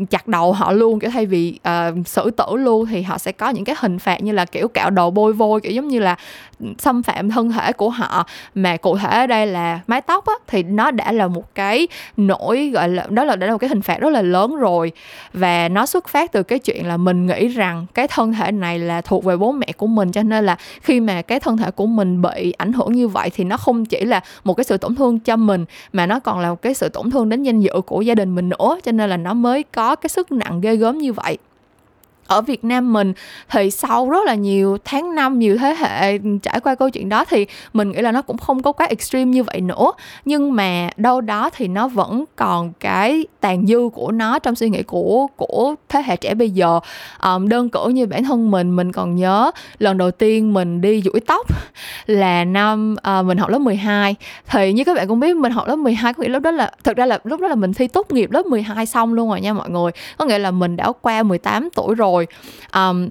chặt 0.09 0.27
đầu 0.27 0.53
họ 0.53 0.71
luôn 0.71 0.99
kiểu 0.99 1.09
thay 1.09 1.25
vì 1.25 1.59
uh, 1.67 2.07
xử 2.07 2.31
tử 2.31 2.45
luôn 2.55 2.85
thì 2.85 3.01
họ 3.01 3.17
sẽ 3.17 3.31
có 3.31 3.49
những 3.49 3.65
cái 3.65 3.75
hình 3.79 3.99
phạt 3.99 4.23
như 4.23 4.31
là 4.31 4.45
kiểu 4.45 4.67
cạo 4.67 4.89
đầu 4.89 5.11
bôi 5.11 5.33
vôi 5.33 5.61
kiểu 5.61 5.71
giống 5.71 5.87
như 5.87 5.99
là 5.99 6.15
ừ, 6.59 6.65
xâm 6.77 7.03
phạm 7.03 7.29
thân 7.29 7.51
thể 7.51 7.73
của 7.73 7.89
họ. 7.89 8.25
Mà 8.55 8.77
cụ 8.77 8.97
thể 8.97 9.09
ở 9.09 9.27
đây 9.27 9.47
là 9.47 9.79
mái 9.87 10.01
tóc 10.01 10.25
á, 10.25 10.33
thì 10.47 10.63
nó 10.63 10.91
đã 10.91 11.11
là 11.11 11.27
một 11.27 11.55
cái 11.55 11.87
nỗi 12.17 12.69
gọi 12.73 12.89
là 12.89 13.07
đó 13.09 13.23
là 13.23 13.35
đã 13.35 13.47
là 13.47 13.53
một 13.53 13.59
cái 13.59 13.69
hình 13.69 13.81
phạt 13.81 13.99
rất 13.99 14.09
là 14.09 14.21
lớn 14.21 14.55
rồi. 14.55 14.91
Và 15.33 15.69
nó 15.69 15.85
xuất 15.85 16.07
phát 16.07 16.31
từ 16.31 16.43
cái 16.43 16.59
chuyện 16.59 16.87
là 16.87 16.97
mình 16.97 17.27
nghĩ 17.27 17.47
rằng 17.47 17.85
cái 17.93 18.07
thân 18.07 18.33
thể 18.33 18.51
này 18.51 18.79
là 18.79 19.01
thuộc 19.01 19.23
về 19.23 19.37
bố 19.37 19.51
mẹ 19.51 19.67
của 19.77 19.87
mình 19.87 20.11
cho 20.11 20.23
nên 20.23 20.45
là 20.45 20.57
khi 20.81 20.99
mà 20.99 21.21
cái 21.21 21.39
thân 21.39 21.57
thể 21.57 21.71
của 21.71 21.85
mình 21.85 22.21
bị 22.21 22.51
ảnh 22.51 22.73
hưởng 22.73 22.93
như 22.93 23.07
vậy 23.07 23.29
thì 23.29 23.43
nó 23.43 23.57
không 23.57 23.85
chỉ 23.85 24.05
là 24.05 24.21
một 24.43 24.53
cái 24.53 24.63
sự 24.63 24.77
tổn 24.77 24.95
thương 24.95 25.19
cho 25.19 25.35
mình 25.35 25.65
mà 25.93 26.05
nó 26.05 26.19
còn 26.19 26.39
là 26.39 26.49
một 26.49 26.61
cái 26.61 26.73
sự 26.73 26.89
tổn 26.89 27.11
thương 27.11 27.29
đến 27.29 27.43
danh 27.43 27.59
dự 27.59 27.81
của 27.85 28.01
gia 28.01 28.15
đình 28.15 28.35
mình 28.35 28.49
nữa 28.49 28.77
cho 28.83 28.91
nên 28.91 29.09
là 29.09 29.17
nó 29.17 29.33
mới 29.33 29.56
mới 29.57 29.63
có 29.63 29.95
cái 29.95 30.09
sức 30.09 30.31
nặng 30.31 30.61
ghê 30.61 30.75
gớm 30.75 30.97
như 30.97 31.13
vậy 31.13 31.37
ở 32.27 32.41
Việt 32.41 32.63
Nam 32.63 32.93
mình 32.93 33.13
thì 33.49 33.71
sau 33.71 34.09
rất 34.09 34.25
là 34.25 34.35
nhiều 34.35 34.77
tháng 34.85 35.15
năm 35.15 35.39
nhiều 35.39 35.57
thế 35.57 35.75
hệ 35.79 36.17
trải 36.43 36.59
qua 36.59 36.75
câu 36.75 36.89
chuyện 36.89 37.09
đó 37.09 37.25
thì 37.25 37.45
mình 37.73 37.91
nghĩ 37.91 38.01
là 38.01 38.11
nó 38.11 38.21
cũng 38.21 38.37
không 38.37 38.63
có 38.63 38.71
quá 38.71 38.87
extreme 38.89 39.31
như 39.31 39.43
vậy 39.43 39.61
nữa. 39.61 39.91
Nhưng 40.25 40.55
mà 40.55 40.89
đâu 40.97 41.21
đó 41.21 41.49
thì 41.55 41.67
nó 41.67 41.87
vẫn 41.87 42.25
còn 42.35 42.73
cái 42.79 43.25
tàn 43.39 43.67
dư 43.67 43.89
của 43.93 44.11
nó 44.11 44.39
trong 44.39 44.55
suy 44.55 44.69
nghĩ 44.69 44.83
của 44.83 45.27
của 45.35 45.75
thế 45.89 46.01
hệ 46.05 46.15
trẻ 46.15 46.33
bây 46.33 46.49
giờ. 46.49 46.79
Um, 47.23 47.47
đơn 47.47 47.69
cử 47.69 47.87
như 47.89 48.05
bản 48.05 48.23
thân 48.23 48.51
mình 48.51 48.75
mình 48.75 48.91
còn 48.91 49.15
nhớ 49.15 49.51
lần 49.79 49.97
đầu 49.97 50.11
tiên 50.11 50.53
mình 50.53 50.81
đi 50.81 51.01
duỗi 51.01 51.19
tóc 51.19 51.47
là 52.05 52.45
năm 52.45 52.95
uh, 53.19 53.25
mình 53.25 53.37
học 53.37 53.49
lớp 53.49 53.59
12 53.59 54.15
thì 54.47 54.73
như 54.73 54.83
các 54.83 54.97
bạn 54.97 55.07
cũng 55.07 55.19
biết 55.19 55.35
mình 55.35 55.51
học 55.51 55.67
lớp 55.67 55.75
12 55.75 56.13
có 56.13 56.23
nghĩa 56.23 56.29
lúc 56.29 56.43
đó 56.43 56.51
là 56.51 56.71
thực 56.83 56.97
ra 56.97 57.05
là 57.05 57.19
lúc 57.23 57.41
đó 57.41 57.47
là 57.47 57.55
mình 57.55 57.73
thi 57.73 57.87
tốt 57.87 58.11
nghiệp 58.11 58.31
lớp 58.31 58.45
12 58.45 58.85
xong 58.85 59.13
luôn 59.13 59.29
rồi 59.29 59.41
nha 59.41 59.53
mọi 59.53 59.69
người. 59.69 59.91
Có 60.17 60.25
nghĩa 60.25 60.39
là 60.39 60.51
mình 60.51 60.75
đã 60.75 60.91
qua 61.01 61.23
18 61.23 61.69
tuổi 61.75 61.95
rồi 61.95 62.16
rồi 62.17 62.27
um, 62.73 63.09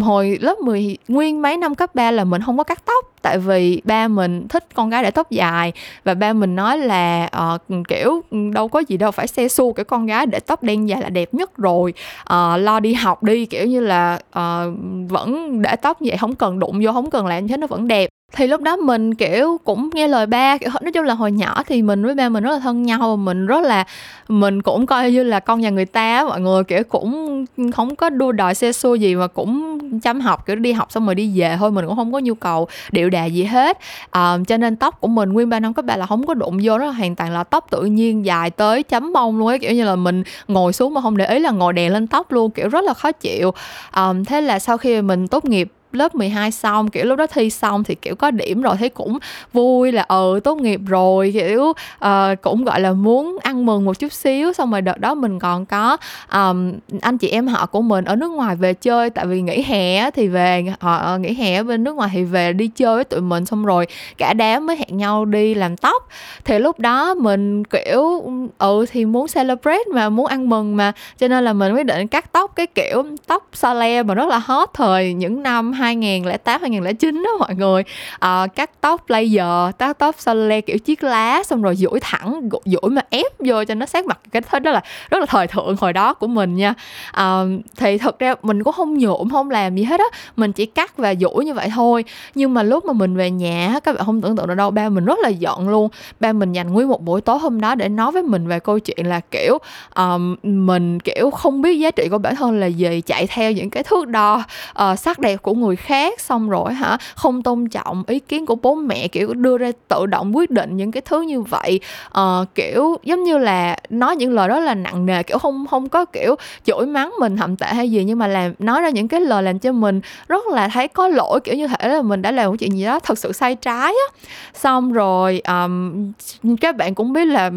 hồi 0.00 0.38
lớp 0.40 0.58
10 0.60 0.96
nguyên 1.08 1.42
mấy 1.42 1.56
năm 1.56 1.74
cấp 1.74 1.94
3 1.94 2.10
là 2.10 2.24
mình 2.24 2.42
không 2.42 2.58
có 2.58 2.64
cắt 2.64 2.82
tóc 2.84 3.12
tại 3.26 3.38
vì 3.38 3.80
ba 3.84 4.08
mình 4.08 4.48
thích 4.48 4.64
con 4.74 4.90
gái 4.90 5.02
để 5.02 5.10
tóc 5.10 5.30
dài 5.30 5.72
và 6.04 6.14
ba 6.14 6.32
mình 6.32 6.56
nói 6.56 6.78
là 6.78 7.28
uh, 7.54 7.60
kiểu 7.88 8.22
đâu 8.52 8.68
có 8.68 8.82
gì 8.88 8.96
đâu 8.96 9.10
phải 9.10 9.26
xe 9.26 9.48
xu 9.48 9.72
cái 9.72 9.84
con 9.84 10.06
gái 10.06 10.26
để 10.26 10.40
tóc 10.40 10.62
đen 10.62 10.88
dài 10.88 11.02
là 11.02 11.08
đẹp 11.08 11.34
nhất 11.34 11.56
rồi. 11.56 11.94
Uh, 12.22 12.60
lo 12.60 12.80
đi 12.80 12.94
học 12.94 13.22
đi 13.22 13.46
kiểu 13.46 13.66
như 13.66 13.80
là 13.80 14.18
uh, 14.38 14.74
vẫn 15.08 15.62
để 15.62 15.76
tóc 15.76 15.98
vậy 16.00 16.16
không 16.16 16.34
cần 16.34 16.58
đụng 16.58 16.80
vô 16.82 16.92
không 16.92 17.10
cần 17.10 17.26
làm 17.26 17.48
thế 17.48 17.56
nó 17.56 17.66
vẫn 17.66 17.88
đẹp. 17.88 18.08
Thì 18.32 18.46
lúc 18.46 18.60
đó 18.60 18.76
mình 18.76 19.14
kiểu 19.14 19.58
cũng 19.64 19.90
nghe 19.94 20.08
lời 20.08 20.26
ba 20.26 20.58
kiểu 20.58 20.70
nói 20.82 20.92
chung 20.92 21.04
là 21.04 21.14
hồi 21.14 21.32
nhỏ 21.32 21.62
thì 21.66 21.82
mình 21.82 22.04
với 22.04 22.14
ba 22.14 22.28
mình 22.28 22.44
rất 22.44 22.52
là 22.52 22.58
thân 22.58 22.82
nhau 22.82 22.98
và 22.98 23.16
mình 23.16 23.46
rất 23.46 23.64
là 23.64 23.84
mình 24.28 24.62
cũng 24.62 24.86
coi 24.86 25.10
như 25.10 25.22
là 25.22 25.40
con 25.40 25.60
nhà 25.60 25.70
người 25.70 25.86
ta 25.86 26.24
mọi 26.28 26.40
người 26.40 26.64
kiểu 26.64 26.82
cũng 26.88 27.44
không 27.72 27.96
có 27.96 28.10
đua 28.10 28.32
đòi 28.32 28.54
xe 28.54 28.72
xua 28.72 28.94
gì 28.94 29.14
mà 29.14 29.26
cũng 29.26 29.78
chăm 30.00 30.20
học 30.20 30.46
kiểu 30.46 30.56
đi 30.56 30.72
học 30.72 30.92
xong 30.92 31.06
rồi 31.06 31.14
đi 31.14 31.40
về 31.40 31.56
thôi 31.58 31.70
mình 31.70 31.86
cũng 31.86 31.96
không 31.96 32.12
có 32.12 32.18
nhu 32.18 32.34
cầu 32.34 32.68
điệu 32.92 33.10
đà 33.16 33.24
gì 33.24 33.44
hết. 33.44 33.78
Um, 34.14 34.44
cho 34.44 34.56
nên 34.56 34.76
tóc 34.76 35.00
của 35.00 35.08
mình 35.08 35.32
nguyên 35.32 35.48
ba 35.48 35.60
năm 35.60 35.74
cấp 35.74 35.84
ba 35.84 35.96
là 35.96 36.06
không 36.06 36.26
có 36.26 36.34
đụng 36.34 36.58
vô 36.62 36.78
nó 36.78 36.90
hoàn 36.90 37.16
toàn 37.16 37.32
là 37.32 37.44
tóc 37.44 37.66
tự 37.70 37.82
nhiên 37.84 38.24
dài 38.24 38.50
tới 38.50 38.82
chấm 38.82 39.12
mông 39.12 39.38
luôn 39.38 39.48
ấy. 39.48 39.58
Kiểu 39.58 39.72
như 39.72 39.84
là 39.84 39.96
mình 39.96 40.22
ngồi 40.48 40.72
xuống 40.72 40.94
mà 40.94 41.00
không 41.00 41.16
để 41.16 41.26
ý 41.26 41.38
là 41.38 41.50
ngồi 41.50 41.72
đè 41.72 41.88
lên 41.88 42.06
tóc 42.06 42.32
luôn 42.32 42.50
kiểu 42.50 42.68
rất 42.68 42.84
là 42.84 42.94
khó 42.94 43.12
chịu. 43.12 43.50
Um, 43.96 44.24
thế 44.24 44.40
là 44.40 44.58
sau 44.58 44.76
khi 44.78 45.02
mình 45.02 45.28
tốt 45.28 45.44
nghiệp 45.44 45.68
lớp 45.96 46.14
12 46.14 46.50
xong 46.50 46.90
kiểu 46.90 47.04
lúc 47.04 47.18
đó 47.18 47.26
thi 47.26 47.50
xong 47.50 47.84
thì 47.84 47.94
kiểu 47.94 48.14
có 48.14 48.30
điểm 48.30 48.62
rồi 48.62 48.76
thấy 48.78 48.88
cũng 48.88 49.18
vui 49.52 49.92
là 49.92 50.02
ừ 50.02 50.40
tốt 50.44 50.58
nghiệp 50.58 50.80
rồi 50.86 51.30
kiểu 51.34 51.62
uh, 51.62 52.42
cũng 52.42 52.64
gọi 52.64 52.80
là 52.80 52.92
muốn 52.92 53.38
ăn 53.42 53.66
mừng 53.66 53.84
một 53.84 53.98
chút 53.98 54.12
xíu. 54.12 54.52
Xong 54.52 54.70
rồi 54.70 54.82
đợt 54.82 54.98
đó 54.98 55.14
mình 55.14 55.38
còn 55.38 55.66
có 55.66 55.96
um, 56.32 56.72
anh 57.00 57.18
chị 57.18 57.28
em 57.28 57.48
họ 57.48 57.66
của 57.66 57.82
mình 57.82 58.04
ở 58.04 58.16
nước 58.16 58.30
ngoài 58.30 58.56
về 58.56 58.74
chơi 58.74 59.10
tại 59.10 59.26
vì 59.26 59.42
nghỉ 59.42 59.62
hè 59.62 60.10
thì 60.10 60.28
về 60.28 60.64
họ 60.80 60.96
ờ, 60.96 61.18
nghỉ 61.18 61.34
hè 61.34 61.56
ở 61.56 61.64
bên 61.64 61.84
nước 61.84 61.94
ngoài 61.94 62.10
thì 62.12 62.24
về 62.24 62.52
đi 62.52 62.68
chơi 62.68 62.94
với 62.94 63.04
tụi 63.04 63.20
mình. 63.20 63.46
Xong 63.46 63.64
rồi 63.64 63.86
cả 64.18 64.34
đám 64.34 64.66
mới 64.66 64.76
hẹn 64.76 64.96
nhau 64.96 65.24
đi 65.24 65.54
làm 65.54 65.76
tóc. 65.76 66.08
Thì 66.44 66.58
lúc 66.58 66.78
đó 66.78 67.14
mình 67.14 67.64
kiểu 67.64 68.22
ừ 68.58 68.86
thì 68.90 69.04
muốn 69.04 69.26
celebrate 69.34 69.84
mà 69.92 70.08
muốn 70.08 70.26
ăn 70.26 70.48
mừng 70.48 70.76
mà. 70.76 70.92
Cho 71.18 71.28
nên 71.28 71.44
là 71.44 71.52
mình 71.52 71.74
quyết 71.74 71.86
định 71.86 72.08
cắt 72.08 72.32
tóc 72.32 72.52
cái 72.56 72.66
kiểu 72.66 73.02
tóc 73.26 73.48
Sale 73.52 74.02
mà 74.02 74.14
rất 74.14 74.28
là 74.28 74.38
hot 74.38 74.70
thời 74.74 75.14
những 75.14 75.42
năm 75.42 75.72
2008 75.86 76.60
2009 76.60 77.22
đó 77.22 77.30
mọi 77.38 77.54
người. 77.54 77.82
À, 78.18 78.46
cắt 78.46 78.70
tóc 78.80 79.10
laser 79.10 79.74
cắt 79.78 79.98
tóc 79.98 80.14
sole 80.18 80.60
kiểu 80.60 80.78
chiếc 80.78 81.04
lá 81.04 81.42
xong 81.42 81.62
rồi 81.62 81.76
duỗi 81.76 82.00
thẳng 82.00 82.48
duỗi 82.64 82.90
mà 82.90 83.02
ép 83.10 83.32
vô 83.38 83.64
cho 83.64 83.74
nó 83.74 83.86
sát 83.86 84.06
mặt. 84.06 84.18
Cái 84.32 84.42
thứ 84.42 84.58
đó 84.58 84.70
là 84.70 84.82
rất 85.10 85.18
là 85.18 85.26
thời 85.26 85.46
thượng 85.46 85.76
hồi 85.80 85.92
đó 85.92 86.14
của 86.14 86.26
mình 86.26 86.54
nha. 86.54 86.74
À, 87.12 87.42
thì 87.76 87.98
thật 87.98 88.18
ra 88.18 88.34
mình 88.42 88.62
cũng 88.64 88.72
không 88.72 88.98
nhuộm 88.98 89.30
không 89.30 89.50
làm 89.50 89.76
gì 89.76 89.84
hết 89.84 90.00
á. 90.00 90.18
Mình 90.36 90.52
chỉ 90.52 90.66
cắt 90.66 90.96
và 90.96 91.14
duỗi 91.14 91.44
như 91.44 91.54
vậy 91.54 91.68
thôi. 91.74 92.04
Nhưng 92.34 92.54
mà 92.54 92.62
lúc 92.62 92.84
mà 92.84 92.92
mình 92.92 93.16
về 93.16 93.30
nhà 93.30 93.80
các 93.84 93.94
bạn 93.94 94.06
không 94.06 94.20
tưởng 94.20 94.36
tượng 94.36 94.46
được 94.46 94.54
đâu 94.54 94.70
ba 94.70 94.88
mình 94.88 95.04
rất 95.04 95.18
là 95.18 95.28
giận 95.28 95.68
luôn. 95.68 95.88
Ba 96.20 96.32
mình 96.32 96.52
dành 96.52 96.72
nguyên 96.72 96.88
một 96.88 97.02
buổi 97.02 97.20
tối 97.20 97.38
hôm 97.38 97.60
đó 97.60 97.74
để 97.74 97.88
nói 97.88 98.12
với 98.12 98.22
mình 98.22 98.48
về 98.48 98.60
câu 98.60 98.78
chuyện 98.78 99.06
là 99.06 99.20
kiểu 99.20 99.58
um, 99.96 100.36
mình 100.42 101.00
kiểu 101.00 101.30
không 101.30 101.62
biết 101.62 101.78
giá 101.78 101.90
trị 101.90 102.08
của 102.08 102.18
bản 102.18 102.36
thân 102.36 102.60
là 102.60 102.66
gì 102.66 103.00
chạy 103.06 103.26
theo 103.26 103.52
những 103.52 103.70
cái 103.70 103.82
thước 103.82 104.08
đo 104.08 104.44
uh, 104.82 104.98
sắc 104.98 105.18
đẹp 105.18 105.42
của 105.42 105.54
người 105.54 105.75
khác 105.76 106.20
xong 106.20 106.50
rồi 106.50 106.74
hả? 106.74 106.98
Không 107.14 107.42
tôn 107.42 107.68
trọng 107.68 108.04
ý 108.06 108.18
kiến 108.18 108.46
của 108.46 108.54
bố 108.54 108.74
mẹ 108.74 109.08
kiểu 109.08 109.34
đưa 109.34 109.58
ra 109.58 109.72
tự 109.88 110.06
động 110.06 110.36
quyết 110.36 110.50
định 110.50 110.76
những 110.76 110.92
cái 110.92 111.00
thứ 111.00 111.20
như 111.20 111.40
vậy. 111.40 111.80
Uh, 112.18 112.54
kiểu 112.54 112.96
giống 113.04 113.24
như 113.24 113.38
là 113.38 113.76
nói 113.90 114.16
những 114.16 114.32
lời 114.32 114.48
đó 114.48 114.60
là 114.60 114.74
nặng 114.74 115.06
nề 115.06 115.22
kiểu 115.22 115.38
không 115.38 115.66
không 115.66 115.88
có 115.88 116.04
kiểu 116.04 116.34
chửi 116.64 116.86
mắng 116.86 117.12
mình 117.20 117.36
thậm 117.36 117.56
tệ 117.56 117.66
hay 117.66 117.90
gì 117.90 118.04
nhưng 118.04 118.18
mà 118.18 118.26
làm 118.26 118.52
nói 118.58 118.80
ra 118.80 118.88
những 118.88 119.08
cái 119.08 119.20
lời 119.20 119.42
làm 119.42 119.58
cho 119.58 119.72
mình 119.72 120.00
rất 120.28 120.46
là 120.46 120.68
thấy 120.68 120.88
có 120.88 121.08
lỗi 121.08 121.40
kiểu 121.40 121.54
như 121.54 121.66
thể 121.68 121.88
là 121.88 122.02
mình 122.02 122.22
đã 122.22 122.30
làm 122.30 122.50
một 122.50 122.56
chuyện 122.58 122.78
gì 122.78 122.84
đó 122.84 123.00
thật 123.00 123.18
sự 123.18 123.32
sai 123.32 123.54
trái 123.54 123.92
á. 123.92 124.16
Xong 124.54 124.92
rồi 124.92 125.42
um, 125.48 126.12
các 126.60 126.76
bạn 126.76 126.94
cũng 126.94 127.12
biết 127.12 127.24
là 127.24 127.50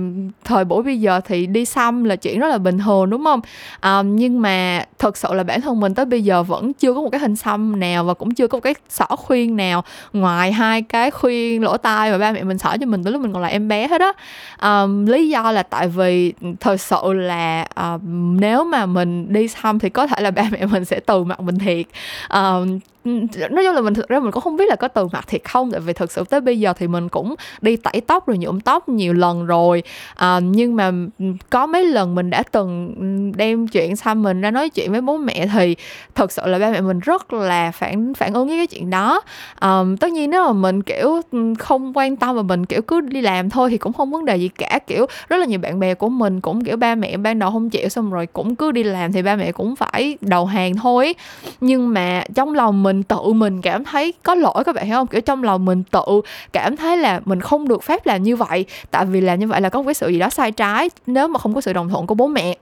thời 0.44 0.66
buổi 0.66 0.84
bây 0.84 1.02
giờ 1.02 1.22
thì 1.26 1.46
đi 1.46 1.66
xăm 1.66 2.04
là 2.04 2.16
chuyện 2.16 2.40
rất 2.40 2.48
là 2.48 2.58
bình 2.58 2.80
thường 2.80 3.10
đúng 3.10 3.24
không? 3.24 3.42
Um, 3.84 4.16
nhưng 4.16 4.42
mà 4.42 4.86
thật 5.00 5.18
sự 5.18 5.34
là 5.34 5.44
bản 5.44 5.62
thân 5.62 5.80
mình 5.80 5.94
tới 5.94 6.06
bây 6.06 6.24
giờ 6.24 6.44
vẫn 6.44 6.74
chưa 6.74 6.94
có 6.94 7.02
một 7.02 7.10
cái 7.10 7.20
hình 7.20 7.36
xăm 7.36 7.80
nào 7.80 7.99
và 8.04 8.14
cũng 8.14 8.34
chưa 8.34 8.48
có 8.48 8.56
một 8.56 8.62
cái 8.62 8.76
xỏ 8.90 9.06
khuyên 9.06 9.56
nào 9.56 9.84
ngoài 10.14 10.52
hai 10.52 10.82
cái 10.82 11.12
khuyên 11.12 11.64
lỗ 11.64 11.78
tai 11.78 12.12
mà 12.12 12.18
ba 12.18 12.32
mẹ 12.32 12.44
mình 12.44 12.58
xỏ 12.58 12.76
cho 12.80 12.86
mình 12.86 13.04
từ 13.04 13.12
lúc 13.12 13.22
mình 13.22 13.34
còn 13.34 13.42
là 13.42 13.48
em 13.48 13.68
bé 13.68 13.88
hết 13.88 14.02
á. 14.02 14.14
Um, 14.84 15.06
lý 15.06 15.30
do 15.30 15.52
là 15.52 15.64
tại 15.64 15.88
vì 15.88 16.34
thật 16.60 16.82
sự 16.82 17.14
là 17.14 17.68
um, 17.76 18.38
nếu 18.40 18.64
mà 18.64 18.86
mình 18.86 19.34
đi 19.34 19.48
xong 19.48 19.80
thì 19.80 19.90
có 19.90 20.08
thể 20.08 20.22
là 20.22 20.32
ba 20.32 20.44
mẹ 20.52 20.66
mình 20.66 20.86
sẽ 20.86 21.00
từ 21.00 21.24
mặt 21.24 21.40
mình 21.40 21.60
thiệt. 21.60 21.86
Um, 22.30 22.80
Ừ, 23.06 23.12
nói 23.50 23.64
chung 23.66 23.76
là 23.76 23.82
mình 23.82 23.94
thực 23.94 24.08
ra 24.08 24.20
mình 24.20 24.32
cũng 24.32 24.42
không 24.44 24.58
biết 24.58 24.66
là 24.70 24.76
có 24.76 24.88
từ 24.88 25.08
mặt 25.14 25.28
thiệt 25.28 25.42
không 25.44 25.72
tại 25.72 25.80
vì 25.82 25.94
thực 25.94 26.12
sự 26.12 26.24
tới 26.30 26.42
bây 26.42 26.60
giờ 26.60 26.74
thì 26.74 26.88
mình 26.88 27.10
cũng 27.10 27.36
đi 27.62 27.76
tẩy 27.76 28.02
tóc 28.08 28.28
rồi 28.28 28.38
nhuộm 28.38 28.60
tóc 28.60 28.90
nhiều 28.90 29.14
lần 29.14 29.46
rồi. 29.46 29.84
À, 30.16 30.40
nhưng 30.40 30.76
mà 30.76 30.92
ừ, 31.20 31.26
có 31.50 31.68
mấy 31.68 31.86
lần 31.86 32.16
mình 32.16 32.30
đã 32.30 32.44
từng 32.52 32.96
ừ, 33.00 33.38
đem 33.38 33.68
chuyện 33.68 33.96
xăm 33.96 34.24
mình 34.24 34.42
ra 34.42 34.52
nói 34.52 34.70
chuyện 34.70 34.92
với 34.92 35.02
bố 35.02 35.18
mẹ 35.18 35.48
thì 35.54 35.76
thực 36.16 36.32
sự 36.32 36.42
là 36.46 36.60
ba 36.60 36.72
mẹ 36.72 36.82
mình 36.82 37.00
rất 37.00 37.34
là 37.34 37.72
phản 37.72 38.14
phản 38.14 38.34
ứng 38.34 38.48
với 38.48 38.58
cái 38.58 38.68
chuyện 38.68 38.90
đó. 38.90 39.22
À, 39.60 39.82
tất 40.00 40.12
nhiên 40.12 40.30
nếu 40.30 40.46
mà 40.46 40.54
mình 40.54 40.84
kiểu 40.84 41.22
không 41.60 41.94
quan 41.98 42.16
tâm 42.16 42.36
và 42.36 42.42
mình 42.42 42.66
kiểu 42.66 42.82
cứ 42.82 43.02
đi 43.02 43.22
làm 43.22 43.50
thôi 43.50 43.70
thì 43.70 43.78
cũng 43.78 43.94
không 43.94 44.12
vấn 44.12 44.26
đề 44.26 44.38
gì 44.38 44.48
cả. 44.48 44.80
Kiểu 44.88 45.06
rất 45.30 45.38
là 45.38 45.46
nhiều 45.46 45.60
bạn 45.60 45.80
bè 45.80 45.94
của 45.94 46.10
mình 46.10 46.42
cũng 46.42 46.64
kiểu 46.64 46.78
ba 46.78 46.96
mẹ 46.96 47.18
ban 47.18 47.40
đầu 47.40 47.52
không 47.52 47.70
chịu 47.70 47.90
xong 47.90 48.12
rồi 48.12 48.26
cũng 48.26 48.56
cứ 48.56 48.72
đi 48.72 48.84
làm 48.84 49.12
thì 49.12 49.22
ba 49.22 49.36
mẹ 49.36 49.52
cũng 49.52 49.76
phải 49.76 50.18
đầu 50.22 50.46
hàng 50.46 50.76
thôi. 50.76 51.16
Nhưng 51.62 51.94
mà 51.94 52.24
trong 52.36 52.54
lòng 52.54 52.84
mình 52.84 52.89
mình 52.90 53.04
tự 53.04 53.34
mình 53.34 53.62
cảm 53.62 53.84
thấy 53.84 54.14
có 54.24 54.36
lỗi, 54.36 54.64
các 54.66 54.76
bạn 54.76 54.86
hiểu 54.86 54.96
không? 54.96 55.08
Kiểu 55.08 55.22
trong 55.22 55.44
lòng 55.44 55.66
mình 55.66 55.84
tự 55.84 56.22
cảm 56.54 56.78
thấy 56.78 56.98
là 56.98 57.22
mình 57.26 57.42
không 57.42 57.68
được 57.68 57.84
phép 57.84 58.06
làm 58.06 58.24
như 58.24 58.36
vậy. 58.36 58.66
Tại 58.92 59.06
vì 59.06 59.22
làm 59.22 59.40
như 59.40 59.48
vậy 59.48 59.62
là 59.62 59.70
có 59.70 59.82
một 59.82 59.86
cái 59.86 59.94
sự 59.94 60.10
gì 60.10 60.20
đó 60.20 60.30
sai 60.30 60.52
trái, 60.52 60.90
nếu 61.08 61.28
mà 61.28 61.40
không 61.40 61.56
có 61.56 61.62
sự 61.62 61.74
đồng 61.74 61.90
thuận 61.90 62.08
của 62.08 62.16
bố 62.16 62.28
mẹ. 62.28 62.58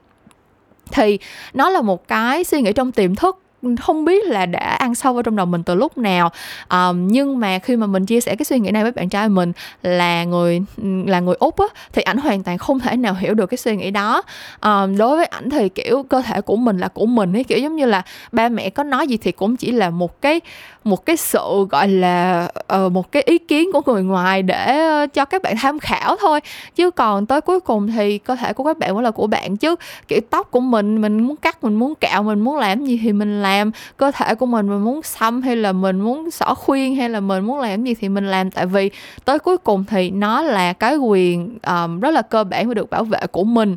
Thì 0.91 1.19
nó 1.53 1.69
là 1.69 1.81
một 1.81 2.07
cái 2.07 2.43
suy 2.43 2.61
nghĩ 2.61 2.73
trong 2.73 2.91
tiềm 2.91 3.15
thức 3.15 3.39
không 3.81 4.05
biết 4.05 4.25
là 4.25 4.45
đã 4.45 4.59
ăn 4.59 4.95
sâu 4.95 5.13
vào 5.13 5.23
trong 5.23 5.35
đầu 5.35 5.45
mình 5.45 5.63
từ 5.63 5.75
lúc 5.75 5.97
nào. 5.97 6.31
Um, 6.69 7.07
nhưng 7.07 7.39
mà 7.39 7.59
khi 7.59 7.75
mà 7.75 7.87
mình 7.87 8.05
chia 8.05 8.21
sẻ 8.21 8.35
cái 8.35 8.45
suy 8.45 8.59
nghĩ 8.59 8.71
này 8.71 8.83
với 8.83 8.91
bạn 8.91 9.09
trai 9.09 9.29
mình 9.29 9.51
là 9.83 10.23
người 10.23 10.61
là 11.05 11.19
người 11.19 11.35
úc 11.39 11.59
á 11.59 11.65
thì 11.93 12.01
ảnh 12.01 12.17
hoàn 12.17 12.43
toàn 12.43 12.57
không 12.57 12.79
thể 12.79 12.97
nào 12.97 13.13
hiểu 13.13 13.33
được 13.33 13.45
cái 13.45 13.57
suy 13.57 13.75
nghĩ 13.75 13.91
đó. 13.91 14.21
Um, 14.61 14.97
đối 14.97 15.17
với 15.17 15.25
ảnh 15.25 15.49
thì 15.49 15.69
kiểu 15.69 16.03
cơ 16.03 16.21
thể 16.21 16.41
của 16.41 16.55
mình 16.55 16.77
là 16.77 16.87
của 16.87 17.05
mình 17.05 17.33
ấy 17.33 17.43
kiểu 17.43 17.57
giống 17.57 17.75
như 17.75 17.85
là 17.85 18.01
ba 18.31 18.49
mẹ 18.49 18.69
có 18.69 18.83
nói 18.83 19.07
gì 19.07 19.17
thì 19.17 19.31
cũng 19.31 19.57
chỉ 19.57 19.71
là 19.71 19.89
một 19.89 20.21
cái 20.21 20.41
một 20.83 21.05
cái 21.05 21.17
sự 21.17 21.67
gọi 21.69 21.87
là 21.87 22.47
uh, 22.75 22.91
một 22.91 23.11
cái 23.11 23.23
ý 23.25 23.37
kiến 23.37 23.71
của 23.73 23.81
người 23.85 24.03
ngoài 24.03 24.43
để 24.43 24.89
uh, 25.03 25.13
cho 25.13 25.25
các 25.25 25.41
bạn 25.41 25.55
tham 25.61 25.79
khảo 25.79 26.15
thôi. 26.21 26.39
Chứ 26.75 26.91
còn 26.91 27.25
tới 27.25 27.41
cuối 27.41 27.59
cùng 27.59 27.87
thì 27.87 28.17
cơ 28.17 28.35
thể 28.35 28.53
của 28.53 28.63
các 28.63 28.77
bạn 28.77 28.89
cũng 28.93 29.03
là 29.03 29.11
của 29.11 29.27
bạn 29.27 29.57
chứ. 29.57 29.75
Kiểu 30.07 30.19
tóc 30.29 30.51
của 30.51 30.59
mình 30.59 31.01
mình 31.01 31.19
muốn 31.19 31.35
cắt 31.35 31.63
mình 31.63 31.75
muốn 31.75 31.95
cạo 31.95 32.23
mình 32.23 32.39
muốn 32.39 32.57
làm 32.57 32.85
gì 32.85 32.99
thì 33.03 33.13
mình 33.13 33.41
làm 33.41 33.46
làm 33.47 33.71
cơ 33.97 34.11
thể 34.11 34.35
của 34.35 34.45
mình 34.45 34.69
mình 34.69 34.83
muốn 34.83 35.01
xăm 35.03 35.41
hay 35.41 35.55
là 35.55 35.71
mình 35.71 36.01
muốn 36.01 36.31
xỏ 36.31 36.53
khuyên 36.53 36.95
hay 36.95 37.09
là 37.09 37.19
mình 37.19 37.43
muốn 37.43 37.59
làm 37.59 37.83
gì 37.83 37.93
thì 37.93 38.09
mình 38.09 38.27
làm. 38.27 38.51
Tại 38.51 38.65
vì 38.65 38.91
tới 39.25 39.39
cuối 39.39 39.57
cùng 39.57 39.83
thì 39.83 40.09
nó 40.09 40.41
là 40.41 40.73
cái 40.73 40.97
quyền 40.97 41.57
um, 41.67 41.99
rất 41.99 42.11
là 42.11 42.21
cơ 42.21 42.43
bản 42.43 42.67
và 42.67 42.73
được 42.73 42.89
bảo 42.89 43.03
vệ 43.03 43.19
của 43.31 43.43
mình. 43.43 43.75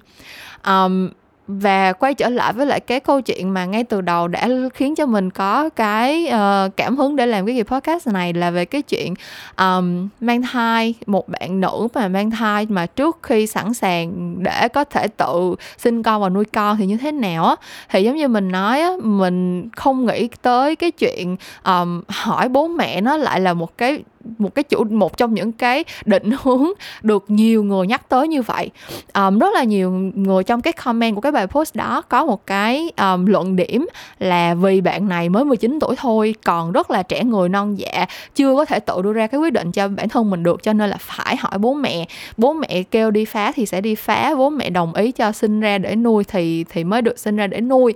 Um, 0.67 1.09
và 1.59 1.93
quay 1.93 2.15
trở 2.15 2.29
lại 2.29 2.53
với 2.53 2.67
lại 2.67 2.81
cái 2.81 3.01
câu 3.01 3.21
chuyện 3.21 3.55
mà 3.55 3.65
ngay 3.65 3.85
từ 3.85 4.01
đầu 4.01 4.29
đã 4.29 4.49
khiến 4.75 4.95
cho 4.95 5.07
mình 5.07 5.31
có 5.31 5.69
cái 5.69 6.31
uh, 6.35 6.77
cảm 6.77 6.97
hứng 6.97 7.17
để 7.17 7.27
làm 7.27 7.47
cái 7.47 7.57
kỳ 7.57 7.63
podcast 7.63 8.09
này 8.09 8.33
là 8.33 8.51
về 8.51 8.65
cái 8.65 8.83
chuyện 8.83 9.15
um, 9.59 10.09
mang 10.21 10.43
thai 10.43 10.95
một 11.07 11.29
bạn 11.29 11.61
nữ 11.61 11.89
mà 11.95 12.09
mang 12.09 12.31
thai 12.31 12.67
mà 12.69 12.87
trước 12.87 13.19
khi 13.23 13.47
sẵn 13.47 13.75
sàng 13.75 14.35
để 14.43 14.69
có 14.69 14.85
thể 14.85 15.09
tự 15.09 15.55
sinh 15.79 16.03
con 16.03 16.23
và 16.23 16.29
nuôi 16.29 16.45
con 16.45 16.77
thì 16.77 16.87
như 16.87 16.97
thế 16.97 17.13
nào 17.13 17.45
á. 17.45 17.57
Thì 17.91 18.03
giống 18.03 18.17
như 18.17 18.29
mình 18.29 18.49
nói 18.53 18.81
á 18.81 18.91
mình 19.03 19.69
không 19.77 20.07
nghĩ 20.07 20.29
tới 20.43 20.77
cái 20.77 20.91
chuyện 20.91 21.37
um, 21.65 22.03
hỏi 22.09 22.49
bố 22.49 22.69
mẹ 22.69 23.01
nó 23.01 23.17
lại 23.17 23.41
là 23.41 23.55
một 23.55 23.79
cái 23.79 24.03
một 24.39 24.55
cái 24.55 24.63
chủ 24.63 24.85
một 24.85 25.17
trong 25.17 25.35
những 25.35 25.53
cái 25.53 25.85
định 26.05 26.31
hướng 26.43 26.67
được 27.03 27.25
nhiều 27.29 27.65
người 27.65 27.87
nhắc 27.87 28.09
tới 28.09 28.29
như 28.29 28.43
vậy. 28.43 28.71
Um, 29.15 29.39
rất 29.39 29.55
là 29.55 29.65
nhiều 29.65 29.91
người 30.15 30.45
trong 30.45 30.61
cái 30.63 30.73
comment 30.73 31.15
của 31.15 31.21
cái 31.21 31.33
bài 31.33 31.47
post 31.47 31.77
đó 31.77 32.03
có 32.09 32.25
một 32.25 32.47
cái 32.47 32.93
um, 32.99 33.27
luận 33.27 33.57
điểm 33.57 33.89
là 34.19 34.55
vì 34.55 34.81
bạn 34.81 35.09
này 35.09 35.29
mới 35.29 35.45
19 35.45 35.79
tuổi 35.81 35.97
thôi 35.97 36.35
còn 36.45 36.73
rất 36.73 36.91
là 36.91 37.03
trẻ 37.03 37.25
người 37.25 37.49
non 37.49 37.79
dạ 37.79 38.07
chưa 38.35 38.57
có 38.57 38.65
thể 38.65 38.81
tự 38.81 39.03
đưa 39.03 39.13
ra 39.13 39.27
cái 39.27 39.41
quyết 39.41 39.53
định 39.53 39.73
cho 39.73 39.89
bản 39.89 40.09
thân 40.09 40.31
mình 40.31 40.43
được 40.43 40.63
cho 40.63 40.73
nên 40.73 40.91
là 40.91 40.97
phải 41.01 41.37
hỏi 41.37 41.59
bố 41.59 41.75
mẹ. 41.75 42.07
Bố 42.37 42.53
mẹ 42.53 42.83
kêu 42.91 43.11
đi 43.11 43.25
phá 43.25 43.53
thì 43.53 43.67
sẽ 43.67 43.81
đi 43.81 43.95
phá 43.95 44.35
bố 44.35 44.51
mẹ 44.51 44.71
đồng 44.71 44.95
ý 44.95 45.13
cho 45.13 45.33
sinh 45.33 45.61
ra 45.61 45.79
để 45.79 45.97
nuôi 45.97 46.25
thì 46.25 46.65
thì 46.71 46.85
mới 46.85 47.03
được 47.03 47.19
sinh 47.19 47.37
ra 47.37 47.47
để 47.47 47.61
nuôi 47.61 47.95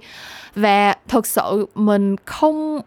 và 0.55 0.95
thực 1.09 1.27
sự 1.27 1.67
mình 1.75 2.17
không 2.25 2.81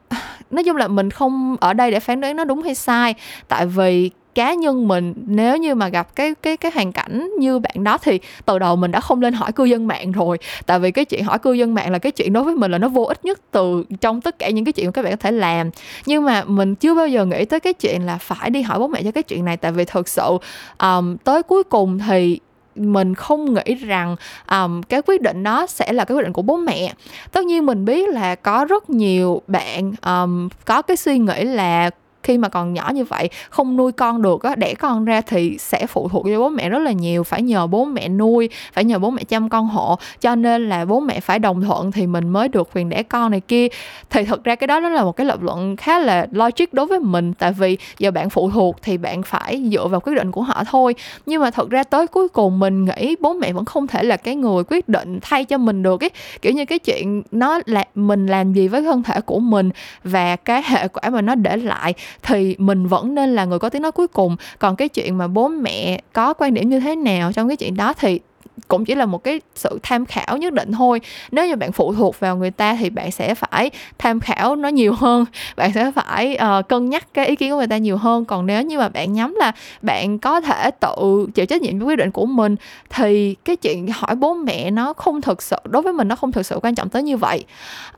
nói 0.51 0.63
chung 0.63 0.75
là 0.75 0.87
mình 0.87 1.11
không 1.11 1.57
ở 1.59 1.73
đây 1.73 1.91
để 1.91 1.99
phán 1.99 2.21
đoán 2.21 2.35
nó 2.35 2.43
đúng 2.43 2.61
hay 2.61 2.75
sai. 2.75 3.15
Tại 3.47 3.65
vì 3.65 4.11
cá 4.35 4.53
nhân 4.53 4.87
mình 4.87 5.13
nếu 5.27 5.57
như 5.57 5.75
mà 5.75 5.87
gặp 5.87 6.15
cái 6.15 6.35
cái 6.41 6.57
cái 6.57 6.71
hoàn 6.75 6.91
cảnh 6.91 7.29
như 7.39 7.59
bạn 7.59 7.83
đó 7.83 7.97
thì 7.97 8.19
từ 8.45 8.59
đầu 8.59 8.75
mình 8.75 8.91
đã 8.91 8.99
không 8.99 9.21
lên 9.21 9.33
hỏi 9.33 9.51
cư 9.51 9.63
dân 9.63 9.87
mạng 9.87 10.11
rồi. 10.11 10.37
Tại 10.65 10.79
vì 10.79 10.91
cái 10.91 11.05
chuyện 11.05 11.23
hỏi 11.23 11.39
cư 11.39 11.53
dân 11.53 11.73
mạng 11.73 11.91
là 11.91 11.99
cái 11.99 12.11
chuyện 12.11 12.33
đối 12.33 12.43
với 12.43 12.55
mình 12.55 12.71
là 12.71 12.77
nó 12.77 12.89
vô 12.89 13.03
ích 13.03 13.25
nhất 13.25 13.39
từ 13.51 13.83
trong 14.01 14.21
tất 14.21 14.39
cả 14.39 14.49
những 14.49 14.65
cái 14.65 14.73
chuyện 14.73 14.85
mà 14.85 14.91
các 14.91 15.01
bạn 15.01 15.11
có 15.11 15.17
thể 15.17 15.31
làm. 15.31 15.69
Nhưng 16.05 16.25
mà 16.25 16.43
mình 16.43 16.75
chưa 16.75 16.95
bao 16.95 17.07
giờ 17.07 17.25
nghĩ 17.25 17.45
tới 17.45 17.59
cái 17.59 17.73
chuyện 17.73 18.05
là 18.05 18.17
phải 18.17 18.49
đi 18.49 18.61
hỏi 18.61 18.79
bố 18.79 18.87
mẹ 18.87 19.03
cho 19.03 19.11
cái 19.11 19.23
chuyện 19.23 19.45
này. 19.45 19.57
Tại 19.57 19.71
vì 19.71 19.85
thực 19.85 20.07
sự 20.07 20.37
um, 20.79 21.17
tới 21.17 21.43
cuối 21.43 21.63
cùng 21.63 21.99
thì 22.07 22.39
mình 22.77 23.15
không 23.15 23.53
nghĩ 23.53 23.75
rằng 23.75 24.15
um, 24.51 24.81
cái 24.81 25.01
quyết 25.01 25.21
định 25.21 25.43
đó 25.43 25.67
sẽ 25.67 25.93
là 25.93 26.05
cái 26.05 26.17
quyết 26.17 26.23
định 26.23 26.33
của 26.33 26.41
bố 26.41 26.57
mẹ. 26.57 26.93
Tất 27.31 27.45
nhiên 27.45 27.65
mình 27.65 27.85
biết 27.85 28.09
là 28.09 28.35
có 28.35 28.65
rất 28.65 28.89
nhiều 28.89 29.41
bạn 29.47 29.93
um, 30.05 30.49
có 30.65 30.81
cái 30.81 30.97
suy 30.97 31.17
nghĩ 31.17 31.43
là 31.43 31.89
khi 32.27 32.37
mà 32.37 32.49
còn 32.49 32.73
nhỏ 32.73 32.91
như 32.93 33.03
vậy, 33.05 33.29
không 33.49 33.77
nuôi 33.77 33.91
con 33.91 34.21
được 34.21 34.43
á, 34.43 34.55
đẻ 34.55 34.73
con 34.73 35.05
ra 35.05 35.21
thì 35.21 35.57
sẽ 35.59 35.85
phụ 35.87 36.09
thuộc 36.09 36.25
cho 36.25 36.39
bố 36.39 36.49
mẹ 36.49 36.69
rất 36.69 36.79
là 36.79 36.91
nhiều, 36.91 37.23
phải 37.23 37.41
nhờ 37.41 37.67
bố 37.67 37.85
mẹ 37.85 38.09
nuôi, 38.09 38.49
phải 38.73 38.83
nhờ 38.83 38.99
bố 38.99 39.09
mẹ 39.09 39.23
chăm 39.23 39.49
con 39.49 39.67
hộ. 39.67 39.97
Cho 40.21 40.35
nên 40.35 40.69
là 40.69 40.85
bố 40.85 40.99
mẹ 40.99 41.19
phải 41.19 41.39
đồng 41.39 41.61
thuận 41.61 41.91
thì 41.91 42.07
mình 42.07 42.29
mới 42.29 42.47
được 42.47 42.69
quyền 42.73 42.89
đẻ 42.89 43.03
con 43.03 43.31
này 43.31 43.39
kia. 43.39 43.67
Thì 44.09 44.23
thực 44.23 44.43
ra 44.43 44.55
cái 44.55 44.67
đó 44.67 44.79
nó 44.79 44.89
là 44.89 45.03
một 45.03 45.11
cái 45.11 45.25
lập 45.25 45.41
luận 45.41 45.75
khá 45.75 45.99
là 45.99 46.27
logic 46.31 46.73
đối 46.73 46.85
với 46.85 46.99
mình, 46.99 47.33
tại 47.33 47.51
vì 47.51 47.77
giờ 47.99 48.11
bạn 48.11 48.29
phụ 48.29 48.49
thuộc 48.49 48.81
thì 48.81 48.97
bạn 48.97 49.23
phải 49.23 49.63
dựa 49.71 49.87
vào 49.87 49.99
quyết 49.99 50.13
định 50.13 50.31
của 50.31 50.41
họ 50.41 50.63
thôi. 50.71 50.95
Nhưng 51.25 51.41
mà 51.41 51.51
thật 51.51 51.69
ra 51.69 51.83
tới 51.83 52.07
cuối 52.07 52.27
cùng 52.27 52.59
mình 52.59 52.85
nghĩ 52.85 53.15
bố 53.19 53.33
mẹ 53.33 53.53
vẫn 53.53 53.65
không 53.65 53.87
thể 53.87 54.03
là 54.03 54.17
cái 54.17 54.35
người 54.35 54.63
quyết 54.63 54.89
định 54.89 55.19
thay 55.21 55.45
cho 55.45 55.57
mình 55.57 55.83
được 55.83 56.03
ấy. 56.03 56.09
Kiểu 56.41 56.53
như 56.53 56.65
cái 56.65 56.79
chuyện 56.79 57.23
nó 57.31 57.59
là 57.65 57.83
mình 57.95 58.27
làm 58.27 58.53
gì 58.53 58.67
với 58.67 58.81
thân 58.81 59.03
thể 59.03 59.21
của 59.21 59.39
mình 59.39 59.69
và 60.03 60.35
cái 60.35 60.61
hệ 60.65 60.87
quả 60.87 61.09
mà 61.09 61.21
nó 61.21 61.35
để 61.35 61.57
lại 61.57 61.93
thì 62.23 62.55
mình 62.57 62.87
vẫn 62.87 63.15
nên 63.15 63.35
là 63.35 63.45
người 63.45 63.59
có 63.59 63.69
tiếng 63.69 63.81
nói 63.81 63.91
cuối 63.91 64.07
cùng. 64.07 64.35
Còn 64.59 64.75
cái 64.75 64.89
chuyện 64.89 65.17
mà 65.17 65.27
bố 65.27 65.47
mẹ 65.47 66.01
có 66.13 66.33
quan 66.33 66.53
điểm 66.53 66.69
như 66.69 66.79
thế 66.79 66.95
nào 66.95 67.33
trong 67.33 67.47
cái 67.47 67.57
chuyện 67.57 67.75
đó 67.75 67.93
thì 67.93 68.19
cũng 68.67 68.85
chỉ 68.85 68.95
là 68.95 69.05
một 69.05 69.23
cái 69.23 69.41
sự 69.55 69.79
tham 69.83 70.05
khảo 70.05 70.37
nhất 70.37 70.53
định 70.53 70.71
thôi. 70.71 71.01
Nếu 71.31 71.47
như 71.47 71.55
bạn 71.55 71.71
phụ 71.71 71.93
thuộc 71.93 72.19
vào 72.19 72.37
người 72.37 72.51
ta 72.51 72.75
thì 72.79 72.89
bạn 72.89 73.11
sẽ 73.11 73.35
phải 73.35 73.71
tham 73.97 74.19
khảo 74.19 74.55
nó 74.55 74.69
nhiều 74.69 74.93
hơn. 74.93 75.25
Bạn 75.55 75.73
sẽ 75.73 75.91
phải 75.91 76.37
uh, 76.59 76.67
cân 76.67 76.89
nhắc 76.89 77.13
cái 77.13 77.25
ý 77.25 77.35
kiến 77.35 77.51
của 77.51 77.57
người 77.57 77.67
ta 77.67 77.77
nhiều 77.77 77.97
hơn. 77.97 78.25
Còn 78.25 78.45
nếu 78.45 78.61
như 78.61 78.77
mà 78.77 78.89
bạn 78.89 79.13
nhắm 79.13 79.35
là 79.39 79.51
bạn 79.81 80.19
có 80.19 80.41
thể 80.41 80.71
tự 80.71 81.27
chịu 81.35 81.45
trách 81.45 81.61
nhiệm 81.61 81.79
với 81.79 81.87
quyết 81.87 81.95
định 81.95 82.11
của 82.11 82.25
mình 82.25 82.55
thì 82.89 83.35
cái 83.45 83.55
chuyện 83.55 83.87
hỏi 83.93 84.15
bố 84.15 84.33
mẹ 84.33 84.71
nó 84.71 84.93
không 84.93 85.21
thực 85.21 85.41
sự 85.41 85.57
đối 85.63 85.81
với 85.81 85.93
mình 85.93 86.07
nó 86.07 86.15
không 86.15 86.31
thực 86.31 86.45
sự 86.45 86.59
quan 86.61 86.75
trọng 86.75 86.89
tới 86.89 87.03
như 87.03 87.17
vậy. 87.17 87.43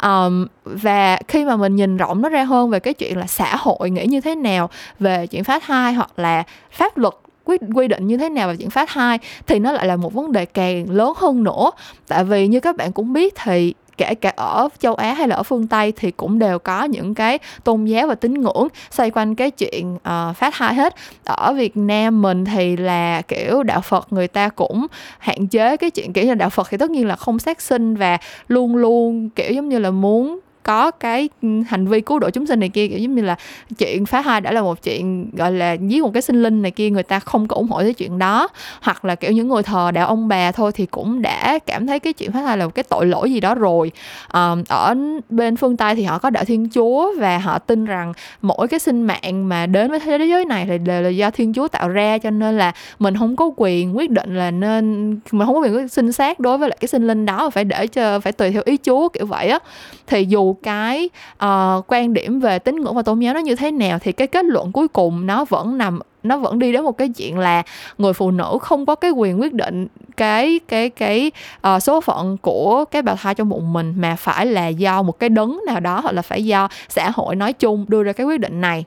Um, 0.04 0.48
và 0.64 1.20
khi 1.28 1.46
mà 1.46 1.56
mình 1.56 1.76
nhìn 1.76 1.98
rộng 1.98 2.22
nó 2.22 2.30
ra 2.30 2.44
hơn 2.44 2.70
về 2.70 2.80
cái 2.80 2.94
chuyện 2.94 3.18
là 3.18 3.28
xã 3.28 3.56
hội 3.56 3.90
nghĩ 3.90 4.06
như 4.06 4.22
thế 4.22 4.36
nào 4.36 4.70
về 5.00 5.28
chuyện 5.28 5.44
phá 5.44 5.60
thai 5.60 5.94
hoặc 5.94 6.20
là 6.20 6.44
pháp 6.72 6.98
luật 6.98 7.14
quy, 7.50 7.58
quy 7.76 7.88
định 7.88 8.08
như 8.08 8.18
thế 8.18 8.30
nào 8.30 8.48
về 8.48 8.56
chuyển 8.56 8.70
phát 8.70 8.90
hai 8.90 9.20
thì 9.48 9.60
nó 9.60 9.72
lại 9.72 9.88
là 9.88 9.96
một 9.96 10.14
vấn 10.14 10.32
đề 10.32 10.46
càng 10.46 10.90
lớn 10.90 11.14
hơn 11.18 11.44
nữa. 11.44 11.72
Tại 12.08 12.24
vì 12.24 12.48
như 12.48 12.60
các 12.60 12.76
bạn 12.76 12.92
cũng 12.92 13.14
biết 13.14 13.34
thì 13.44 13.74
kể 13.98 14.16
cả 14.16 14.34
ở 14.36 14.70
châu 14.80 14.96
Á 14.96 15.14
hay 15.14 15.28
là 15.28 15.36
ở 15.36 15.44
phương 15.44 15.68
Tây 15.68 15.94
thì 15.96 16.12
cũng 16.12 16.40
đều 16.40 16.60
có 16.60 16.84
những 16.84 17.14
cái 17.14 17.40
tôn 17.64 17.86
giáo 17.86 18.08
và 18.08 18.16
tín 18.16 18.34
ngưỡng 18.34 18.68
xoay 18.92 19.12
quanh 19.12 19.36
cái 19.36 19.52
chuyện 19.52 19.96
uh, 19.96 20.36
phát 20.36 20.54
thai 20.58 20.74
hết. 20.74 20.96
Ở 21.26 21.54
Việt 21.54 21.78
Nam 21.78 22.22
mình 22.22 22.46
thì 22.46 22.78
là 22.78 23.22
kiểu 23.22 23.64
đạo 23.64 23.82
Phật 23.82 24.14
người 24.14 24.28
ta 24.28 24.50
cũng 24.50 24.88
hạn 25.20 25.48
chế 25.48 25.78
cái 25.78 25.90
chuyện 25.92 26.14
kiểu 26.14 26.26
như 26.26 26.34
đạo 26.34 26.50
Phật 26.50 26.68
thì 26.70 26.78
tất 26.78 26.90
nhiên 26.90 27.08
là 27.08 27.16
không 27.16 27.40
sát 27.40 27.62
sinh 27.62 27.96
và 27.96 28.18
luôn 28.48 28.76
luôn 28.76 29.30
kiểu 29.30 29.52
giống 29.52 29.70
như 29.70 29.80
là 29.80 29.92
muốn 29.92 30.40
có 30.70 30.92
cái 30.92 31.30
ừ, 31.42 31.50
hành 31.68 31.88
vi 31.88 32.02
cứu 32.02 32.20
độ 32.20 32.30
chúng 32.30 32.46
sinh 32.46 32.60
này 32.60 32.70
kia 32.70 32.88
kiểu 32.88 33.00
giống 33.00 33.16
như 33.16 33.22
là 33.22 33.36
chuyện 33.78 34.06
phá 34.06 34.22
thai 34.22 34.42
đã 34.42 34.52
là 34.52 34.62
một 34.62 34.84
chuyện 34.84 35.30
gọi 35.34 35.52
là 35.52 35.74
giết 35.74 36.04
một 36.04 36.14
cái 36.14 36.22
sinh 36.22 36.44
linh 36.44 36.62
này 36.62 36.72
kia 36.72 36.90
người 36.90 37.04
ta 37.04 37.20
không 37.20 37.48
có 37.48 37.56
ủng 37.56 37.68
hộ 37.68 37.80
cái 37.80 37.94
chuyện 37.94 38.20
đó. 38.20 38.48
Hoặc 38.82 39.06
là 39.06 39.16
kiểu 39.16 39.32
những 39.32 39.48
người 39.48 39.64
thờ 39.64 39.92
đạo 39.92 40.08
ông 40.08 40.28
bà 40.28 40.52
thôi 40.52 40.72
thì 40.72 40.86
cũng 40.86 41.22
đã 41.22 41.60
cảm 41.66 41.88
thấy 41.88 42.00
cái 42.00 42.14
chuyện 42.14 42.32
phá 42.32 42.42
thai 42.42 42.58
là 42.58 42.66
một 42.66 42.76
cái 42.76 42.84
tội 42.84 43.06
lỗi 43.06 43.32
gì 43.32 43.40
đó 43.40 43.56
rồi. 43.56 43.92
À, 44.28 44.56
ở 44.68 44.96
bên 45.30 45.56
phương 45.56 45.78
tây 45.78 45.96
thì 45.96 46.04
họ 46.04 46.18
có 46.18 46.30
đạo 46.30 46.44
thiên 46.46 46.70
chúa 46.70 47.12
và 47.20 47.38
họ 47.38 47.60
tin 47.60 47.86
rằng 47.86 48.14
mỗi 48.42 48.68
cái 48.68 48.80
sinh 48.80 49.04
mạng 49.04 49.50
mà 49.50 49.66
đến 49.66 49.90
với 49.90 50.00
thế 50.00 50.26
giới 50.26 50.46
này 50.46 50.66
thì 50.70 50.78
đều 50.78 51.02
là 51.02 51.10
do 51.10 51.32
thiên 51.32 51.54
chúa 51.54 51.68
tạo 51.68 51.90
ra 51.90 52.18
cho 52.18 52.30
nên 52.30 52.58
là 52.58 52.74
mình 53.00 53.18
không 53.18 53.36
có 53.36 53.52
quyền 53.58 53.98
quyết 53.98 54.12
định 54.12 54.36
là 54.38 54.52
nên 54.52 55.10
mình 55.32 55.46
không 55.48 55.56
có 55.56 55.62
quyền 55.62 55.88
sinh 55.88 56.12
xác 56.12 56.40
đối 56.40 56.58
với 56.58 56.70
lại 56.70 56.78
cái 56.82 56.88
sinh 56.88 57.08
linh 57.08 57.26
đó 57.26 57.50
phải 57.50 57.64
để 57.64 57.88
cho 57.88 58.20
phải 58.20 58.32
tùy 58.32 58.52
theo 58.52 58.62
ý 58.66 58.78
chúa 58.78 59.10
kiểu 59.10 59.26
vậy 59.26 59.50
á. 59.50 59.60
Thì 60.08 60.26
dù 60.26 60.56
cái 60.64 61.10
uh, 61.46 61.84
quan 61.88 62.14
điểm 62.14 62.40
về 62.40 62.60
tín 62.60 62.76
ngưỡng 62.76 62.96
và 62.96 63.02
tôn 63.02 63.20
giáo 63.20 63.34
nó 63.34 63.40
như 63.40 63.56
thế 63.56 63.72
nào 63.72 64.00
thì 64.00 64.12
cái 64.12 64.28
kết 64.28 64.46
luận 64.46 64.72
cuối 64.72 64.88
cùng 64.88 65.26
nó 65.26 65.46
vẫn 65.46 65.78
nằm 65.78 66.00
nó 66.24 66.38
vẫn 66.38 66.60
đi 66.60 66.72
đến 66.72 66.84
một 66.84 66.98
cái 66.98 67.10
chuyện 67.10 67.40
là 67.40 67.64
người 67.98 68.14
phụ 68.14 68.32
nữ 68.32 68.58
không 68.62 68.86
có 68.86 68.96
cái 68.96 69.12
quyền 69.12 69.42
quyết 69.42 69.54
định 69.54 69.88
cái 70.18 70.60
cái 70.68 70.90
cái 70.90 71.32
uh, 71.68 71.84
số 71.84 72.02
phận 72.02 72.38
của 72.38 72.86
cái 72.86 73.02
bào 73.02 73.16
thai 73.16 73.36
trong 73.36 73.50
bụng 73.50 73.74
mình 73.74 73.94
mà 73.98 74.16
phải 74.16 74.46
là 74.46 74.68
do 74.68 75.02
một 75.02 75.20
cái 75.20 75.30
đấng 75.30 75.60
nào 75.66 75.80
đó 75.80 76.00
hoặc 76.00 76.12
là 76.12 76.22
phải 76.22 76.46
do 76.46 76.68
xã 76.90 77.10
hội 77.14 77.36
nói 77.36 77.54
chung 77.54 77.86
đưa 77.88 78.04
ra 78.04 78.14
cái 78.14 78.26
quyết 78.26 78.40
định 78.40 78.62
này. 78.62 78.86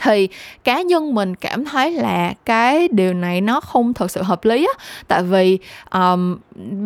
Thì 0.00 0.28
cá 0.64 0.82
nhân 0.82 1.14
mình 1.14 1.34
cảm 1.36 1.64
thấy 1.64 1.90
là 1.90 2.34
cái 2.44 2.88
điều 2.88 3.14
này 3.14 3.40
nó 3.40 3.60
không 3.60 3.94
thật 3.94 4.10
sự 4.10 4.22
hợp 4.22 4.44
lý 4.44 4.66
á. 4.66 4.84
Tại 5.08 5.22
vì 5.22 5.58
um, 5.92 6.36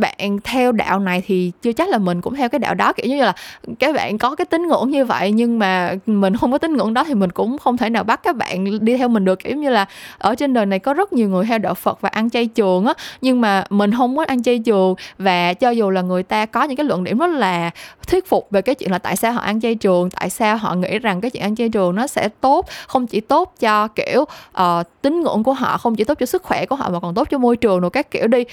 bạn 0.00 0.38
theo 0.44 0.72
đạo 0.72 0.98
này 0.98 1.22
thì 1.26 1.52
chưa 1.62 1.72
chắc 1.72 1.88
là 1.88 1.98
mình 1.98 2.20
cũng 2.20 2.34
theo 2.34 2.48
cái 2.48 2.58
đạo 2.58 2.74
đó. 2.74 2.92
Kiểu 2.92 3.06
như 3.06 3.22
là 3.22 3.32
các 3.78 3.94
bạn 3.94 4.18
có 4.18 4.34
cái 4.34 4.44
tín 4.44 4.68
ngưỡng 4.68 4.90
như 4.90 5.04
vậy 5.04 5.32
nhưng 5.32 5.58
mà 5.58 5.94
mình 6.06 6.36
không 6.36 6.52
có 6.52 6.58
tín 6.58 6.76
ngưỡng 6.76 6.94
đó 6.94 7.04
thì 7.04 7.14
mình 7.14 7.30
cũng 7.30 7.58
không 7.58 7.76
thể 7.76 7.90
nào 7.90 8.04
bắt 8.04 8.20
các 8.22 8.36
bạn 8.36 8.84
đi 8.84 8.96
theo 8.96 9.08
mình 9.08 9.24
được. 9.24 9.38
Kiểu 9.38 9.56
như 9.56 9.70
là 9.70 9.86
ở 10.18 10.34
trên 10.34 10.54
đời 10.54 10.66
này 10.66 10.78
có 10.78 10.94
rất 10.94 11.12
nhiều 11.12 11.28
người 11.28 11.44
theo 11.44 11.58
đạo 11.58 11.74
Phật 11.74 12.00
và 12.00 12.08
ăn 12.08 12.30
chay 12.30 12.46
trường 12.46 12.86
á 12.86 12.94
nhưng 13.20 13.40
mà 13.40 13.64
mình 13.70 13.92
không 13.96 14.16
có 14.16 14.24
ăn 14.24 14.42
chay 14.42 14.58
trường. 14.58 14.94
Và 15.18 15.54
cho 15.54 15.70
dù 15.70 15.90
là 15.90 16.02
người 16.02 16.22
ta 16.22 16.46
có 16.46 16.62
những 16.62 16.76
cái 16.76 16.86
luận 16.86 17.04
điểm 17.04 17.18
rất 17.18 17.30
là 17.30 17.70
thuyết 18.08 18.28
phục 18.28 18.50
về 18.50 18.62
cái 18.62 18.74
chuyện 18.74 18.90
là 18.90 18.98
tại 18.98 19.16
sao 19.16 19.32
họ 19.32 19.40
ăn 19.40 19.60
chay 19.60 19.74
trường 19.74 20.10
tại 20.10 20.30
sao 20.30 20.56
họ 20.56 20.74
nghĩ 20.74 20.98
rằng 20.98 21.20
cái 21.20 21.30
chuyện 21.30 21.42
ăn 21.42 21.56
chay 21.56 21.68
trường 21.68 21.94
nó 21.94 22.06
sẽ 22.06 22.28
tốt 22.40 22.66
không 22.86 23.06
chỉ 23.06 23.20
tốt 23.20 23.54
cho 23.60 23.88
kiểu 23.88 24.22
uh, 24.22 24.86
tín 25.02 25.20
ngưỡng 25.20 25.42
của 25.42 25.52
họ 25.52 25.78
không 25.78 25.94
chỉ 25.94 26.04
tốt 26.04 26.14
cho 26.20 26.26
sức 26.26 26.42
khỏe 26.42 26.66
của 26.66 26.76
họ 26.76 26.90
mà 26.90 27.00
còn 27.00 27.14
tốt 27.14 27.28
cho 27.30 27.38
môi 27.38 27.56
trường 27.56 27.80
rồi 27.80 27.90
các 27.90 28.10
kiểu 28.10 28.26
đi 28.26 28.44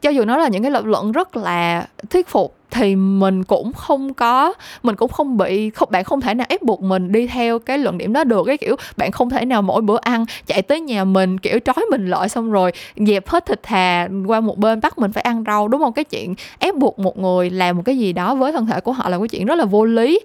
cho 0.00 0.10
dù 0.10 0.24
nó 0.24 0.36
là 0.36 0.48
những 0.48 0.62
cái 0.62 0.70
lập 0.70 0.84
luận 0.84 1.12
rất 1.12 1.36
là 1.36 1.86
thuyết 2.10 2.28
phục 2.28 2.56
thì 2.70 2.96
mình 2.96 3.44
cũng 3.44 3.72
không 3.72 4.14
có 4.14 4.54
mình 4.82 4.96
cũng 4.96 5.10
không 5.10 5.36
bị 5.36 5.70
không 5.70 5.88
bạn 5.92 6.04
không 6.04 6.20
thể 6.20 6.34
nào 6.34 6.46
ép 6.50 6.62
buộc 6.62 6.82
mình 6.82 7.12
đi 7.12 7.26
theo 7.26 7.58
cái 7.58 7.78
luận 7.78 7.98
điểm 7.98 8.12
đó 8.12 8.24
được 8.24 8.44
cái 8.46 8.56
kiểu 8.56 8.76
bạn 8.96 9.12
không 9.12 9.30
thể 9.30 9.44
nào 9.44 9.62
mỗi 9.62 9.82
bữa 9.82 9.98
ăn 10.00 10.24
chạy 10.46 10.62
tới 10.62 10.80
nhà 10.80 11.04
mình 11.04 11.38
kiểu 11.38 11.58
trói 11.64 11.84
mình 11.90 12.06
lại 12.06 12.28
xong 12.28 12.52
rồi 12.52 12.72
dẹp 12.96 13.28
hết 13.28 13.46
thịt 13.46 13.62
thà 13.62 14.08
qua 14.26 14.40
một 14.40 14.58
bên 14.58 14.80
bắt 14.80 14.98
mình 14.98 15.12
phải 15.12 15.22
ăn 15.22 15.44
rau 15.46 15.68
đúng 15.68 15.80
không? 15.80 15.92
Cái 15.92 16.04
chuyện 16.04 16.34
ép 16.58 16.74
buộc 16.74 16.98
một 16.98 17.18
người 17.18 17.50
làm 17.50 17.76
một 17.76 17.82
cái 17.84 17.98
gì 17.98 18.12
đó 18.12 18.34
với 18.34 18.52
thân 18.52 18.66
thể 18.66 18.80
của 18.80 18.92
họ 18.92 19.08
là 19.08 19.18
cái 19.18 19.28
chuyện 19.28 19.46
rất 19.46 19.54
là 19.54 19.64
vô 19.64 19.84
lý. 19.84 20.20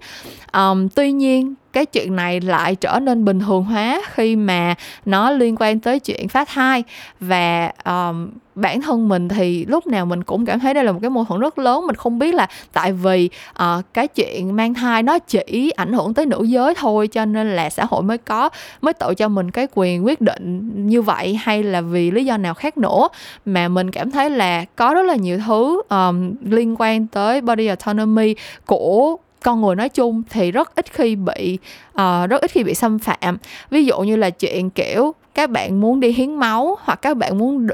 Um, 0.52 0.88
tuy 0.88 1.12
nhiên 1.12 1.54
cái 1.72 1.86
chuyện 1.86 2.16
này 2.16 2.40
lại 2.40 2.74
trở 2.74 2.98
nên 3.02 3.24
bình 3.24 3.40
thường 3.40 3.64
hóa 3.64 4.02
khi 4.12 4.36
mà 4.36 4.74
nó 5.04 5.30
liên 5.30 5.56
quan 5.58 5.80
tới 5.80 6.00
chuyện 6.00 6.28
phá 6.28 6.44
thai. 6.44 6.84
Và 7.20 7.72
um, 7.84 8.30
bản 8.54 8.80
thân 8.80 9.08
mình 9.08 9.28
thì 9.28 9.64
lúc 9.64 9.86
nào 9.86 10.06
mình 10.06 10.24
cũng 10.24 10.46
cảm 10.46 10.60
thấy 10.60 10.74
đây 10.74 10.84
là 10.84 10.92
một 10.92 10.98
cái 11.02 11.10
mâu 11.10 11.24
thuẫn 11.24 11.40
rất 11.40 11.58
lớn. 11.58 11.86
Mình 11.86 11.96
không 11.96 12.18
biết 12.18 12.34
là 12.34 12.46
tại 12.72 12.92
vì 12.92 13.28
uh, 13.62 13.84
cái 13.94 14.08
chuyện 14.08 14.56
mang 14.56 14.74
thai 14.74 15.02
nó 15.02 15.18
chỉ 15.18 15.70
ảnh 15.70 15.92
hưởng 15.92 16.14
tới 16.14 16.26
nữ 16.26 16.42
giới 16.42 16.74
thôi 16.74 17.06
cho 17.06 17.24
nên 17.24 17.56
là 17.56 17.70
xã 17.70 17.84
hội 17.84 18.02
mới 18.02 18.18
có 18.18 18.48
mới 18.80 18.92
tự 18.92 19.14
cho 19.14 19.28
mình 19.28 19.50
cái 19.50 19.66
quyền 19.74 20.04
quyết 20.04 20.20
định 20.20 20.70
như 20.86 21.02
vậy 21.02 21.34
hay 21.42 21.62
là 21.62 21.80
vì 21.80 22.10
lý 22.10 22.24
do 22.24 22.36
nào 22.36 22.54
khác 22.54 22.78
nữa. 22.78 23.08
Mà 23.44 23.68
mình 23.68 23.90
cảm 23.90 24.10
thấy 24.10 24.30
là 24.30 24.64
có 24.76 24.94
rất 24.94 25.02
là 25.02 25.16
nhiều 25.16 25.38
thứ 25.46 25.82
um, 25.88 26.34
liên 26.44 26.74
quan 26.78 27.06
tới 27.06 27.40
body 27.40 27.66
autonomy 27.66 28.34
của 28.66 29.16
con 29.44 29.60
người 29.60 29.76
nói 29.76 29.88
chung 29.88 30.22
thì 30.30 30.50
rất 30.50 30.74
ít 30.74 30.92
khi 30.92 31.16
bị 31.16 31.58
uh, 31.90 32.30
rất 32.30 32.40
ít 32.42 32.50
khi 32.50 32.64
bị 32.64 32.74
xâm 32.74 32.98
phạm. 32.98 33.38
Ví 33.70 33.84
dụ 33.84 34.00
như 34.00 34.16
là 34.16 34.30
chuyện 34.30 34.70
kiểu 34.70 35.14
các 35.34 35.50
bạn 35.50 35.80
muốn 35.80 36.00
đi 36.00 36.12
hiến 36.12 36.34
máu 36.34 36.78
hoặc 36.80 37.02
các 37.02 37.16
bạn 37.16 37.38
muốn 37.38 37.66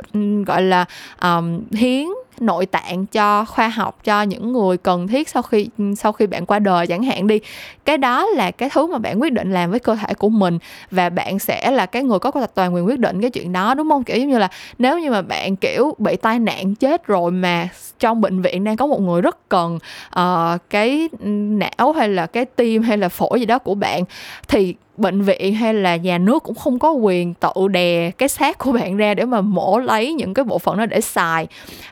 gọi 0.45 0.63
là 0.63 0.85
um, 1.23 1.61
hiến 1.71 2.07
nội 2.43 2.67
tạng 2.67 3.07
cho 3.07 3.45
khoa 3.45 3.69
học 3.69 4.05
cho 4.05 4.23
những 4.23 4.53
người 4.53 4.77
cần 4.77 5.09
thiết 5.09 5.29
sau 5.29 5.43
khi 5.43 5.69
sau 5.97 6.13
khi 6.13 6.27
bạn 6.27 6.47
qua 6.47 6.59
đời 6.59 6.87
chẳng 6.87 7.03
hạn 7.03 7.27
đi. 7.27 7.41
Cái 7.85 7.99
đó 7.99 8.27
là 8.27 8.51
cái 8.51 8.71
thứ 8.73 8.87
mà 8.87 8.99
bạn 8.99 9.21
quyết 9.21 9.33
định 9.33 9.53
làm 9.53 9.71
với 9.71 9.81
cơ 9.81 9.95
thể 9.95 10.15
của 10.15 10.29
mình 10.29 10.59
và 10.91 11.09
bạn 11.09 11.39
sẽ 11.39 11.71
là 11.71 11.87
cái 11.87 12.03
người 12.03 12.19
có 12.19 12.31
toàn 12.55 12.75
quyền 12.75 12.87
quyết 12.87 12.99
định 12.99 13.21
cái 13.21 13.31
chuyện 13.31 13.53
đó 13.53 13.75
đúng 13.75 13.91
không? 13.91 14.05
Kiểu 14.05 14.17
giống 14.17 14.29
như 14.29 14.39
là 14.39 14.49
nếu 14.79 14.99
như 14.99 15.11
mà 15.11 15.23
bạn 15.23 15.57
kiểu 15.57 15.95
bị 15.99 16.17
tai 16.17 16.39
nạn 16.39 16.75
chết 16.75 17.07
rồi 17.07 17.31
mà 17.31 17.69
trong 17.99 18.21
bệnh 18.21 18.43
viện 18.43 18.65
đang 18.65 18.77
có 18.77 18.87
một 18.87 19.01
người 19.01 19.23
rất 19.23 19.49
cần 19.49 19.79
uh, 20.19 20.61
cái 20.71 21.09
não 21.23 21.93
hay 21.93 22.09
là 22.09 22.27
cái 22.27 22.45
tim 22.45 22.83
hay 22.83 22.99
là 22.99 23.09
phổi 23.09 23.41
gì 23.41 23.47
đó 23.47 23.59
của 23.59 23.75
bạn 23.75 24.05
thì 24.49 24.75
bệnh 24.99 25.23
viện 25.23 25.55
hay 25.55 25.75
là 25.75 25.97
nhà 25.97 26.19
nước 26.19 26.43
cũng 26.43 26.55
không 26.55 26.79
có 26.79 26.91
quyền 26.91 27.35
tự 27.35 27.69
đè 27.69 28.11
cái 28.11 28.29
xác 28.29 28.59
của 28.59 28.73
bạn 28.73 28.97
ra 28.97 29.15
để 29.15 29.25
mà 29.25 29.41
mổ 29.41 29.79
lấy 29.79 30.13
những 30.13 30.35
cái 30.35 30.45
bộ 30.45 30.59
phận 30.59 30.79
đó 30.79 30.87
để 30.87 31.01
xài. 31.01 31.47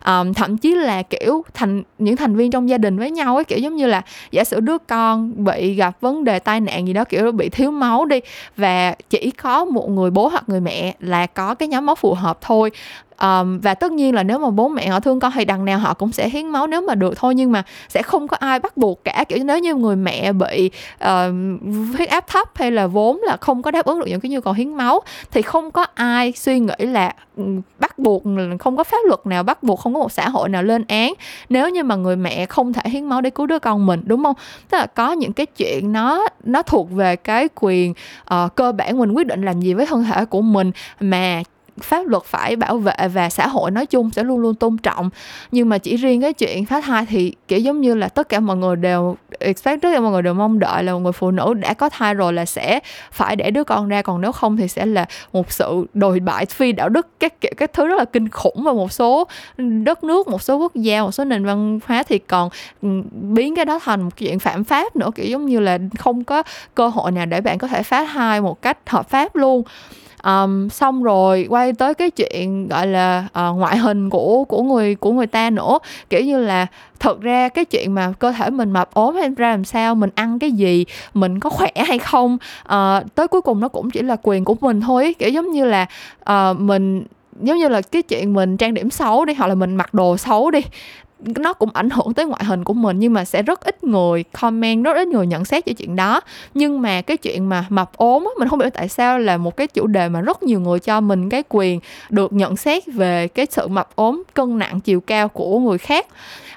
Um, 0.06 0.32
thậm 0.32 0.56
chí 0.58 0.74
là 0.74 1.02
kiểu 1.02 1.44
thành 1.54 1.82
những 1.98 2.16
thành 2.16 2.36
viên 2.36 2.50
trong 2.50 2.68
gia 2.68 2.78
đình 2.78 2.98
với 2.98 3.10
nhau 3.10 3.34
ấy 3.34 3.44
kiểu 3.44 3.58
giống 3.58 3.76
như 3.76 3.86
là 3.86 4.02
giả 4.30 4.44
sử 4.44 4.60
đứa 4.60 4.78
con 4.78 5.44
bị 5.44 5.74
gặp 5.74 6.00
vấn 6.00 6.24
đề 6.24 6.38
tai 6.38 6.60
nạn 6.60 6.86
gì 6.86 6.92
đó 6.92 7.04
kiểu 7.04 7.32
bị 7.32 7.48
thiếu 7.48 7.70
máu 7.70 8.04
đi 8.04 8.20
và 8.56 8.94
chỉ 9.10 9.30
có 9.30 9.64
một 9.64 9.90
người 9.90 10.10
bố 10.10 10.28
hoặc 10.28 10.44
người 10.46 10.60
mẹ 10.60 10.94
là 11.00 11.26
có 11.26 11.54
cái 11.54 11.68
nhóm 11.68 11.86
máu 11.86 11.94
phù 11.94 12.14
hợp 12.14 12.38
thôi 12.40 12.70
um, 13.22 13.58
và 13.58 13.74
tất 13.74 13.92
nhiên 13.92 14.14
là 14.14 14.22
nếu 14.22 14.38
mà 14.38 14.50
bố 14.50 14.68
mẹ 14.68 14.88
họ 14.88 15.00
thương 15.00 15.20
con 15.20 15.32
thì 15.34 15.44
đằng 15.44 15.64
nào 15.64 15.78
họ 15.78 15.94
cũng 15.94 16.12
sẽ 16.12 16.28
hiến 16.28 16.46
máu 16.46 16.66
nếu 16.66 16.80
mà 16.80 16.94
được 16.94 17.14
thôi 17.16 17.34
nhưng 17.34 17.52
mà 17.52 17.62
sẽ 17.88 18.02
không 18.02 18.28
có 18.28 18.36
ai 18.36 18.58
bắt 18.58 18.76
buộc 18.76 19.04
cả. 19.04 19.24
Kiểu 19.28 19.44
nếu 19.44 19.58
như 19.58 19.74
người 19.74 19.96
mẹ 19.96 20.32
bị 20.32 20.70
uh, 21.04 21.08
huyết 21.96 22.08
áp 22.08 22.26
thấp 22.26 22.48
hay 22.54 22.70
là 22.70 22.86
vốn 22.86 23.20
là 23.22 23.36
không 23.36 23.62
có 23.62 23.70
đáp 23.70 23.86
ứng 23.86 24.00
được 24.00 24.06
những 24.08 24.20
cái 24.20 24.30
nhu 24.30 24.40
cầu 24.40 24.52
hiến 24.52 24.74
máu 24.74 25.00
thì 25.30 25.42
không 25.42 25.70
có 25.70 25.86
ai 25.94 26.32
suy 26.32 26.58
nghĩ 26.58 26.74
là 26.78 27.14
bắt 27.78 27.98
buộc 27.98 28.22
không 28.58 28.76
có 28.76 28.84
pháp 28.84 28.98
luật 29.06 29.20
nào 29.26 29.42
bắt 29.42 29.62
buộc 29.62 29.80
không 29.80 29.94
có 29.94 30.00
một 30.00 30.12
xã 30.12 30.28
hội 30.28 30.48
nào 30.48 30.62
lên 30.62 30.84
án 30.88 31.14
nếu 31.48 31.70
như 31.70 31.82
mà 31.82 31.96
người 31.96 32.16
mẹ 32.16 32.46
không 32.46 32.72
thể 32.72 32.90
hiến 32.90 33.04
máu 33.04 33.20
để 33.20 33.30
cứu 33.30 33.46
đứa 33.46 33.58
con 33.58 33.86
mình 33.86 34.02
đúng 34.06 34.24
không? 34.24 34.34
Tức 34.70 34.78
là 34.78 34.86
có 34.86 35.12
những 35.12 35.32
cái 35.32 35.46
chuyện 35.46 35.92
nó 35.92 36.26
nó 36.44 36.62
thuộc 36.62 36.90
về 36.90 37.16
cái 37.16 37.48
quyền 37.54 37.94
uh, 38.34 38.54
cơ 38.54 38.72
bản 38.72 38.98
mình 38.98 39.12
quyết 39.12 39.26
định 39.26 39.42
làm 39.42 39.60
gì 39.60 39.74
với 39.74 39.86
thân 39.86 40.04
thể 40.04 40.24
của 40.24 40.42
mình 40.42 40.70
mà 41.00 41.42
pháp 41.80 42.06
luật 42.06 42.22
phải 42.24 42.56
bảo 42.56 42.78
vệ 42.78 43.08
và 43.14 43.30
xã 43.30 43.46
hội 43.46 43.70
nói 43.70 43.86
chung 43.86 44.10
sẽ 44.10 44.24
luôn 44.24 44.38
luôn 44.38 44.54
tôn 44.54 44.76
trọng. 44.78 45.10
Nhưng 45.52 45.68
mà 45.68 45.78
chỉ 45.78 45.96
riêng 45.96 46.20
cái 46.20 46.32
chuyện 46.32 46.66
phá 46.66 46.80
thai 46.80 47.06
thì, 47.06 47.32
kiểu, 47.48 47.58
giống 47.58 47.80
như 47.80 47.94
là 47.94 48.08
tất 48.08 48.28
cả 48.28 48.40
mọi 48.40 48.56
người 48.56 48.76
đều 48.76 49.16
expect, 49.38 49.82
tất 49.82 49.88
cả 49.94 50.00
mọi 50.00 50.12
người 50.12 50.22
đều 50.22 50.34
mong 50.34 50.58
đợi 50.58 50.84
là 50.84 50.92
một 50.92 50.98
người 50.98 51.12
phụ 51.12 51.30
nữ 51.30 51.54
đã 51.54 51.74
có 51.74 51.88
thai 51.88 52.14
rồi 52.14 52.32
là 52.32 52.44
sẽ 52.44 52.80
phải 53.12 53.36
để 53.36 53.50
đứa 53.50 53.64
con 53.64 53.88
ra, 53.88 54.02
còn 54.02 54.20
nếu 54.20 54.32
không 54.32 54.56
thì 54.56 54.68
sẽ 54.68 54.86
là 54.86 55.06
một 55.32 55.52
sự 55.52 55.86
đồi 55.94 56.20
bại 56.20 56.46
phi 56.46 56.72
đạo 56.72 56.88
đức, 56.88 57.08
các 57.20 57.40
kiểu, 57.40 57.52
các 57.56 57.72
thứ 57.72 57.86
rất 57.86 57.98
là 57.98 58.04
kinh 58.04 58.28
khủng 58.28 58.62
và 58.64 58.72
một 58.72 58.92
số 58.92 59.24
đất 59.58 60.04
nước, 60.04 60.28
một 60.28 60.42
số 60.42 60.56
quốc 60.56 60.74
gia, 60.74 61.02
một 61.02 61.10
số 61.10 61.24
nền 61.24 61.44
văn 61.44 61.78
hóa 61.86 62.02
thì 62.02 62.18
còn 62.18 62.48
ừ, 62.82 62.88
biến 63.12 63.56
cái 63.56 63.64
đó 63.64 63.78
thành 63.78 64.02
một 64.02 64.16
chuyện 64.16 64.38
phạm 64.38 64.64
pháp 64.64 64.96
nữa, 64.96 65.10
kiểu, 65.14 65.26
giống 65.26 65.46
như 65.46 65.60
là 65.60 65.78
không 65.98 66.24
có 66.24 66.42
cơ 66.74 66.88
hội 66.88 67.12
nào 67.12 67.26
để 67.26 67.40
bạn 67.40 67.58
có 67.58 67.68
thể 67.68 67.82
phá 67.82 68.04
thai 68.12 68.40
một 68.40 68.62
cách 68.62 68.78
hợp 68.86 69.08
pháp 69.08 69.36
luôn 69.36 69.62
um, 70.26 70.68
xong 70.68 71.02
rồi 71.02 71.46
quay 71.50 71.72
tới 71.72 71.94
cái 71.94 72.10
chuyện 72.10 72.68
gọi 72.68 72.86
là 72.86 73.28
uh, 73.28 73.58
ngoại 73.58 73.76
hình 73.76 74.10
của 74.10 74.44
của 74.44 74.62
người 74.62 74.94
của 74.94 75.12
người 75.12 75.26
ta 75.26 75.50
nữa. 75.50 75.78
Kiểu 76.10 76.20
như 76.20 76.38
là 76.38 76.66
thật 77.00 77.20
ra 77.20 77.48
cái 77.48 77.64
chuyện 77.64 77.94
mà 77.94 78.12
cơ 78.18 78.32
thể 78.32 78.50
mình 78.50 78.70
mập 78.70 78.94
ốm 78.94 79.14
hay 79.14 79.30
ra 79.36 79.50
làm 79.50 79.64
sao 79.64 79.94
mình 79.94 80.10
ăn 80.14 80.38
cái 80.38 80.52
gì 80.52 80.84
mình 81.14 81.40
có 81.40 81.50
khỏe 81.50 81.70
hay 81.86 81.98
không 81.98 82.38
uh, 82.64 83.14
tới 83.14 83.28
cuối 83.28 83.40
cùng 83.40 83.60
nó 83.60 83.68
cũng 83.68 83.90
chỉ 83.90 84.02
là 84.02 84.16
quyền 84.22 84.44
của 84.44 84.56
mình 84.60 84.80
thôi 84.80 85.14
kiểu 85.18 85.28
giống 85.28 85.50
như 85.50 85.64
là 85.64 85.86
uh, 86.30 86.60
mình 86.60 87.04
giống 87.42 87.58
như 87.58 87.68
là 87.68 87.80
cái 87.80 88.02
chuyện 88.02 88.34
mình 88.34 88.56
trang 88.56 88.74
điểm 88.74 88.90
xấu 88.90 89.24
đi 89.24 89.34
hoặc 89.34 89.46
là 89.46 89.54
mình 89.54 89.76
mặc 89.76 89.94
đồ 89.94 90.16
xấu 90.16 90.50
đi 90.50 90.60
nó 91.20 91.52
cũng 91.52 91.70
ảnh 91.72 91.90
hưởng 91.90 92.14
tới 92.14 92.26
ngoại 92.26 92.44
hình 92.44 92.64
của 92.64 92.74
mình 92.74 92.98
nhưng 92.98 93.12
mà 93.12 93.24
sẽ 93.24 93.42
rất 93.42 93.60
ít 93.60 93.84
người 93.84 94.24
comment 94.40 94.84
rất 94.84 94.96
ít 94.96 95.08
người 95.08 95.26
nhận 95.26 95.44
xét 95.44 95.66
cho 95.66 95.72
chuyện 95.72 95.96
đó. 95.96 96.20
Nhưng 96.54 96.82
mà 96.82 97.02
cái 97.02 97.16
chuyện 97.16 97.48
mà 97.48 97.64
mập 97.68 97.96
ốm 97.96 98.24
á, 98.24 98.30
mình 98.38 98.48
không 98.48 98.58
biết 98.58 98.74
tại 98.74 98.88
sao 98.88 99.18
là 99.18 99.36
một 99.36 99.56
cái 99.56 99.66
chủ 99.66 99.86
đề 99.86 100.08
mà 100.08 100.20
rất 100.20 100.42
nhiều 100.42 100.60
người 100.60 100.78
cho 100.78 101.00
mình 101.00 101.30
cái 101.30 101.42
quyền 101.48 101.80
được 102.10 102.32
nhận 102.32 102.56
xét 102.56 102.82
về 102.86 103.28
cái 103.28 103.46
sự 103.50 103.68
mập 103.68 103.88
ốm 103.94 104.22
cân 104.34 104.58
nặng 104.58 104.80
chiều 104.80 105.00
cao 105.00 105.28
của 105.28 105.58
người 105.58 105.78
khác. 105.78 106.06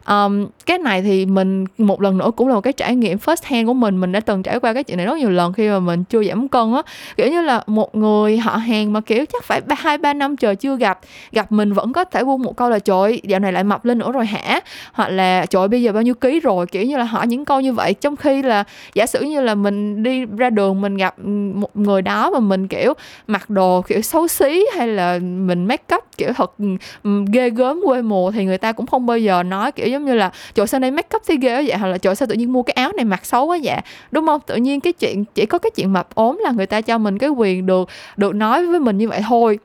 Um, 0.08 0.48
cái 0.66 0.78
này 0.78 1.02
thì 1.02 1.26
mình 1.26 1.66
một 1.78 2.02
lần 2.02 2.18
nữa 2.18 2.32
cũng 2.36 2.48
là 2.48 2.56
một 2.56 2.62
cái 2.62 2.74
trải 2.74 2.96
nghiệm 2.96 3.18
first 3.18 3.44
hand 3.44 3.68
của 3.68 3.74
mình. 3.74 4.02
Mình 4.02 4.12
đã 4.12 4.20
từng 4.20 4.44
trải 4.44 4.60
qua 4.60 4.74
cái 4.74 4.84
chuyện 4.84 4.98
này 4.98 5.06
rất 5.06 5.18
nhiều 5.18 5.30
lần 5.30 5.54
khi 5.54 5.70
mà 5.70 5.80
mình 5.80 6.04
chưa 6.04 6.24
giảm 6.24 6.48
cân 6.48 6.74
á. 6.74 6.82
Kiểu 7.18 7.28
như 7.28 7.42
là 7.42 7.64
một 7.68 7.96
người 7.96 8.38
họ 8.38 8.56
hàng 8.56 8.94
mà 8.94 9.02
kiểu 9.02 9.26
chắc 9.34 9.44
phải 9.44 9.62
hai 9.78 9.98
ba 9.98 10.14
năm 10.14 10.38
trời 10.38 10.56
chưa 10.56 10.76
gặp 10.76 11.00
gặp 11.32 11.52
mình 11.52 11.74
vẫn 11.74 11.94
có 11.94 12.04
thể 12.04 12.24
buông 12.24 12.42
một 12.42 12.58
câu 12.58 12.70
là 12.70 12.80
trời 12.80 13.22
dạo 13.24 13.40
này 13.40 13.52
lại 13.52 13.64
mập 13.64 13.86
lên 13.86 13.98
nữa 13.98 14.12
rồi 14.12 14.26
hả? 14.26 14.49
Hoặc 14.94 15.10
là, 15.10 15.46
trời 15.46 15.68
bây 15.68 15.82
giờ 15.82 15.92
bao 15.92 16.04
nhiêu 16.04 16.14
ký 16.14 16.40
rồi? 16.40 16.66
Kiểu 16.68 16.84
như 16.84 16.98
là 16.98 17.04
hỏi 17.04 17.28
những 17.28 17.46
câu 17.46 17.62
như 17.62 17.74
vậy. 17.74 17.94
Trong 17.94 18.16
khi 18.16 18.42
là, 18.44 18.64
giả 18.94 19.06
sử 19.06 19.22
như 19.22 19.42
là 19.42 19.56
mình 19.56 20.04
đi 20.04 20.26
ra 20.38 20.50
đường, 20.50 20.82
mình 20.82 20.98
gặp 20.98 21.16
một 21.54 21.78
người 21.78 22.02
đó 22.02 22.30
mà 22.30 22.40
mình, 22.40 22.68
kiểu, 22.68 22.94
mặc 23.28 23.50
đồ, 23.50 23.82
kiểu, 23.82 24.02
xấu 24.02 24.28
xí 24.28 24.66
hay 24.76 24.88
là 24.88 25.20
mình 25.22 25.66
make 25.66 25.96
up, 25.96 26.04
kiểu, 26.18 26.34
thật 26.34 26.54
ừ, 26.60 26.66
ừ, 27.04 27.10
ghê 27.34 27.50
gớm, 27.50 27.82
quê 27.86 28.02
mùa 28.02 28.32
thì 28.32 28.46
người 28.46 28.58
ta 28.58 28.72
cũng 28.72 28.88
không 28.88 29.06
bao 29.06 29.18
giờ 29.18 29.44
nói, 29.44 29.72
kiểu, 29.72 29.88
giống 29.88 30.06
như 30.06 30.14
là, 30.16 30.32
trời, 30.56 30.68
sao 30.68 30.80
đây 30.80 30.92
make 30.92 31.16
up 31.16 31.22
thế 31.28 31.36
ghê 31.42 31.64
vậy? 31.64 31.78
Hoặc 31.78 31.88
là, 31.88 31.98
trời, 31.98 32.16
sao 32.16 32.28
tự 32.28 32.36
nhiên 32.36 32.54
mua 32.54 32.64
cái 32.64 32.74
áo 32.74 32.92
này 32.96 33.06
mặc 33.06 33.26
xấu 33.26 33.46
quá 33.46 33.58
vậy? 33.64 33.78
Đúng 34.12 34.26
không? 34.28 34.42
Tự 34.48 34.56
nhiên 34.56 34.80
cái 34.80 34.94
chuyện, 34.94 35.26
chỉ 35.26 35.46
có 35.46 35.58
cái 35.58 35.72
chuyện 35.76 35.94
mập 35.94 36.16
ốm 36.16 36.40
là 36.44 36.52
người 36.52 36.66
ta 36.66 36.82
cho 36.82 36.98
mình 36.98 37.18
cái 37.18 37.30
quyền 37.30 37.66
được 37.66 37.90
được 38.18 38.36
nói 38.36 38.66
với 38.66 38.80
mình 38.80 38.98
như 38.98 39.10
vậy 39.10 39.22
thôi 39.28 39.60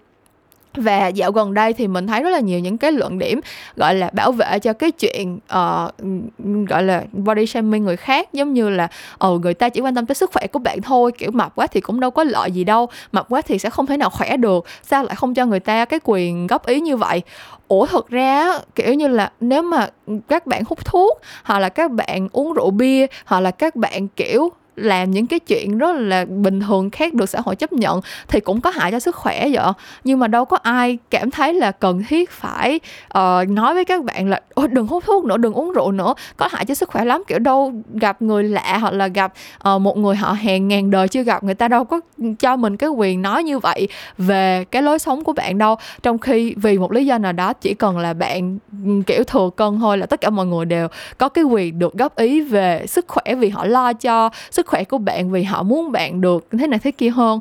và 0.76 1.08
dạo 1.08 1.32
gần 1.32 1.54
đây 1.54 1.72
thì 1.72 1.88
mình 1.88 2.06
thấy 2.06 2.22
rất 2.22 2.30
là 2.30 2.40
nhiều 2.40 2.58
những 2.58 2.78
cái 2.78 2.92
luận 2.92 3.18
điểm 3.18 3.40
gọi 3.76 3.94
là 3.94 4.10
bảo 4.12 4.32
vệ 4.32 4.58
cho 4.58 4.72
cái 4.72 4.90
chuyện 4.90 5.37
uh, 5.37 6.68
gọi 6.68 6.82
là 6.82 7.04
body 7.12 7.46
shaming 7.46 7.84
người 7.84 7.96
khác. 7.96 8.32
Giống 8.32 8.52
như 8.52 8.70
là 8.70 8.88
ờ 9.18 9.38
người 9.38 9.54
ta 9.54 9.68
chỉ 9.68 9.80
quan 9.80 9.94
tâm 9.94 10.06
tới 10.06 10.14
sức 10.14 10.30
khỏe 10.32 10.46
của 10.46 10.58
bạn 10.58 10.82
thôi 10.82 11.12
kiểu 11.18 11.30
mập 11.30 11.54
quá 11.54 11.66
thì 11.66 11.80
cũng 11.80 12.00
đâu 12.00 12.10
có 12.10 12.24
lợi 12.24 12.50
gì 12.52 12.64
đâu 12.64 12.88
mập 13.12 13.28
quá 13.28 13.42
thì 13.42 13.58
sẽ 13.58 13.70
không 13.70 13.87
thể 13.87 13.96
nào 13.96 14.10
khỏe 14.10 14.37
được. 14.37 14.64
Sao 14.82 15.04
lại 15.04 15.16
không 15.16 15.34
cho 15.34 15.46
người 15.46 15.60
ta 15.60 15.84
cái 15.84 16.00
quyền 16.04 16.46
góp 16.46 16.66
ý 16.66 16.80
như 16.80 16.96
vậy? 16.96 17.22
Ủa 17.68 17.87
thật 17.87 18.08
ra 18.08 18.58
kiểu 18.74 18.94
như 18.94 19.08
là 19.08 19.32
nếu 19.40 19.62
mà 19.62 19.88
các 20.28 20.46
bạn 20.46 20.62
hút 20.66 20.84
thuốc 20.84 21.20
hoặc 21.44 21.58
là 21.58 21.68
các 21.68 21.90
bạn 21.90 22.28
uống 22.32 22.52
rượu 22.52 22.70
bia 22.70 23.06
hoặc 23.24 23.40
là 23.40 23.50
các 23.50 23.76
bạn 23.76 24.08
kiểu 24.08 24.52
làm 24.76 25.10
những 25.10 25.26
cái 25.26 25.38
chuyện 25.38 25.78
rất 25.78 25.96
là 25.96 26.24
bình 26.24 26.60
thường 26.60 26.90
khác 26.90 27.14
được 27.14 27.28
xã 27.28 27.40
hội 27.40 27.56
chấp 27.56 27.72
nhận 27.72 28.00
thì 28.28 28.40
cũng 28.40 28.60
có 28.60 28.70
hại 28.70 28.92
cho 28.92 29.00
sức 29.00 29.16
khỏe 29.16 29.48
vậy. 29.52 29.72
Nhưng 30.04 30.18
mà 30.18 30.28
đâu 30.28 30.44
có 30.44 30.56
ai 30.62 30.98
cảm 31.10 31.30
thấy 31.30 31.54
là 31.54 31.70
cần 31.70 32.02
thiết 32.08 32.30
phải 32.30 32.80
uh, 33.18 33.48
nói 33.48 33.74
với 33.74 33.84
các 33.84 34.04
bạn 34.04 34.28
là 34.28 34.40
Ôi, 34.54 34.68
đừng 34.68 34.87
hút 34.87 35.04
thuốc 35.06 35.24
nữa 35.24 35.37
đừng 35.37 35.52
uống 35.52 35.72
rượu 35.72 35.92
nữa. 35.92 36.14
Có 36.37 36.48
hại 36.52 36.64
cho 36.64 36.74
sức 36.74 36.88
khỏe 36.88 37.04
lắm 37.04 37.22
kiểu 37.26 37.38
đâu 37.38 37.72
gặp 37.94 38.22
người 38.22 38.44
lạ 38.44 38.78
hoặc 38.80 38.94
là 38.94 39.08
gặp 39.08 39.32
uh, 39.74 39.80
một 39.80 39.96
người 39.96 40.16
họ 40.16 40.32
hàng 40.32 40.68
ngàn 40.68 40.90
đời 40.90 41.08
chưa 41.08 41.22
gặp 41.22 41.44
người 41.44 41.54
ta 41.54 41.68
đâu 41.68 41.84
có 41.84 42.00
cho 42.38 42.56
mình 42.56 42.76
cái 42.76 42.90
quyền 42.90 43.22
nói 43.22 43.44
như 43.44 43.58
vậy 43.58 43.88
về 44.18 44.64
cái 44.70 44.82
lối 44.82 44.98
sống 44.98 45.24
của 45.24 45.32
bạn 45.32 45.58
đâu. 45.58 45.76
Trong 46.02 46.18
khi 46.18 46.54
vì 46.56 46.78
một 46.78 46.92
lý 46.92 47.06
do 47.06 47.18
nào 47.18 47.32
đó 47.32 47.52
chỉ 47.52 47.74
cần 47.74 47.98
là 47.98 48.14
bạn 48.14 48.58
kiểu 49.06 49.24
thừa 49.24 49.50
cân 49.56 49.78
thôi 49.80 49.98
là 49.98 50.06
tất 50.06 50.20
cả 50.20 50.30
mọi 50.30 50.46
người 50.46 50.64
đều 50.64 50.88
có 51.18 51.28
cái 51.28 51.44
quyền 51.44 51.78
được 51.78 51.94
góp 51.94 52.16
ý 52.16 52.40
về 52.40 52.87
sức 52.87 53.04
khỏe 53.08 53.34
vì 53.34 53.48
họ 53.48 53.64
lo 53.64 53.92
cho 53.92 54.30
sức 54.50 54.63
sức 54.64 54.68
khỏe 54.70 54.85
của 54.85 54.98
bạn 54.98 55.31
vì 55.31 55.42
họ 55.42 55.62
muốn 55.62 55.92
bạn 55.92 56.20
được 56.20 56.46
thế 56.59 56.66
này 56.66 56.79
thế 56.79 56.90
kia 56.90 57.11
hơn 57.11 57.40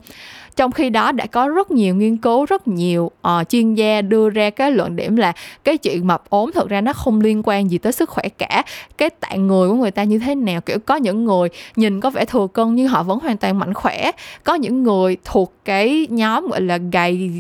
trong 0.56 0.72
khi 0.72 0.90
đó 0.90 1.12
đã 1.12 1.26
có 1.26 1.48
rất 1.48 1.72
nhiều 1.72 1.96
nghiên 1.96 2.18
cứu 2.18 2.46
rất 2.46 2.68
nhiều 2.68 3.12
uh, 3.28 3.50
chuyên 3.50 3.74
gia 3.74 4.02
đưa 4.02 4.30
ra 4.30 4.50
cái 4.50 4.72
luận 4.72 4.96
điểm 4.96 5.16
là 5.16 5.34
cái 5.64 5.78
chuyện 5.78 6.08
mập 6.08 6.30
ốm 6.30 6.52
thực 6.52 6.70
ra 6.70 6.82
nó 6.82 6.94
không 6.94 7.22
liên 7.22 7.42
quan 7.46 7.72
gì 7.72 7.78
tới 7.78 7.92
sức 7.92 8.10
khỏe 8.10 8.30
cả. 8.38 8.64
Cái 8.98 9.10
tạng 9.10 9.48
người 9.48 9.70
của 9.70 9.76
người 9.76 9.92
ta 9.92 10.04
như 10.04 10.20
thế 10.20 10.36
nào? 10.36 10.62
Kiểu 10.62 10.78
có 10.86 10.96
những 10.96 11.26
người 11.26 11.50
nhìn 11.76 12.00
có 12.00 12.10
vẻ 12.10 12.26
thừa 12.26 12.48
cân 12.54 12.76
nhưng 12.76 12.88
họ 12.88 13.04
vẫn 13.04 13.20
hoàn 13.20 13.38
toàn 13.38 13.60
mạnh 13.60 13.74
khỏe. 13.74 14.12
Có 14.44 14.56
những 14.56 14.84
người 14.84 15.18
thuộc 15.24 15.54
cái 15.66 16.08
nhóm 16.10 16.48
gọi 16.48 16.62
là 16.62 16.78
gầy 16.92 17.32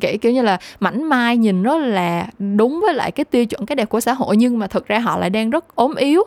gãy 0.00 0.18
kiểu 0.18 0.32
như 0.32 0.42
là 0.42 0.58
mảnh 0.80 1.04
mai 1.04 1.36
nhìn 1.36 1.62
rất 1.62 1.78
là 1.78 2.26
đúng 2.38 2.80
với 2.82 2.94
lại 2.94 3.10
cái 3.10 3.24
tiêu 3.24 3.46
chuẩn 3.46 3.66
cái 3.66 3.76
đẹp 3.76 3.88
của 3.88 4.00
xã 4.00 4.12
hội 4.12 4.36
nhưng 4.36 4.58
mà 4.58 4.66
thực 4.66 4.86
ra 4.86 4.98
họ 4.98 5.18
lại 5.18 5.30
đang 5.30 5.50
rất 5.50 5.74
ốm 5.74 5.94
yếu. 5.94 6.22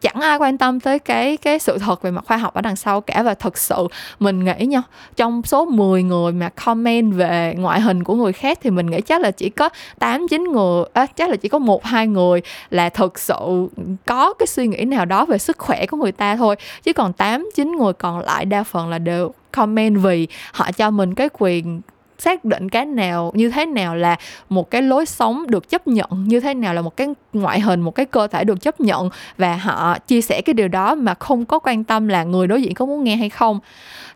Chẳng 0.00 0.20
ai 0.20 0.38
quan 0.38 0.58
tâm 0.58 0.80
tới 0.80 0.98
cái 0.98 1.36
cái 1.36 1.58
sự 1.58 1.78
thật 1.78 2.02
về 2.02 2.10
mặt 2.10 2.24
khoa 2.26 2.36
học 2.36 2.54
ở 2.54 2.60
đằng 2.60 2.76
sau 2.76 3.00
cả 3.00 3.22
và 3.22 3.34
thực 3.34 3.58
sự 3.58 3.88
mình 4.18 4.44
nghĩ 4.44 4.66
nha 4.66 4.82
trong 5.16 5.42
số 5.42 5.64
10 5.64 5.83
10 5.84 6.02
người 6.02 6.32
mà 6.32 6.48
comment 6.48 7.14
về 7.14 7.54
ngoại 7.58 7.80
hình 7.80 8.04
của 8.04 8.14
người 8.14 8.32
khác 8.32 8.58
thì 8.62 8.70
mình 8.70 8.86
nghĩ 8.90 9.00
chắc 9.00 9.20
là 9.20 9.30
chỉ 9.30 9.50
có 9.50 9.68
8 9.98 10.26
9 10.30 10.44
người 10.44 10.84
à, 10.92 11.06
chắc 11.06 11.30
là 11.30 11.36
chỉ 11.36 11.48
có 11.48 11.58
một 11.58 11.84
hai 11.84 12.06
người 12.06 12.42
là 12.70 12.88
thực 12.88 13.18
sự 13.18 13.68
có 14.06 14.34
cái 14.38 14.46
suy 14.46 14.66
nghĩ 14.66 14.84
nào 14.84 15.04
đó 15.04 15.24
về 15.24 15.38
sức 15.38 15.58
khỏe 15.58 15.86
của 15.86 15.96
người 15.96 16.12
ta 16.12 16.36
thôi. 16.36 16.56
Chứ 16.82 16.92
còn 16.92 17.12
8 17.12 17.50
9 17.54 17.72
người 17.72 17.92
còn 17.92 18.20
lại 18.20 18.44
đa 18.44 18.62
phần 18.62 18.88
là 18.88 18.98
đều 18.98 19.32
comment 19.52 19.98
vì 20.02 20.28
họ 20.52 20.72
cho 20.72 20.90
mình 20.90 21.14
cái 21.14 21.28
quyền 21.38 21.80
xác 22.18 22.44
định 22.44 22.68
cái 22.68 22.86
nào 22.86 23.32
như 23.34 23.50
thế 23.50 23.66
nào 23.66 23.96
là 23.96 24.16
một 24.48 24.70
cái 24.70 24.82
lối 24.82 25.06
sống 25.06 25.46
được 25.46 25.68
chấp 25.68 25.86
nhận 25.86 26.08
như 26.26 26.40
thế 26.40 26.54
nào 26.54 26.74
là 26.74 26.82
một 26.82 26.96
cái 26.96 27.08
ngoại 27.32 27.60
hình 27.60 27.80
một 27.80 27.94
cái 27.94 28.06
cơ 28.06 28.26
thể 28.26 28.44
được 28.44 28.60
chấp 28.60 28.80
nhận 28.80 29.08
và 29.38 29.56
họ 29.56 29.98
chia 29.98 30.20
sẻ 30.20 30.40
cái 30.44 30.54
điều 30.54 30.68
đó 30.68 30.94
mà 30.94 31.14
không 31.14 31.44
có 31.44 31.58
quan 31.58 31.84
tâm 31.84 32.08
là 32.08 32.24
người 32.24 32.46
đối 32.46 32.62
diện 32.62 32.74
có 32.74 32.86
muốn 32.86 33.04
nghe 33.04 33.16
hay 33.16 33.28
không. 33.28 33.60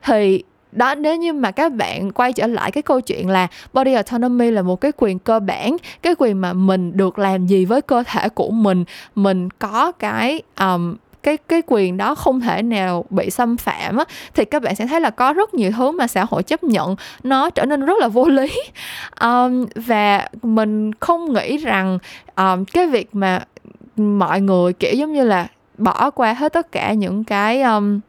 Thì 0.03 0.43
đó 0.73 0.95
nếu 0.95 1.17
như 1.17 1.33
mà 1.33 1.51
các 1.51 1.73
bạn 1.73 2.13
quay 2.13 2.33
trở 2.33 2.47
lại 2.47 2.73
cái 2.73 2.83
câu 2.83 3.01
chuyện 3.01 3.29
là 3.29 3.47
body 3.73 3.93
autonomy 3.93 4.51
là 4.51 4.63
một 4.63 4.81
cái 4.81 4.93
quyền 4.97 5.19
cơ 5.19 5.41
bản 5.41 5.77
cái 6.03 6.15
quyền 6.19 6.41
mà 6.41 6.53
mình 6.53 6.97
được 6.97 7.19
làm 7.19 7.47
gì 7.47 7.65
với 7.65 7.83
cơ 7.83 8.03
thể 8.07 8.29
của 8.29 8.51
mình 8.51 8.85
mình 9.15 9.51
có 9.51 9.93
cái 9.93 10.43
um, 10.61 10.97
cái 11.23 11.37
cái 11.37 11.63
quyền 11.67 11.97
đó 11.97 12.15
không 12.15 12.41
thể 12.41 12.63
nào 12.63 13.05
bị 13.11 13.31
xâm 13.31 13.57
phạm 13.57 13.97
á 13.97 14.05
thì 14.35 14.45
các 14.45 14.63
bạn 14.63 14.77
sẽ 14.77 14.87
thấy 14.87 15.01
là 15.01 15.11
có 15.11 15.33
rất 15.33 15.55
nhiều 15.55 15.71
thứ 15.77 15.91
mà 15.91 16.07
xã 16.07 16.25
hội 16.31 16.43
chấp 16.43 16.65
nhận 16.65 16.97
nó 17.23 17.51
trở 17.51 17.65
nên 17.65 17.85
rất 17.85 17.99
là 17.99 18.09
vô 18.09 18.29
lý. 18.29 18.49
Um, 19.21 19.67
và 19.75 20.29
mình 20.43 20.93
không 20.95 21.33
nghĩ 21.33 21.57
rằng 21.57 21.99
um, 22.37 22.65
cái 22.65 22.87
việc 22.87 23.09
mà 23.13 23.41
mọi 23.97 24.41
người 24.41 24.73
kiểu 24.73 24.95
giống 24.95 25.13
như 25.13 25.25
là 25.25 25.47
bỏ 25.79 26.11
qua 26.11 26.33
hết 26.33 26.53
tất 26.53 26.73
cả 26.73 26.93
những 26.93 27.25
cái 27.25 27.63
um, 27.63 28.01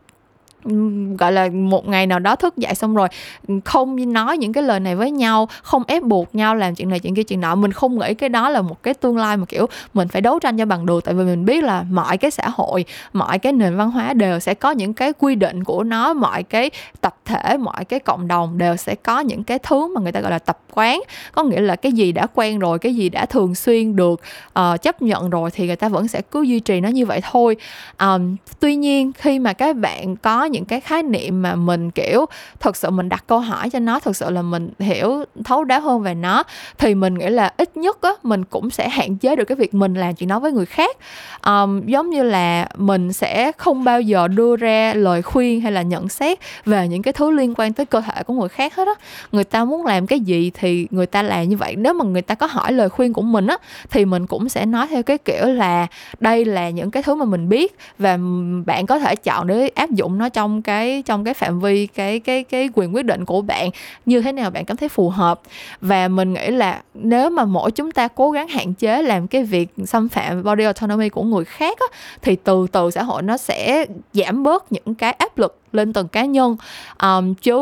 gọi 1.17 1.31
là 1.31 1.49
một 1.53 1.87
ngày 1.87 2.07
nào 2.07 2.19
đó 2.19 2.35
thức 2.35 2.57
dậy 2.57 2.75
xong 2.75 2.95
rồi 2.95 3.07
ừ, 3.47 3.59
không 3.65 4.13
nói 4.13 4.37
những 4.37 4.53
cái 4.53 4.63
lời 4.63 4.79
này 4.79 4.95
với 4.95 5.11
nhau 5.11 5.49
không 5.63 5.83
ép 5.87 6.03
buộc 6.03 6.35
nhau 6.35 6.55
làm 6.55 6.75
chuyện 6.75 6.89
này 6.89 6.99
chuyện 6.99 7.15
kia 7.15 7.23
chuyện 7.23 7.41
nọ. 7.41 7.55
Mình 7.55 7.71
không 7.71 7.99
nghĩ 7.99 8.13
cái 8.13 8.29
đó 8.29 8.49
là 8.49 8.61
một 8.61 8.83
cái 8.83 8.93
tương 8.93 9.17
lai 9.17 9.37
mà 9.37 9.45
kiểu 9.45 9.65
mình 9.93 10.07
phải 10.07 10.21
đấu 10.21 10.39
tranh 10.39 10.57
cho 10.57 10.65
bằng 10.65 10.85
được. 10.85 11.03
Tại 11.03 11.13
vì 11.13 11.23
mình 11.23 11.45
biết 11.45 11.63
là 11.63 11.85
mọi 11.91 12.17
cái 12.17 12.31
xã 12.31 12.49
hội 12.49 12.85
mọi 13.13 13.39
cái 13.39 13.53
nền 13.53 13.77
văn 13.77 13.91
hóa 13.91 14.13
đều 14.13 14.39
sẽ 14.39 14.53
có 14.53 14.71
những 14.71 14.93
cái 14.93 15.13
quy 15.13 15.35
định 15.35 15.63
của 15.63 15.83
nó 15.83 16.13
mọi 16.13 16.43
cái 16.43 16.71
tập 17.01 17.15
thể 17.25 17.57
mọi 17.57 17.85
cái 17.85 17.99
cộng 17.99 18.27
đồng 18.27 18.57
đều 18.57 18.75
sẽ 18.75 18.95
có 18.95 19.19
những 19.19 19.43
cái 19.43 19.59
thứ 19.59 19.93
mà 19.95 20.01
người 20.01 20.11
ta 20.11 20.21
gọi 20.21 20.31
là 20.31 20.39
tập 20.39 20.59
quán. 20.73 21.01
Có 21.31 21.43
nghĩa 21.43 21.61
là 21.61 21.75
cái 21.75 21.91
gì 21.91 22.11
đã 22.11 22.27
quen 22.33 22.59
rồi 22.59 22.79
cái 22.79 22.95
gì 22.95 23.09
đã 23.09 23.25
thường 23.25 23.55
xuyên 23.55 23.95
được 23.95 24.21
uh, 24.59 24.81
chấp 24.81 25.01
nhận 25.01 25.29
rồi 25.29 25.51
thì 25.51 25.67
người 25.67 25.75
ta 25.75 25.89
vẫn 25.89 26.07
sẽ 26.07 26.21
cứ 26.21 26.41
duy 26.41 26.59
trì 26.59 26.81
nó 26.81 26.89
như 26.89 27.05
vậy 27.05 27.21
thôi. 27.31 27.55
Um, 27.99 28.35
tuy 28.59 28.75
nhiên 28.75 29.11
khi 29.13 29.39
mà 29.39 29.53
các 29.53 29.75
bạn 29.75 30.15
có 30.15 30.45
những 30.45 30.58
cái 30.65 30.79
khái 30.79 31.03
niệm 31.03 31.41
mà 31.41 31.55
mình 31.55 31.91
kiểu 31.91 32.25
thật 32.59 32.75
sự 32.75 32.89
mình 32.89 33.09
đặt 33.09 33.23
câu 33.27 33.39
hỏi 33.39 33.69
cho 33.69 33.79
nó 33.79 33.99
thật 33.99 34.15
sự 34.15 34.29
là 34.29 34.41
mình 34.41 34.69
hiểu 34.79 35.23
thấu 35.45 35.63
đáo 35.63 35.81
hơn 35.81 36.01
về 36.01 36.13
nó 36.13 36.43
thì 36.77 36.95
mình 36.95 37.13
nghĩ 37.13 37.29
là 37.29 37.53
ít 37.57 37.77
nhất 37.77 38.01
á 38.01 38.11
mình 38.23 38.45
cũng 38.45 38.69
sẽ 38.69 38.89
hạn 38.89 39.17
chế 39.17 39.35
được 39.35 39.45
cái 39.45 39.55
việc 39.55 39.73
mình 39.73 39.93
làm 39.93 40.15
chuyện 40.15 40.29
đó 40.29 40.39
với 40.39 40.51
người 40.51 40.65
khác. 40.65 40.97
Um, 41.45 41.85
giống 41.85 42.09
như 42.09 42.23
là 42.23 42.67
mình 42.75 43.13
sẽ 43.13 43.51
không 43.57 43.83
bao 43.83 44.01
giờ 44.01 44.27
đưa 44.27 44.55
ra 44.55 44.93
lời 44.93 45.21
khuyên 45.21 45.61
hay 45.61 45.71
là 45.71 45.81
nhận 45.81 46.09
xét 46.09 46.39
về 46.65 46.87
những 46.87 47.01
cái 47.01 47.13
thứ 47.13 47.31
liên 47.31 47.53
quan 47.57 47.73
tới 47.73 47.85
cơ 47.85 48.01
thể 48.01 48.23
của 48.23 48.33
người 48.33 48.49
khác 48.49 48.75
hết 48.75 48.87
á. 48.87 48.93
Người 49.31 49.43
ta 49.43 49.65
muốn 49.65 49.85
làm 49.85 50.07
cái 50.07 50.19
gì 50.19 50.51
thì 50.53 50.87
người 50.91 51.05
ta 51.05 51.23
làm 51.23 51.49
như 51.49 51.57
vậy. 51.57 51.75
Nếu 51.75 51.93
mà 51.93 52.05
người 52.05 52.21
ta 52.21 52.35
có 52.35 52.45
hỏi 52.45 52.73
lời 52.73 52.89
khuyên 52.89 53.13
của 53.13 53.21
mình 53.21 53.47
á 53.47 53.57
thì 53.89 54.05
mình 54.05 54.27
cũng 54.27 54.49
sẽ 54.49 54.65
nói 54.65 54.87
theo 54.87 55.03
cái 55.03 55.17
kiểu 55.17 55.45
là 55.45 55.87
đây 56.19 56.45
là 56.45 56.69
những 56.69 56.91
cái 56.91 57.03
thứ 57.03 57.15
mà 57.15 57.25
mình 57.25 57.49
biết 57.49 57.77
và 57.97 58.17
bạn 58.65 58.85
có 58.85 58.99
thể 58.99 59.15
chọn 59.15 59.47
để 59.47 59.67
áp 59.67 59.91
dụng 59.91 60.17
nó 60.17 60.29
cho 60.29 60.38
trong 60.39 60.61
cái 60.61 61.03
trong 61.05 61.23
cái 61.23 61.33
phạm 61.33 61.59
vi 61.59 61.87
cái 61.87 62.19
cái 62.19 62.43
cái 62.43 62.69
quyền 62.73 62.95
quyết 62.95 63.05
định 63.05 63.25
của 63.25 63.41
bạn 63.41 63.69
như 64.05 64.21
thế 64.21 64.31
nào 64.31 64.49
bạn 64.49 64.65
cảm 64.65 64.77
thấy 64.77 64.89
phù 64.89 65.09
hợp. 65.09 65.41
Và 65.81 66.07
mình 66.07 66.33
nghĩ 66.33 66.47
là 66.47 66.81
nếu 66.93 67.29
mà 67.29 67.45
mỗi 67.45 67.71
chúng 67.71 67.91
ta 67.91 68.07
cố 68.07 68.31
gắng 68.31 68.47
hạn 68.47 68.73
chế 68.73 69.01
làm 69.01 69.27
cái 69.27 69.43
việc 69.43 69.69
xâm 69.85 70.09
phạm 70.09 70.43
body 70.43 70.63
autonomy 70.63 71.09
của 71.09 71.23
người 71.23 71.45
khác 71.45 71.77
á, 71.79 71.97
thì 72.21 72.35
từ 72.35 72.67
từ 72.71 72.91
xã 72.91 73.03
hội 73.03 73.21
nó 73.21 73.37
sẽ 73.37 73.85
giảm 74.13 74.43
bớt 74.43 74.71
những 74.71 74.95
cái 74.95 75.11
áp 75.11 75.37
lực 75.37 75.57
lên 75.71 75.93
từng 75.93 76.07
cá 76.07 76.25
nhân. 76.25 76.55
Um, 77.03 77.33
chứ 77.33 77.59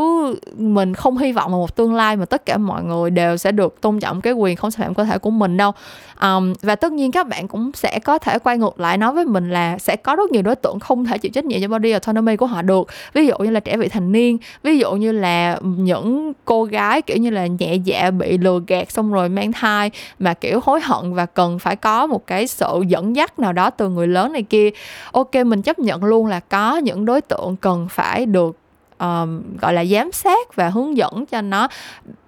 mình 0.57 0.93
không 0.93 1.17
hy 1.17 1.31
vọng 1.31 1.51
vào 1.51 1.59
một 1.59 1.75
tương 1.75 1.95
lai 1.95 2.15
mà 2.15 2.25
tất 2.25 2.45
cả 2.45 2.57
mọi 2.57 2.83
người 2.83 3.09
đều 3.09 3.37
sẽ 3.37 3.51
được 3.51 3.81
tôn 3.81 3.99
trọng 3.99 4.21
cái 4.21 4.33
quyền 4.33 4.55
không 4.55 4.71
xâm 4.71 4.83
phạm 4.83 4.93
cơ 4.93 5.03
thể 5.03 5.17
của 5.17 5.29
mình 5.29 5.57
đâu. 5.57 5.71
Um, 6.21 6.53
và 6.61 6.75
tất 6.75 6.91
nhiên 6.91 7.11
các 7.11 7.27
bạn 7.27 7.47
cũng 7.47 7.71
sẽ 7.73 7.99
có 7.99 8.17
thể 8.17 8.39
quay 8.39 8.57
ngược 8.57 8.79
lại 8.79 8.97
nói 8.97 9.13
với 9.13 9.25
mình 9.25 9.51
là 9.51 9.77
sẽ 9.77 9.95
có 9.95 10.15
rất 10.15 10.31
nhiều 10.31 10.41
đối 10.41 10.55
tượng 10.55 10.79
không 10.79 11.05
thể 11.05 11.17
chịu 11.17 11.31
trách 11.31 11.45
nhiệm 11.45 11.61
cho 11.61 11.67
body 11.67 11.91
autonomy 11.91 12.35
của 12.35 12.45
họ 12.45 12.61
được. 12.61 12.87
Ví 13.13 13.27
dụ 13.27 13.37
như 13.37 13.49
là 13.49 13.59
trẻ 13.59 13.77
vị 13.77 13.89
thành 13.89 14.11
niên 14.11 14.37
ví 14.63 14.79
dụ 14.79 14.91
như 14.91 15.11
là 15.11 15.59
những 15.61 16.33
cô 16.45 16.63
gái 16.63 17.01
kiểu 17.01 17.17
như 17.17 17.29
là 17.29 17.47
nhẹ 17.47 17.75
dạ 17.75 18.11
bị 18.11 18.37
lừa 18.37 18.59
gạt 18.67 18.91
xong 18.91 19.13
rồi 19.13 19.29
mang 19.29 19.51
thai 19.51 19.91
mà 20.19 20.33
kiểu 20.33 20.59
hối 20.63 20.81
hận 20.81 21.13
và 21.13 21.25
cần 21.25 21.59
phải 21.59 21.75
có 21.75 22.07
một 22.07 22.27
cái 22.27 22.47
sự 22.47 22.83
dẫn 22.87 23.15
dắt 23.15 23.39
nào 23.39 23.53
đó 23.53 23.69
từ 23.69 23.89
người 23.89 24.07
lớn 24.07 24.33
này 24.33 24.43
kia. 24.43 24.69
Ok 25.11 25.35
mình 25.35 25.61
chấp 25.61 25.79
nhận 25.79 26.03
luôn 26.03 26.27
là 26.27 26.39
có 26.39 26.77
những 26.77 27.05
đối 27.05 27.21
tượng 27.21 27.55
cần 27.61 27.87
phải 27.97 28.25
được 28.25 28.57
um, 28.99 29.57
gọi 29.61 29.73
là 29.73 29.85
giám 29.85 30.11
sát 30.11 30.55
và 30.55 30.69
hướng 30.69 30.97
dẫn 30.97 31.25
cho 31.25 31.41
nó 31.41 31.67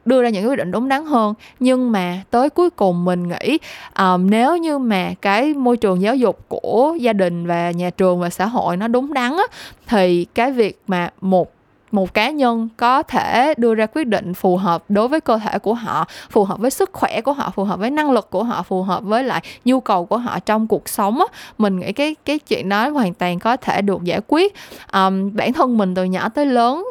đưa 0.06 0.24
ra 0.24 0.30
những 0.30 0.50
quyết 0.50 0.58
định 0.58 0.72
đúng 0.72 0.90
đắn 0.90 1.06
hơn. 1.06 1.34
Nhưng 1.60 1.92
mà 1.92 2.22
tới 2.32 2.50
cuối 2.50 2.70
cùng 2.70 3.06
mình 3.06 3.28
nghĩ 3.28 3.58
um, 4.00 4.30
nếu 4.30 4.58
như 4.58 4.78
mà 4.78 5.14
cái 5.22 5.54
môi 5.54 5.78
trường 5.78 6.02
giáo 6.02 6.16
dục 6.16 6.40
của 6.48 6.98
gia 7.00 7.14
đình 7.14 7.48
và 7.48 7.72
nhà 7.72 7.90
trường 7.90 8.20
và 8.20 8.30
xã 8.30 8.46
hội 8.46 8.78
nó 8.78 8.88
đúng 8.88 9.14
đắn 9.14 9.32
á, 9.32 9.44
thì 9.88 10.26
cái 10.36 10.52
việc 10.52 10.82
mà 10.88 11.10
một 11.22 11.52
một 11.92 12.14
cá 12.14 12.30
nhân 12.30 12.70
có 12.78 13.04
thể 13.04 13.54
đưa 13.58 13.76
ra 13.76 13.86
quyết 13.86 14.08
định 14.08 14.34
phù 14.34 14.58
hợp 14.58 14.84
đối 14.90 15.08
với 15.08 15.22
cơ 15.22 15.38
thể 15.38 15.60
của 15.60 15.74
họ 15.74 16.08
phù 16.30 16.44
hợp 16.44 16.60
với 16.60 16.72
sức 16.72 16.90
khỏe 16.94 17.22
của 17.22 17.34
họ 17.34 17.52
phù 17.56 17.64
hợp 17.64 17.80
với 17.80 17.90
năng 17.90 18.12
lực 18.12 18.30
của 18.30 18.44
họ 18.44 18.64
phù 18.64 18.84
hợp 18.84 19.04
với 19.04 19.24
lại 19.24 19.42
nhu 19.66 19.80
cầu 19.80 20.06
của 20.06 20.18
họ 20.18 20.40
trong 20.40 20.68
cuộc 20.68 20.90
sống 20.90 21.20
á. 21.20 21.26
Mình 21.58 21.80
nghĩ 21.80 21.92
cái 21.92 22.16
cái 22.26 22.40
chuyện 22.40 22.70
đó 22.70 22.90
hoàn 22.90 23.14
toàn 23.14 23.40
có 23.40 23.58
thể 23.58 23.82
được 23.82 24.04
giải 24.04 24.22
quyết. 24.28 24.56
Um, 24.94 25.36
bản 25.36 25.54
thân 25.54 25.78
mình 25.78 25.96
từ 25.96 26.04
nhỏ 26.04 26.30
tới 26.30 26.46
lớn 26.46 26.86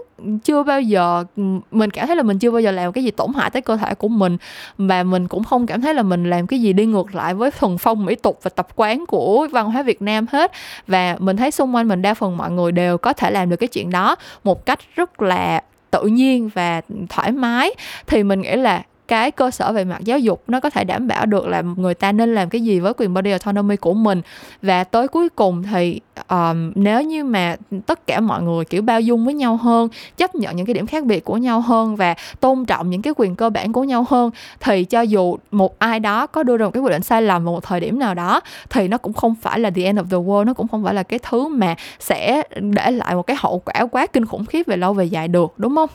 chưa 0.44 0.62
bao 0.62 0.80
giờ, 0.80 1.24
mình 1.70 1.90
cảm 1.90 2.06
thấy 2.06 2.16
là 2.16 2.22
mình 2.22 2.38
chưa 2.38 2.50
bao 2.50 2.60
giờ 2.60 2.70
làm 2.70 2.92
cái 2.92 3.04
gì 3.04 3.10
tổn 3.10 3.32
hại 3.36 3.50
tới 3.50 3.62
cơ 3.62 3.76
thể 3.76 3.94
của 3.94 4.08
mình, 4.08 4.36
và 4.78 5.02
mình 5.02 5.28
cũng 5.28 5.44
không 5.44 5.66
cảm 5.66 5.80
thấy 5.80 5.94
là 5.94 6.02
mình 6.02 6.30
làm 6.30 6.46
cái 6.46 6.60
gì 6.60 6.72
đi 6.72 6.86
ngược 6.86 7.14
lại 7.14 7.34
với 7.34 7.50
thuần 7.50 7.78
phong, 7.78 8.04
mỹ 8.04 8.14
tục 8.14 8.38
và 8.42 8.50
tập 8.50 8.68
quán 8.76 9.06
của 9.06 9.46
văn 9.52 9.70
hóa 9.70 9.82
Việt 9.82 10.02
Nam 10.02 10.26
hết. 10.32 10.52
Và 10.86 11.16
mình 11.18 11.36
thấy 11.36 11.50
xung 11.50 11.74
quanh 11.74 11.88
mình 11.88 12.02
đa 12.02 12.14
phần 12.14 12.36
mọi 12.36 12.50
người 12.50 12.72
đều 12.72 12.98
có 12.98 13.12
thể 13.12 13.30
làm 13.30 13.50
được 13.50 13.56
cái 13.56 13.68
chuyện 13.68 13.90
đó 13.90 14.16
một 14.44 14.66
cách 14.66 14.78
rất 14.96 15.22
là 15.22 15.62
tự 15.90 16.02
nhiên 16.02 16.50
và 16.54 16.80
thoải 17.08 17.32
mái. 17.32 17.70
Thì 18.06 18.22
mình 18.22 18.40
nghĩ 18.40 18.56
là 18.56 18.82
cái 19.08 19.30
cơ 19.30 19.50
sở 19.50 19.72
về 19.72 19.84
mặt 19.84 20.04
giáo 20.04 20.18
dục 20.18 20.42
nó 20.48 20.60
có 20.60 20.70
thể 20.70 20.84
đảm 20.84 21.08
bảo 21.08 21.26
được 21.26 21.46
là 21.46 21.62
người 21.76 21.94
ta 21.94 22.12
nên 22.12 22.34
làm 22.34 22.48
cái 22.48 22.60
gì 22.60 22.80
với 22.80 22.92
quyền 22.96 23.14
body 23.14 23.30
autonomy 23.30 23.76
của 23.76 23.94
mình. 23.94 24.22
Và 24.62 24.84
tới 24.84 25.08
cuối 25.08 25.28
cùng 25.28 25.62
thì 25.62 26.00
um, 26.28 26.72
nếu 26.74 27.02
như 27.02 27.24
mà 27.24 27.56
tất 27.86 28.06
cả 28.06 28.20
mọi 28.20 28.42
người 28.42 28.64
kiểu 28.64 28.82
bao 28.82 29.00
dung 29.00 29.24
với 29.24 29.34
nhau 29.34 29.56
hơn 29.56 29.88
chấp 30.16 30.34
nhận 30.34 30.56
những 30.56 30.66
cái 30.66 30.74
điểm 30.74 30.86
khác 30.86 31.04
biệt 31.04 31.24
của 31.24 31.36
nhau 31.36 31.60
hơn 31.60 31.96
và 31.96 32.14
tôn 32.40 32.64
trọng 32.64 32.90
những 32.90 33.02
cái 33.02 33.12
quyền 33.16 33.36
cơ 33.36 33.50
bản 33.50 33.72
của 33.72 33.84
nhau 33.84 34.06
hơn 34.08 34.30
thì 34.60 34.84
cho 34.84 35.00
dù 35.00 35.36
một 35.50 35.78
ai 35.78 36.00
đó 36.00 36.26
có 36.26 36.42
đưa 36.42 36.56
ra 36.56 36.64
một 36.64 36.70
cái 36.70 36.82
quyết 36.82 36.90
định 36.90 37.02
sai 37.02 37.22
lầm 37.22 37.44
vào 37.44 37.54
một 37.54 37.64
thời 37.64 37.80
điểm 37.80 37.98
nào 37.98 38.14
đó 38.14 38.40
thì 38.70 38.88
nó 38.88 38.98
cũng 38.98 39.12
không 39.12 39.34
phải 39.34 39.58
là 39.58 39.70
the 39.70 39.82
end 39.82 39.98
of 39.98 40.04
the 40.04 40.16
world 40.16 40.44
nó 40.44 40.54
cũng 40.54 40.68
không 40.68 40.84
phải 40.84 40.94
là 40.94 41.02
cái 41.02 41.18
thứ 41.30 41.48
mà 41.48 41.74
sẽ 42.00 42.42
để 42.60 42.90
lại 42.90 43.14
một 43.14 43.22
cái 43.22 43.36
hậu 43.40 43.62
quả 43.64 43.86
quá 43.86 44.06
kinh 44.06 44.26
khủng 44.26 44.46
khiếp 44.46 44.66
về 44.66 44.76
lâu 44.76 44.92
về 44.92 45.04
dài 45.04 45.28
được 45.28 45.54
đúng 45.56 45.74
không? 45.76 45.90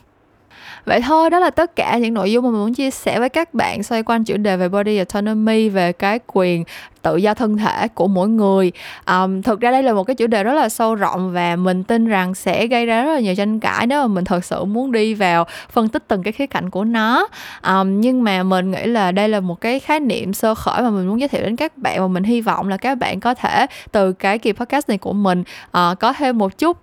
Vậy 0.85 1.01
thôi 1.01 1.29
đó 1.29 1.39
là 1.39 1.49
tất 1.49 1.75
cả 1.75 1.97
những 1.97 2.13
nội 2.13 2.31
dung 2.31 2.45
mà 2.45 2.49
mình 2.49 2.59
muốn 2.59 2.73
chia 2.73 2.91
sẻ 2.91 3.19
với 3.19 3.29
các 3.29 3.53
bạn 3.53 3.83
xoay 3.83 4.03
quanh 4.03 4.23
chủ 4.23 4.37
đề 4.37 4.57
về 4.57 4.69
body 4.69 4.97
autonomy 4.97 5.69
về 5.69 5.91
cái 5.91 6.19
quyền 6.27 6.63
tự 7.03 7.15
do 7.15 7.33
thân 7.33 7.57
thể 7.57 7.87
của 7.87 8.07
mỗi 8.07 8.29
người. 8.29 8.71
Um, 9.07 9.41
thực 9.41 9.61
ra 9.61 9.71
đây 9.71 9.83
là 9.83 9.93
một 9.93 10.03
cái 10.03 10.15
chủ 10.15 10.27
đề 10.27 10.43
rất 10.43 10.53
là 10.53 10.69
sâu 10.69 10.95
rộng 10.95 11.31
và 11.33 11.55
mình 11.55 11.83
tin 11.83 12.05
rằng 12.05 12.35
sẽ 12.35 12.67
gây 12.67 12.85
ra 12.85 13.03
rất 13.03 13.13
là 13.13 13.19
nhiều 13.19 13.35
tranh 13.35 13.59
cãi 13.59 13.87
nếu 13.87 14.01
mà 14.01 14.07
mình 14.07 14.25
thật 14.25 14.45
sự 14.45 14.65
muốn 14.65 14.91
đi 14.91 15.13
vào 15.13 15.45
phân 15.71 15.89
tích 15.89 16.03
từng 16.07 16.23
cái 16.23 16.33
khía 16.33 16.47
cạnh 16.47 16.69
của 16.69 16.83
nó. 16.83 17.27
Um, 17.67 18.01
nhưng 18.01 18.23
mà 18.23 18.43
mình 18.43 18.71
nghĩ 18.71 18.85
là 18.85 19.11
đây 19.11 19.29
là 19.29 19.39
một 19.39 19.61
cái 19.61 19.79
khái 19.79 19.99
niệm 19.99 20.33
sơ 20.33 20.55
khởi 20.55 20.81
mà 20.81 20.89
mình 20.89 21.07
muốn 21.07 21.19
giới 21.19 21.27
thiệu 21.27 21.41
đến 21.41 21.55
các 21.55 21.77
bạn 21.77 22.01
và 22.01 22.07
mình 22.07 22.23
hy 22.23 22.41
vọng 22.41 22.67
là 22.67 22.77
các 22.77 22.95
bạn 22.95 23.19
có 23.19 23.33
thể 23.33 23.65
từ 23.91 24.13
cái 24.13 24.39
kỳ 24.39 24.51
podcast 24.51 24.89
này 24.89 24.97
của 24.97 25.13
mình 25.13 25.43
uh, 25.67 25.99
có 25.99 26.13
thêm 26.13 26.37
một 26.37 26.57
chút 26.57 26.82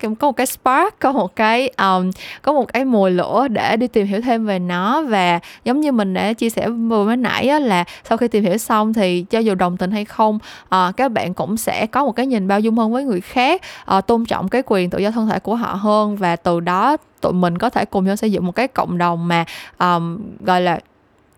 có 0.00 0.26
một 0.26 0.36
cái 0.36 0.46
spark 0.46 0.98
có 0.98 1.12
một 1.12 1.36
cái 1.36 1.68
um, 1.68 2.10
có 2.42 2.52
một 2.52 2.72
cái 2.72 2.84
mồi 2.84 3.10
lửa 3.10 3.48
để 3.50 3.76
đi 3.76 3.86
tìm 3.86 4.06
hiểu 4.06 4.20
thêm 4.20 4.46
về 4.46 4.58
nó 4.58 5.02
và 5.02 5.40
giống 5.64 5.80
như 5.80 5.92
mình 5.92 6.14
đã 6.14 6.32
chia 6.32 6.50
sẻ 6.50 6.68
vừa 6.68 7.04
mới 7.04 7.16
nãy 7.16 7.48
á, 7.48 7.58
là 7.58 7.84
sau 8.04 8.18
khi 8.18 8.28
tìm 8.28 8.44
hiểu 8.44 8.58
xong 8.58 8.92
thì 8.92 9.22
cho 9.30 9.38
dù 9.38 9.54
đồng 9.54 9.76
tình 9.76 9.90
hay 9.90 10.04
không 10.04 10.38
uh, 10.64 10.96
các 10.96 11.12
bạn 11.12 11.34
cũng 11.34 11.56
sẽ 11.56 11.86
có 11.86 12.04
một 12.04 12.12
cái 12.12 12.26
nhìn 12.26 12.48
bao 12.48 12.60
dung 12.60 12.76
hơn 12.76 12.92
với 12.92 13.04
người 13.04 13.20
khác 13.20 13.62
uh, 13.96 14.06
tôn 14.06 14.24
trọng 14.24 14.48
cái 14.48 14.62
quyền 14.66 14.90
tự 14.90 14.98
do 14.98 15.10
thân 15.10 15.28
thể 15.28 15.38
của 15.38 15.54
họ 15.54 15.74
hơn 15.74 16.16
và 16.16 16.36
từ 16.36 16.60
đó 16.60 16.96
tụi 17.20 17.32
mình 17.32 17.58
có 17.58 17.70
thể 17.70 17.84
cùng 17.84 18.04
nhau 18.04 18.16
xây 18.16 18.32
dựng 18.32 18.46
một 18.46 18.52
cái 18.52 18.68
cộng 18.68 18.98
đồng 18.98 19.28
mà 19.28 19.44
um, 19.78 20.18
gọi 20.40 20.60
là 20.60 20.80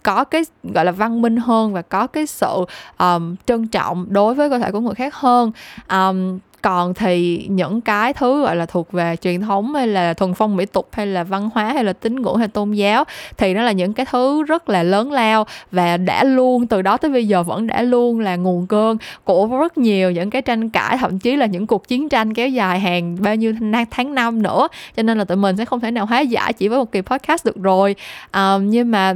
có 0.02 0.24
cái 0.24 0.42
gọi 0.74 0.84
là 0.84 0.92
văn 0.92 1.22
minh 1.22 1.36
hơn 1.36 1.72
và 1.72 1.82
có 1.82 2.06
cái 2.06 2.26
sự 2.26 2.64
um, 2.98 3.36
trân 3.46 3.68
trọng 3.68 4.06
đối 4.08 4.34
với 4.34 4.50
cơ 4.50 4.58
thể 4.58 4.70
của 4.70 4.80
người 4.80 4.94
khác 4.94 5.14
hơn. 5.14 5.52
Um, 5.90 6.38
còn 6.62 6.94
thì 6.94 7.46
những 7.50 7.80
cái 7.80 8.12
thứ 8.12 8.42
gọi 8.42 8.56
là 8.56 8.66
thuộc 8.66 8.92
về 8.92 9.16
truyền 9.16 9.40
thống 9.40 9.74
hay 9.74 9.86
là 9.86 10.14
thuần 10.14 10.34
phong 10.34 10.56
mỹ 10.56 10.66
tục 10.66 10.88
hay 10.92 11.06
là 11.06 11.24
văn 11.24 11.50
hóa 11.54 11.64
hay 11.64 11.84
là 11.84 11.92
tín 11.92 12.22
ngưỡng 12.22 12.36
hay 12.36 12.48
tôn 12.48 12.72
giáo 12.72 13.04
thì 13.36 13.54
nó 13.54 13.62
là 13.62 13.72
những 13.72 13.92
cái 13.92 14.06
thứ 14.10 14.42
rất 14.42 14.68
là 14.68 14.82
lớn 14.82 15.12
lao 15.12 15.46
và 15.72 15.96
đã 15.96 16.24
luôn 16.24 16.66
từ 16.66 16.82
đó 16.82 16.96
tới 16.96 17.10
bây 17.10 17.28
giờ 17.28 17.42
vẫn 17.42 17.66
đã 17.66 17.82
luôn 17.82 18.20
là 18.20 18.36
nguồn 18.36 18.66
cơn 18.66 18.96
của 19.24 19.46
rất 19.46 19.78
nhiều 19.78 20.10
những 20.10 20.30
cái 20.30 20.42
tranh 20.42 20.70
cãi 20.70 20.96
thậm 21.00 21.18
chí 21.18 21.36
là 21.36 21.46
những 21.46 21.66
cuộc 21.66 21.88
chiến 21.88 22.08
tranh 22.08 22.34
kéo 22.34 22.48
dài 22.48 22.80
hàng 22.80 23.16
bao 23.20 23.34
nhiêu 23.34 23.54
tháng 23.90 24.14
năm 24.14 24.42
nữa. 24.42 24.68
Cho 24.96 25.02
nên 25.02 25.18
là 25.18 25.24
tụi 25.24 25.36
mình 25.36 25.56
sẽ 25.56 25.64
không 25.64 25.80
thể 25.80 25.90
nào 25.90 26.06
hóa 26.06 26.20
giải 26.20 26.52
chỉ 26.52 26.68
với 26.68 26.78
một 26.78 26.92
kỳ 26.92 27.00
podcast 27.00 27.46
được 27.46 27.56
rồi. 27.62 27.96
Um, 28.34 28.70
nhưng 28.70 28.90
mà 28.90 29.14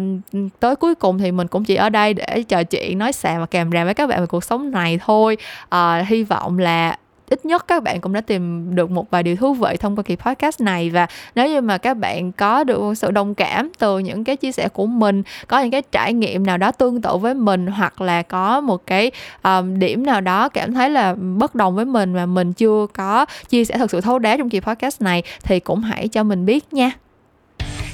tới 0.61 0.77
cuối 0.77 0.95
cùng 0.95 1.19
thì 1.19 1.33
mình 1.33 1.47
cũng 1.47 1.65
chỉ 1.65 1.75
ở 1.75 1.89
đây 1.89 2.15
để 2.15 2.43
trò 2.49 2.63
chuyện 2.63 2.99
nói 2.99 3.13
xà 3.13 3.39
và 3.39 3.47
kèm 3.47 3.71
ràm 3.73 3.85
với 3.85 3.95
các 3.95 4.07
bạn 4.07 4.21
về 4.21 4.27
cuộc 4.27 4.45
sống 4.45 4.71
này 4.71 4.99
thôi. 5.05 5.37
Uh, 5.75 6.09
hy 6.09 6.23
vọng 6.23 6.59
là 6.59 6.97
ít 7.33 7.45
nhất 7.45 7.69
các 7.69 7.83
bạn 7.83 8.01
cũng 8.01 8.13
đã 8.13 8.21
tìm 8.21 8.75
được 8.75 8.91
một 8.91 9.11
vài 9.11 9.23
điều 9.23 9.37
thú 9.37 9.55
vị 9.55 9.77
thông 9.81 9.97
qua 9.97 10.03
kỳ 10.03 10.17
podcast 10.17 10.61
này. 10.61 10.91
Và 10.91 11.07
nếu 11.35 11.49
như 11.49 11.61
mà 11.61 11.79
các 11.79 11.95
bạn 11.95 12.33
có 12.33 12.65
được 12.65 12.95
sự 12.97 13.11
đồng 13.11 13.35
cảm 13.35 13.71
từ 13.79 13.99
những 13.99 14.25
cái 14.25 14.37
chia 14.37 14.53
sẻ 14.53 14.69
của 14.69 14.87
mình 14.87 15.23
có 15.47 15.61
những 15.61 15.71
cái 15.71 15.83
trải 15.93 16.13
nghiệm 16.13 16.47
nào 16.47 16.59
đó 16.59 16.73
tương 16.73 17.03
tự 17.03 17.17
với 17.17 17.35
mình 17.35 17.67
hoặc 17.67 18.01
là 18.01 18.23
có 18.23 18.61
một 18.61 18.87
cái 18.87 19.11
um, 19.43 19.79
điểm 19.79 20.07
nào 20.07 20.21
đó 20.21 20.49
cảm 20.49 20.75
thấy 20.75 20.91
là 20.91 21.15
bất 21.15 21.55
đồng 21.55 21.75
với 21.75 21.85
mình 21.85 22.13
mà 22.13 22.27
mình 22.27 22.53
chưa 22.53 22.87
có 22.93 23.27
chia 23.49 23.65
sẻ 23.65 23.79
thật 23.79 23.91
sự 23.91 24.01
thấu 24.01 24.19
đáo 24.19 24.37
trong 24.39 24.49
kỳ 24.49 24.61
podcast 24.61 25.03
này 25.03 25.23
thì 25.43 25.61
cũng 25.61 25.81
hãy 25.81 26.09
cho 26.09 26.23
mình 26.23 26.47
biết 26.47 26.73
nha. 26.73 26.93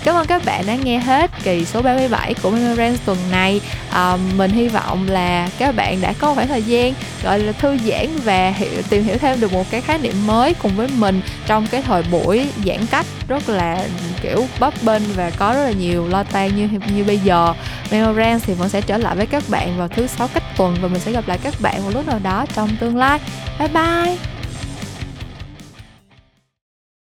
Cảm 0.09 0.16
ơn 0.16 0.26
các 0.26 0.44
bạn 0.44 0.66
đã 0.66 0.74
nghe 0.74 0.98
hết 0.98 1.30
kỳ 1.42 1.64
số 1.64 1.82
37 1.82 2.34
của 2.42 2.50
Memorance 2.50 2.98
tuần 3.04 3.18
này. 3.30 3.61
À, 3.90 4.16
Mình 4.36 4.50
hy 4.50 4.68
vọng 4.68 5.06
là 5.09 5.48
các 5.59 5.76
bạn 5.76 6.00
đã 6.00 6.12
có 6.18 6.34
khoảng 6.34 6.48
thời 6.48 6.62
gian 6.62 6.94
gọi 7.22 7.38
là 7.38 7.52
thư 7.52 7.78
giãn 7.78 8.06
và 8.24 8.50
hiểu, 8.50 8.82
tìm 8.90 9.04
hiểu 9.04 9.18
thêm 9.18 9.40
được 9.40 9.52
một 9.52 9.70
cái 9.70 9.80
khái 9.80 9.98
niệm 9.98 10.26
mới 10.26 10.54
cùng 10.54 10.76
với 10.76 10.88
mình 10.96 11.20
trong 11.46 11.66
cái 11.66 11.82
thời 11.82 12.02
buổi 12.02 12.46
giãn 12.66 12.86
cách 12.90 13.06
rất 13.28 13.48
là 13.48 13.84
kiểu 14.22 14.46
bấp 14.61 14.74
bênh 14.82 15.02
và 15.16 15.30
có 15.30 15.52
rất 15.54 15.64
là 15.64 15.70
nhiều 15.70 16.09
lo 16.09 16.22
toan 16.22 16.56
như 16.56 16.68
như 16.94 17.04
bây 17.04 17.18
giờ. 17.18 17.54
Memorance 17.90 18.44
thì 18.46 18.54
vẫn 18.54 18.68
sẽ 18.68 18.80
trở 18.80 18.98
lại 18.98 19.16
với 19.16 19.26
các 19.26 19.42
bạn 19.48 19.78
vào 19.78 19.88
thứ 19.88 20.06
sáu 20.06 20.28
cách 20.34 20.56
tuần 20.56 20.76
và 20.80 20.88
mình 20.88 21.00
sẽ 21.00 21.12
gặp 21.12 21.28
lại 21.28 21.38
các 21.42 21.54
bạn 21.61 21.84
một 21.84 21.90
lúc 21.94 22.06
nào 22.06 22.18
đó 22.22 22.46
trong 22.54 22.76
tương 22.80 22.96
lai. 22.96 23.18
Bye 23.59 23.68
bye! 23.68 24.38